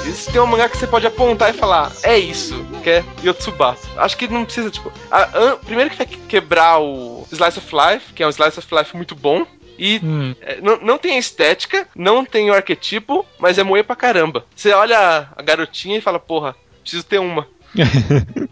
Isso 0.05 0.31
tem 0.31 0.41
um 0.41 0.45
mangá 0.47 0.67
que 0.69 0.77
você 0.77 0.87
pode 0.87 1.05
apontar 1.07 1.49
e 1.49 1.53
falar, 1.57 1.91
é 2.03 2.17
isso, 2.17 2.63
que 2.83 2.89
é 2.89 3.03
Yotsubatsu. 3.23 3.87
Acho 3.97 4.17
que 4.17 4.27
não 4.27 4.45
precisa, 4.45 4.69
tipo. 4.69 4.91
a- 5.11 5.29
an- 5.37 5.57
primeiro 5.57 5.89
que 5.89 5.97
vai 5.97 6.05
quebrar 6.05 6.79
o 6.79 7.25
Slice 7.31 7.59
of 7.59 7.67
Life, 7.73 8.13
que 8.13 8.21
é 8.23 8.27
um 8.27 8.29
Slice 8.29 8.59
of 8.59 8.67
Life 8.75 8.95
muito 8.95 9.15
bom. 9.15 9.45
E 9.77 9.99
Hum, 10.03 10.35
é, 10.41 10.59
não, 10.61 10.77
não 10.77 10.97
tem 10.99 11.15
a 11.15 11.19
estética, 11.19 11.87
não 11.95 12.23
tem 12.23 12.49
o 12.51 12.53
arquetipo, 12.53 13.25
mas 13.39 13.57
é 13.57 13.63
moe 13.63 13.81
pra 13.81 13.95
caramba. 13.95 14.45
Você 14.55 14.71
olha 14.71 15.27
a 15.35 15.41
garotinha 15.41 15.97
e 15.97 16.01
fala, 16.01 16.19
porra, 16.19 16.55
preciso 16.83 17.03
ter 17.03 17.17
uma. 17.19 17.47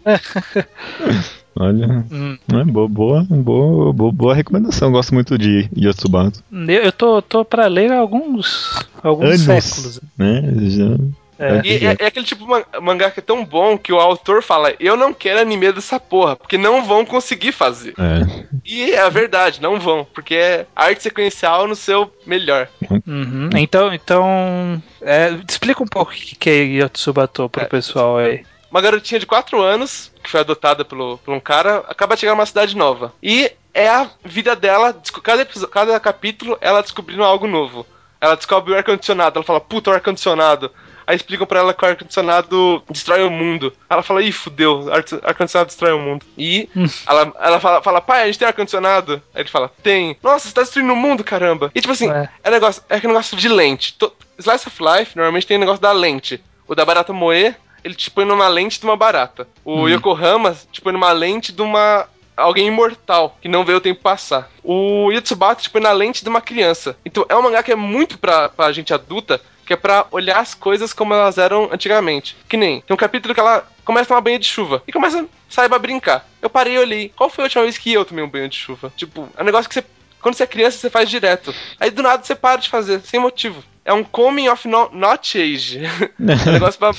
Olha, 1.54 2.04
hum. 2.10 2.38
é 2.52 2.64
boa, 2.64 2.88
boa, 2.88 3.26
boa, 3.28 3.92
boa, 4.12 4.34
recomendação. 4.34 4.90
Gosto 4.90 5.12
muito 5.14 5.36
de 5.36 5.68
Yotsubatsu. 5.76 6.42
Eu, 6.50 6.82
eu 6.82 6.92
tô, 6.92 7.20
tô 7.20 7.44
pra 7.44 7.66
ler 7.66 7.92
alguns, 7.92 8.72
alguns 9.02 9.48
Anos, 9.48 9.64
séculos. 9.64 10.00
né? 10.16 10.42
Já- 10.68 10.96
É. 11.38 11.60
E 11.64 11.86
é, 11.86 11.96
é 11.98 12.06
aquele 12.06 12.24
tipo 12.24 12.44
de 12.44 12.48
man- 12.48 12.64
mangá 12.80 13.10
que 13.10 13.18
é 13.18 13.22
tão 13.22 13.44
bom 13.44 13.76
que 13.76 13.92
o 13.92 13.98
autor 13.98 14.42
fala, 14.42 14.72
eu 14.78 14.96
não 14.96 15.12
quero 15.12 15.40
anime 15.40 15.72
dessa 15.72 15.98
porra, 15.98 16.36
porque 16.36 16.56
não 16.56 16.84
vão 16.84 17.04
conseguir 17.04 17.50
fazer. 17.52 17.94
é. 17.98 18.44
E 18.64 18.92
é 18.92 19.00
a 19.00 19.08
verdade, 19.08 19.60
não 19.60 19.80
vão, 19.80 20.06
porque 20.14 20.34
é 20.36 20.66
arte 20.76 21.02
sequencial 21.02 21.66
no 21.66 21.74
seu 21.74 22.12
melhor. 22.24 22.68
Uhum. 23.06 23.50
Então, 23.56 23.92
então 23.92 24.80
é, 25.00 25.30
explica 25.48 25.82
um 25.82 25.86
pouco 25.86 26.12
o 26.12 26.14
que 26.14 26.36
que 26.36 26.48
é 26.50 26.62
Yotsubato 26.84 27.48
pro 27.48 27.62
É. 27.62 27.64
pessoal 27.64 28.18
aí. 28.18 28.44
Uma 28.72 28.80
garotinha 28.80 29.20
de 29.20 29.26
4 29.26 29.60
anos, 29.60 30.10
que 30.22 30.30
foi 30.30 30.40
adotada 30.40 30.84
pelo, 30.84 31.18
por 31.18 31.32
um 31.34 31.38
cara, 31.38 31.84
acaba 31.88 32.14
de 32.14 32.20
chegar 32.22 32.32
numa 32.32 32.46
cidade 32.46 32.74
nova. 32.76 33.12
E 33.22 33.52
é 33.74 33.86
a 33.88 34.08
vida 34.24 34.56
dela, 34.56 34.96
cada, 35.22 35.42
episo- 35.42 35.68
cada 35.68 36.00
capítulo, 36.00 36.56
ela 36.60 36.80
descobrindo 36.82 37.22
algo 37.22 37.46
novo. 37.46 37.86
Ela 38.20 38.34
descobre 38.34 38.72
o 38.72 38.76
ar-condicionado, 38.76 39.36
ela 39.38 39.44
fala, 39.44 39.60
puta, 39.60 39.90
o 39.90 39.92
ar-condicionado. 39.92 40.70
Aí 41.06 41.16
explicam 41.16 41.46
pra 41.46 41.58
ela 41.58 41.74
que 41.74 41.84
o 41.84 41.88
ar-condicionado 41.88 42.82
destrói 42.88 43.24
o 43.24 43.30
mundo. 43.30 43.72
Ela 43.90 44.02
fala, 44.02 44.22
ih, 44.22 44.30
fudeu, 44.32 44.88
ar- 44.92 45.04
ar-condicionado 45.24 45.66
destrói 45.66 45.92
o 45.92 45.98
mundo. 45.98 46.24
E 46.38 46.70
Hum. 46.74 46.86
ela, 47.08 47.32
ela 47.40 47.60
fala, 47.60 47.82
fala, 47.82 48.00
pai, 48.00 48.22
a 48.22 48.26
gente 48.26 48.38
tem 48.38 48.46
ar-condicionado? 48.48 49.20
Aí 49.34 49.42
ele 49.42 49.48
fala, 49.50 49.70
tem. 49.82 50.16
Nossa, 50.22 50.48
você 50.48 50.54
tá 50.54 50.62
destruindo 50.62 50.92
o 50.92 50.96
mundo, 50.96 51.24
caramba. 51.24 51.70
E 51.74 51.80
tipo 51.80 51.92
assim, 51.92 52.10
É. 52.10 52.28
é 52.44 52.50
negócio, 52.50 52.82
é 52.88 52.96
aquele 52.96 53.12
negócio 53.12 53.36
de 53.36 53.48
lente. 53.48 53.94
To- 53.98 54.14
Slice 54.38 54.68
of 54.68 54.78
Life 54.82 55.16
normalmente 55.16 55.46
tem 55.46 55.58
negócio 55.58 55.82
da 55.82 55.92
lente. 55.92 56.42
O 56.68 56.74
da 56.76 56.84
barata 56.84 57.12
moer, 57.12 57.56
ele 57.84 57.94
te 57.94 58.10
põe 58.10 58.24
numa 58.24 58.48
lente 58.48 58.78
de 58.78 58.84
uma 58.84 58.96
barata. 58.96 59.46
O 59.64 59.88
Yokohama 59.88 60.56
te 60.70 60.80
põe 60.80 60.92
numa 60.92 61.12
lente 61.12 61.52
de 61.52 61.62
uma. 61.62 62.08
Alguém 62.34 62.68
imortal, 62.68 63.36
que 63.42 63.48
não 63.48 63.64
vê 63.64 63.74
o 63.74 63.80
tempo 63.80 64.00
passar. 64.00 64.50
O 64.64 65.12
Yotsubatsu 65.12 65.64
te 65.64 65.70
põe 65.70 65.82
na 65.82 65.92
lente 65.92 66.22
de 66.22 66.30
uma 66.30 66.40
criança. 66.40 66.96
Então 67.04 67.26
é 67.28 67.36
um 67.36 67.42
mangá 67.42 67.62
que 67.62 67.70
é 67.70 67.76
muito 67.76 68.18
pra, 68.18 68.48
pra 68.48 68.72
gente 68.72 68.92
adulta, 68.92 69.38
que 69.66 69.74
é 69.74 69.76
pra 69.76 70.06
olhar 70.10 70.38
as 70.38 70.54
coisas 70.54 70.94
como 70.94 71.12
elas 71.12 71.36
eram 71.36 71.68
antigamente. 71.70 72.34
Que 72.48 72.56
nem, 72.56 72.80
tem 72.80 72.94
um 72.94 72.96
capítulo 72.96 73.34
que 73.34 73.40
ela 73.40 73.66
começa 73.84 74.04
a 74.04 74.08
tomar 74.08 74.20
banho 74.22 74.38
de 74.38 74.46
chuva 74.46 74.82
e 74.88 74.92
começa 74.92 75.20
a 75.20 75.26
sair 75.48 75.68
pra 75.68 75.78
brincar. 75.78 76.26
Eu 76.40 76.48
parei 76.48 76.74
e 76.74 76.78
olhei, 76.78 77.12
qual 77.14 77.28
foi 77.28 77.44
a 77.44 77.46
última 77.46 77.64
vez 77.64 77.76
que 77.76 77.92
eu 77.92 78.04
tomei 78.04 78.24
um 78.24 78.30
banho 78.30 78.48
de 78.48 78.56
chuva? 78.56 78.90
Tipo, 78.96 79.28
é 79.36 79.42
um 79.42 79.46
negócio 79.46 79.68
que 79.68 79.74
você 79.74 79.84
quando 80.22 80.36
você 80.36 80.44
é 80.44 80.46
criança, 80.46 80.78
você 80.78 80.88
faz 80.88 81.10
direto. 81.10 81.52
Aí 81.80 81.90
do 81.90 82.02
nada 82.02 82.22
você 82.22 82.34
para 82.34 82.60
de 82.60 82.70
fazer, 82.70 83.00
sem 83.00 83.18
motivo. 83.18 83.62
É 83.84 83.92
um 83.92 84.04
coming 84.04 84.48
of 84.48 84.66
no, 84.68 84.88
not 84.92 85.36
age. 85.36 85.80
É 86.20 86.48
um 86.48 86.52
negócio 86.52 86.78
pra 86.78 86.92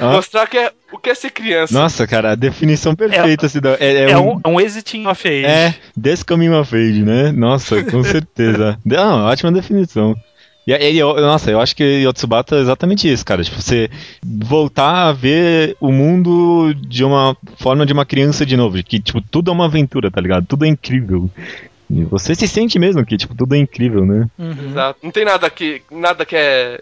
mostrar 0.00 0.46
que 0.46 0.56
é, 0.58 0.72
o 0.92 0.98
que 0.98 1.10
é 1.10 1.14
ser 1.14 1.30
criança. 1.30 1.72
Nossa, 1.72 2.06
cara, 2.06 2.32
a 2.32 2.34
definição 2.34 2.94
perfeita 2.94 3.48
se 3.48 3.60
dá. 3.60 3.76
É, 3.80 3.94
é 4.04 4.10
É, 4.10 4.18
um, 4.18 4.40
um, 4.46 4.60
é 4.60 4.64
exiting 4.64 5.06
of 5.06 5.26
age. 5.26 5.44
É, 5.46 5.74
This 6.00 6.22
Coming 6.22 6.50
of 6.50 6.74
Age, 6.74 7.02
né? 7.02 7.32
Nossa, 7.32 7.82
com 7.84 8.02
certeza. 8.04 8.78
Não, 8.84 9.24
ótima 9.24 9.50
definição. 9.52 10.14
E 10.68 10.98
eu- 10.98 11.14
nossa, 11.20 11.48
eu 11.48 11.60
acho 11.60 11.76
que 11.76 11.84
Yotsubata 11.84 12.56
é 12.56 12.60
exatamente 12.60 13.10
isso, 13.10 13.24
cara. 13.24 13.44
Tipo, 13.44 13.62
você 13.62 13.88
voltar 14.24 15.08
a 15.08 15.12
ver 15.12 15.76
o 15.80 15.92
mundo 15.92 16.74
de 16.74 17.04
uma 17.04 17.36
forma 17.58 17.86
de 17.86 17.92
uma 17.92 18.04
criança 18.04 18.44
de 18.44 18.56
novo. 18.56 18.82
Que, 18.82 18.98
tipo, 18.98 19.20
tudo 19.20 19.48
é 19.50 19.54
uma 19.54 19.66
aventura, 19.66 20.10
tá 20.10 20.20
ligado? 20.20 20.44
Tudo 20.44 20.64
é 20.64 20.68
incrível. 20.68 21.30
E 21.88 22.02
você 22.02 22.34
se 22.34 22.48
sente 22.48 22.80
mesmo 22.80 23.06
que, 23.06 23.16
tipo, 23.16 23.32
tudo 23.32 23.54
é 23.54 23.58
incrível, 23.58 24.04
né? 24.04 24.26
Uhum. 24.36 24.70
Exato. 24.70 24.98
Não 25.04 25.12
tem 25.12 25.24
nada 25.24 25.48
que. 25.48 25.82
Nada 25.88 26.24
que 26.26 26.34
é. 26.34 26.80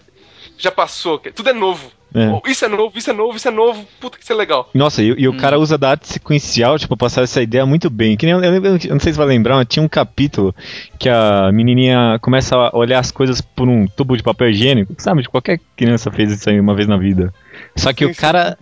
Já 0.59 0.71
passou. 0.71 1.19
tudo 1.19 1.51
é 1.51 1.53
novo. 1.53 1.91
É. 2.17 2.29
Oh, 2.31 2.41
Isso 2.49 2.65
é 2.65 2.69
novo, 2.69 2.97
isso 2.97 3.11
é 3.11 3.13
novo, 3.13 3.37
isso 3.37 3.49
é 3.49 3.51
novo. 3.51 3.85
Puta 4.01 4.17
que 4.17 4.23
isso 4.23 4.33
é 4.33 4.37
legal. 4.37 4.71
Nossa, 4.73 5.03
e, 5.03 5.07
e 5.19 5.27
o 5.27 5.33
Hum. 5.33 5.37
cara 5.37 5.59
usa 5.59 5.77
da 5.77 5.91
arte 5.91 6.07
sequencial, 6.07 6.79
tipo, 6.79 6.97
pra 6.97 7.07
passar 7.09 7.23
essa 7.25 7.43
ideia 7.43 7.67
muito 7.67 7.91
bem. 7.91 8.17
Que 8.17 8.25
nem, 8.25 8.37
eu, 8.37 8.41
eu- 8.41 8.65
eu 8.65 8.91
não 8.91 9.01
sei 9.01 9.13
se 9.13 9.19
vai 9.19 9.27
lembrar, 9.27 9.57
mas 9.57 9.67
tinha 9.67 9.83
um 9.83 9.89
capítulo 9.89 10.55
que 10.97 11.09
a 11.09 11.51
menininha 11.53 12.17
começa 12.23 12.55
a 12.55 12.77
olhar 12.77 13.01
as 13.01 13.11
coisas 13.11 13.41
por 13.41 13.69
um 13.69 13.89
tubo 13.89 14.17
de 14.17 14.23
papel 14.23 14.51
higiênico. 14.51 14.95
Sabe, 14.99 15.23
de 15.23 15.29
qualquer 15.29 15.59
criança 15.77 16.09
fez 16.13 16.31
isso 16.31 16.49
aí 16.49 16.61
uma 16.61 16.75
vez 16.75 16.87
na 16.87 16.97
vida. 16.97 17.35
Só 17.77 17.93
que 17.93 18.05
o 18.05 18.15
cara 18.15 18.57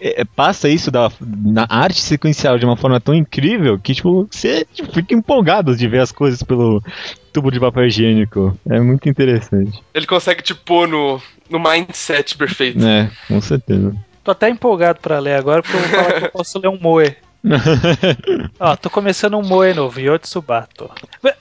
é, 0.00 0.24
passa 0.24 0.68
isso 0.68 0.90
da, 0.90 1.10
na 1.20 1.66
arte 1.68 2.00
sequencial 2.00 2.58
de 2.58 2.64
uma 2.64 2.76
forma 2.76 3.00
tão 3.00 3.14
incrível 3.14 3.78
que, 3.78 3.94
tipo, 3.94 4.28
você 4.30 4.66
tipo, 4.72 4.92
fica 4.92 5.14
empolgado 5.14 5.74
de 5.74 5.88
ver 5.88 6.00
as 6.00 6.12
coisas 6.12 6.42
pelo 6.42 6.82
tubo 7.32 7.50
de 7.50 7.58
papel 7.58 7.86
higiênico. 7.86 8.58
É 8.68 8.78
muito 8.80 9.08
interessante. 9.08 9.82
Ele 9.94 10.06
consegue 10.06 10.42
te 10.42 10.54
pôr 10.54 10.86
no, 10.86 11.20
no 11.48 11.58
mindset 11.58 12.36
perfeito. 12.36 12.84
É, 12.84 13.10
com 13.26 13.40
certeza. 13.40 13.94
Tô 14.22 14.30
até 14.30 14.48
empolgado 14.48 15.00
pra 15.00 15.18
ler 15.18 15.34
agora, 15.34 15.62
porque 15.62 15.76
eu 15.76 15.80
vou 15.80 15.90
falar 15.90 16.12
que 16.12 16.24
eu 16.26 16.30
posso 16.30 16.58
ler 16.58 16.68
um 16.68 16.78
Moe. 16.78 17.16
Ó, 18.60 18.76
tô 18.76 18.88
começando 18.88 19.36
um 19.36 19.42
Moe 19.42 19.74
novo, 19.74 20.00
Yotsubato. 20.00 20.90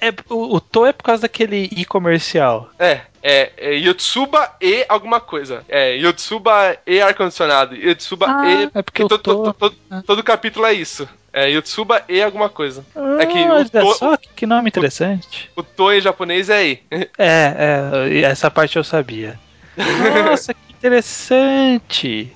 É, 0.01 0.09
o, 0.29 0.55
o 0.55 0.59
To 0.59 0.85
é 0.85 0.93
por 0.93 1.03
causa 1.03 1.23
daquele 1.23 1.69
i 1.75 1.85
comercial. 1.85 2.69
É, 2.79 3.01
é, 3.21 3.51
é 3.57 3.73
Yotsuba 3.75 4.51
e 4.59 4.85
alguma 4.89 5.19
coisa. 5.19 5.63
É, 5.69 5.95
Yotsuba 5.97 6.75
e 6.87 6.99
ar-condicionado. 7.01 7.75
Yotsuba 7.75 8.25
Ah, 8.29 8.45
e. 8.51 8.69
é 8.73 8.81
porque 8.81 9.01
e 9.03 9.05
o 9.05 9.09
to- 9.09 9.17
To- 9.19 9.33
to- 9.33 9.53
to- 9.53 9.53
todo, 9.53 10.03
todo 10.03 10.23
capítulo 10.23 10.65
é 10.65 10.73
isso. 10.73 11.07
É 11.33 11.47
Yotsuba 11.49 12.03
e 12.09 12.21
alguma 12.21 12.49
coisa. 12.49 12.83
É 13.19 13.25
que 13.25 13.37
Ah, 13.37 13.45
o 13.47 13.55
olha 13.55 13.65
To- 13.69 13.93
só, 13.93 14.17
que, 14.17 14.45
nome 14.45 14.69
interessante. 14.69 15.49
O 15.55 15.63
To 15.63 15.91
em 15.93 16.01
japonês 16.01 16.49
é 16.49 16.65
E. 16.67 16.79
É, 16.91 17.07
é, 17.17 18.07
e 18.09 18.23
essa 18.23 18.49
parte 18.51 18.75
eu 18.77 18.83
sabia. 18.83 19.39
Nossa, 20.25 20.53
que 20.53 20.73
interessante. 20.73 22.33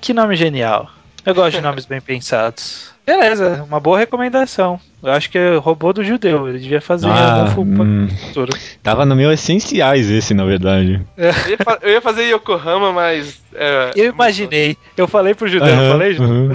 Que 0.00 0.12
nome 0.14 0.36
genial. 0.36 0.90
Eu 1.24 1.34
gosto 1.34 1.56
de 1.56 1.60
nomes 1.60 1.84
bem 1.84 2.00
pensados. 2.00 2.94
Beleza, 3.10 3.64
uma 3.66 3.80
boa 3.80 3.98
recomendação. 3.98 4.78
Eu 5.02 5.10
acho 5.12 5.28
que 5.30 5.36
é 5.36 5.56
robô 5.56 5.92
do 5.92 6.04
judeu. 6.04 6.48
Ele 6.48 6.60
devia 6.60 6.80
fazer 6.80 7.08
Ah, 7.08 7.46
algum 7.56 7.82
hum, 7.82 8.08
futuro. 8.08 8.56
tava 8.84 9.04
no 9.04 9.16
meu 9.16 9.32
essenciais 9.32 10.08
esse, 10.08 10.32
na 10.32 10.44
verdade. 10.44 11.04
Eu 11.16 11.26
ia, 11.50 11.58
fa- 11.58 11.78
eu 11.82 11.90
ia 11.90 12.00
fazer 12.00 12.22
Yokohama, 12.32 12.92
mas. 12.92 13.40
é, 13.52 13.90
Eu 13.96 14.12
imaginei. 14.12 14.76
Eu 14.96 15.08
falei 15.08 15.34
pro 15.34 15.48
judeu, 15.48 15.66
eu 15.68 15.74
Aham, 15.80 15.88
falei, 15.90 16.12
Judeu? 16.14 16.28
uhum. 16.32 16.50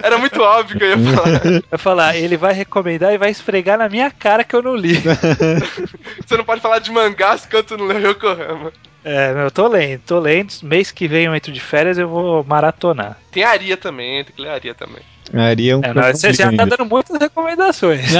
Era 0.00 0.18
muito 0.18 0.40
óbvio 0.40 0.78
que 0.78 0.84
eu 0.84 0.88
ia 0.90 0.98
falar. 1.16 1.46
Eu 1.46 1.62
ia 1.72 1.78
falar, 1.78 2.16
ele 2.16 2.36
vai 2.36 2.52
recomendar 2.52 3.12
e 3.12 3.18
vai 3.18 3.30
esfregar 3.30 3.76
na 3.76 3.88
minha 3.88 4.08
cara 4.10 4.44
que 4.44 4.54
eu 4.54 4.62
não 4.62 4.76
li. 4.76 4.94
Você 6.24 6.36
não 6.36 6.44
pode 6.44 6.60
falar 6.60 6.78
de 6.78 6.92
mangás 6.92 7.44
enquanto 7.44 7.76
não 7.76 7.86
leu 7.86 8.10
Yokohama. 8.12 8.72
É, 9.04 9.32
meu, 9.32 9.44
eu 9.44 9.50
tô 9.50 9.66
lendo, 9.68 10.00
tô 10.06 10.18
lendo. 10.20 10.52
Mês 10.62 10.90
que 10.90 11.08
vem 11.08 11.24
eu 11.24 11.34
entro 11.34 11.50
de 11.50 11.60
férias 11.60 11.98
eu 11.98 12.08
vou 12.08 12.44
maratonar. 12.44 13.16
Tem 13.32 13.42
Aria 13.42 13.76
também, 13.76 14.22
tem 14.24 14.34
que 14.34 14.42
ler 14.42 14.50
Aria 14.50 14.74
também. 14.74 15.00
Aria 15.34 15.72
é 15.72 15.76
um 15.76 15.80
É, 15.82 15.94
não, 15.94 16.02
você 16.02 16.32
já 16.32 16.52
tá 16.52 16.64
dando 16.64 16.84
muitas 16.84 17.18
recomendações. 17.18 18.08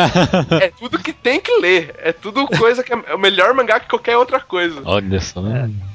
É 0.61 0.71
tudo 0.79 0.99
que 0.99 1.13
tem 1.13 1.41
que 1.41 1.53
ler. 1.61 1.95
É 2.03 2.13
tudo 2.13 2.47
coisa 2.47 2.83
que 2.83 2.93
é 2.93 3.15
o 3.15 3.19
melhor 3.19 3.53
mangá 3.55 3.81
que 3.81 3.89
qualquer 3.89 4.17
outra 4.17 4.41
coisa. 4.41 4.81
Olha 4.85 5.21
só. 5.21 5.43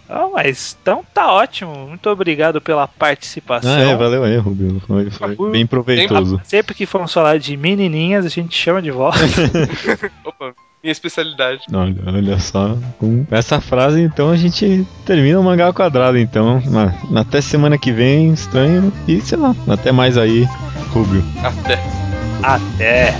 Ah, 0.09 0.29
mas 0.33 0.77
então 0.81 1.03
tá 1.13 1.31
ótimo. 1.31 1.87
Muito 1.87 2.09
obrigado 2.09 2.61
pela 2.61 2.87
participação. 2.87 3.73
Ah, 3.73 3.79
é, 3.79 3.95
valeu 3.95 4.23
aí, 4.23 4.37
Rubio. 4.37 4.81
Foi, 4.85 5.09
foi 5.09 5.51
bem 5.51 5.65
proveitoso. 5.65 6.39
Sempre 6.43 6.75
que 6.75 6.85
formos 6.85 7.13
falar 7.13 7.39
de 7.39 7.55
menininhas, 7.57 8.25
a 8.25 8.29
gente 8.29 8.55
chama 8.55 8.81
de 8.81 8.91
volta. 8.91 9.19
Opa, 10.23 10.53
minha 10.83 10.91
especialidade. 10.91 11.61
Olha, 11.73 11.95
olha 12.05 12.39
só. 12.39 12.77
Com 12.99 13.25
essa 13.31 13.61
frase, 13.61 14.01
então, 14.01 14.29
a 14.29 14.35
gente 14.35 14.85
termina 15.05 15.39
o 15.39 15.43
mangá 15.43 15.65
ao 15.67 15.73
quadrado, 15.73 16.17
então. 16.17 16.61
Na- 16.65 16.93
Até 17.21 17.39
semana 17.41 17.77
que 17.77 17.91
vem, 17.91 18.33
estranho. 18.33 18.91
E 19.07 19.21
sei 19.21 19.37
lá, 19.37 19.55
até 19.67 19.91
mais 19.91 20.17
aí, 20.17 20.47
Rubio. 20.91 21.23
Até. 21.41 21.79
Até. 22.43 23.15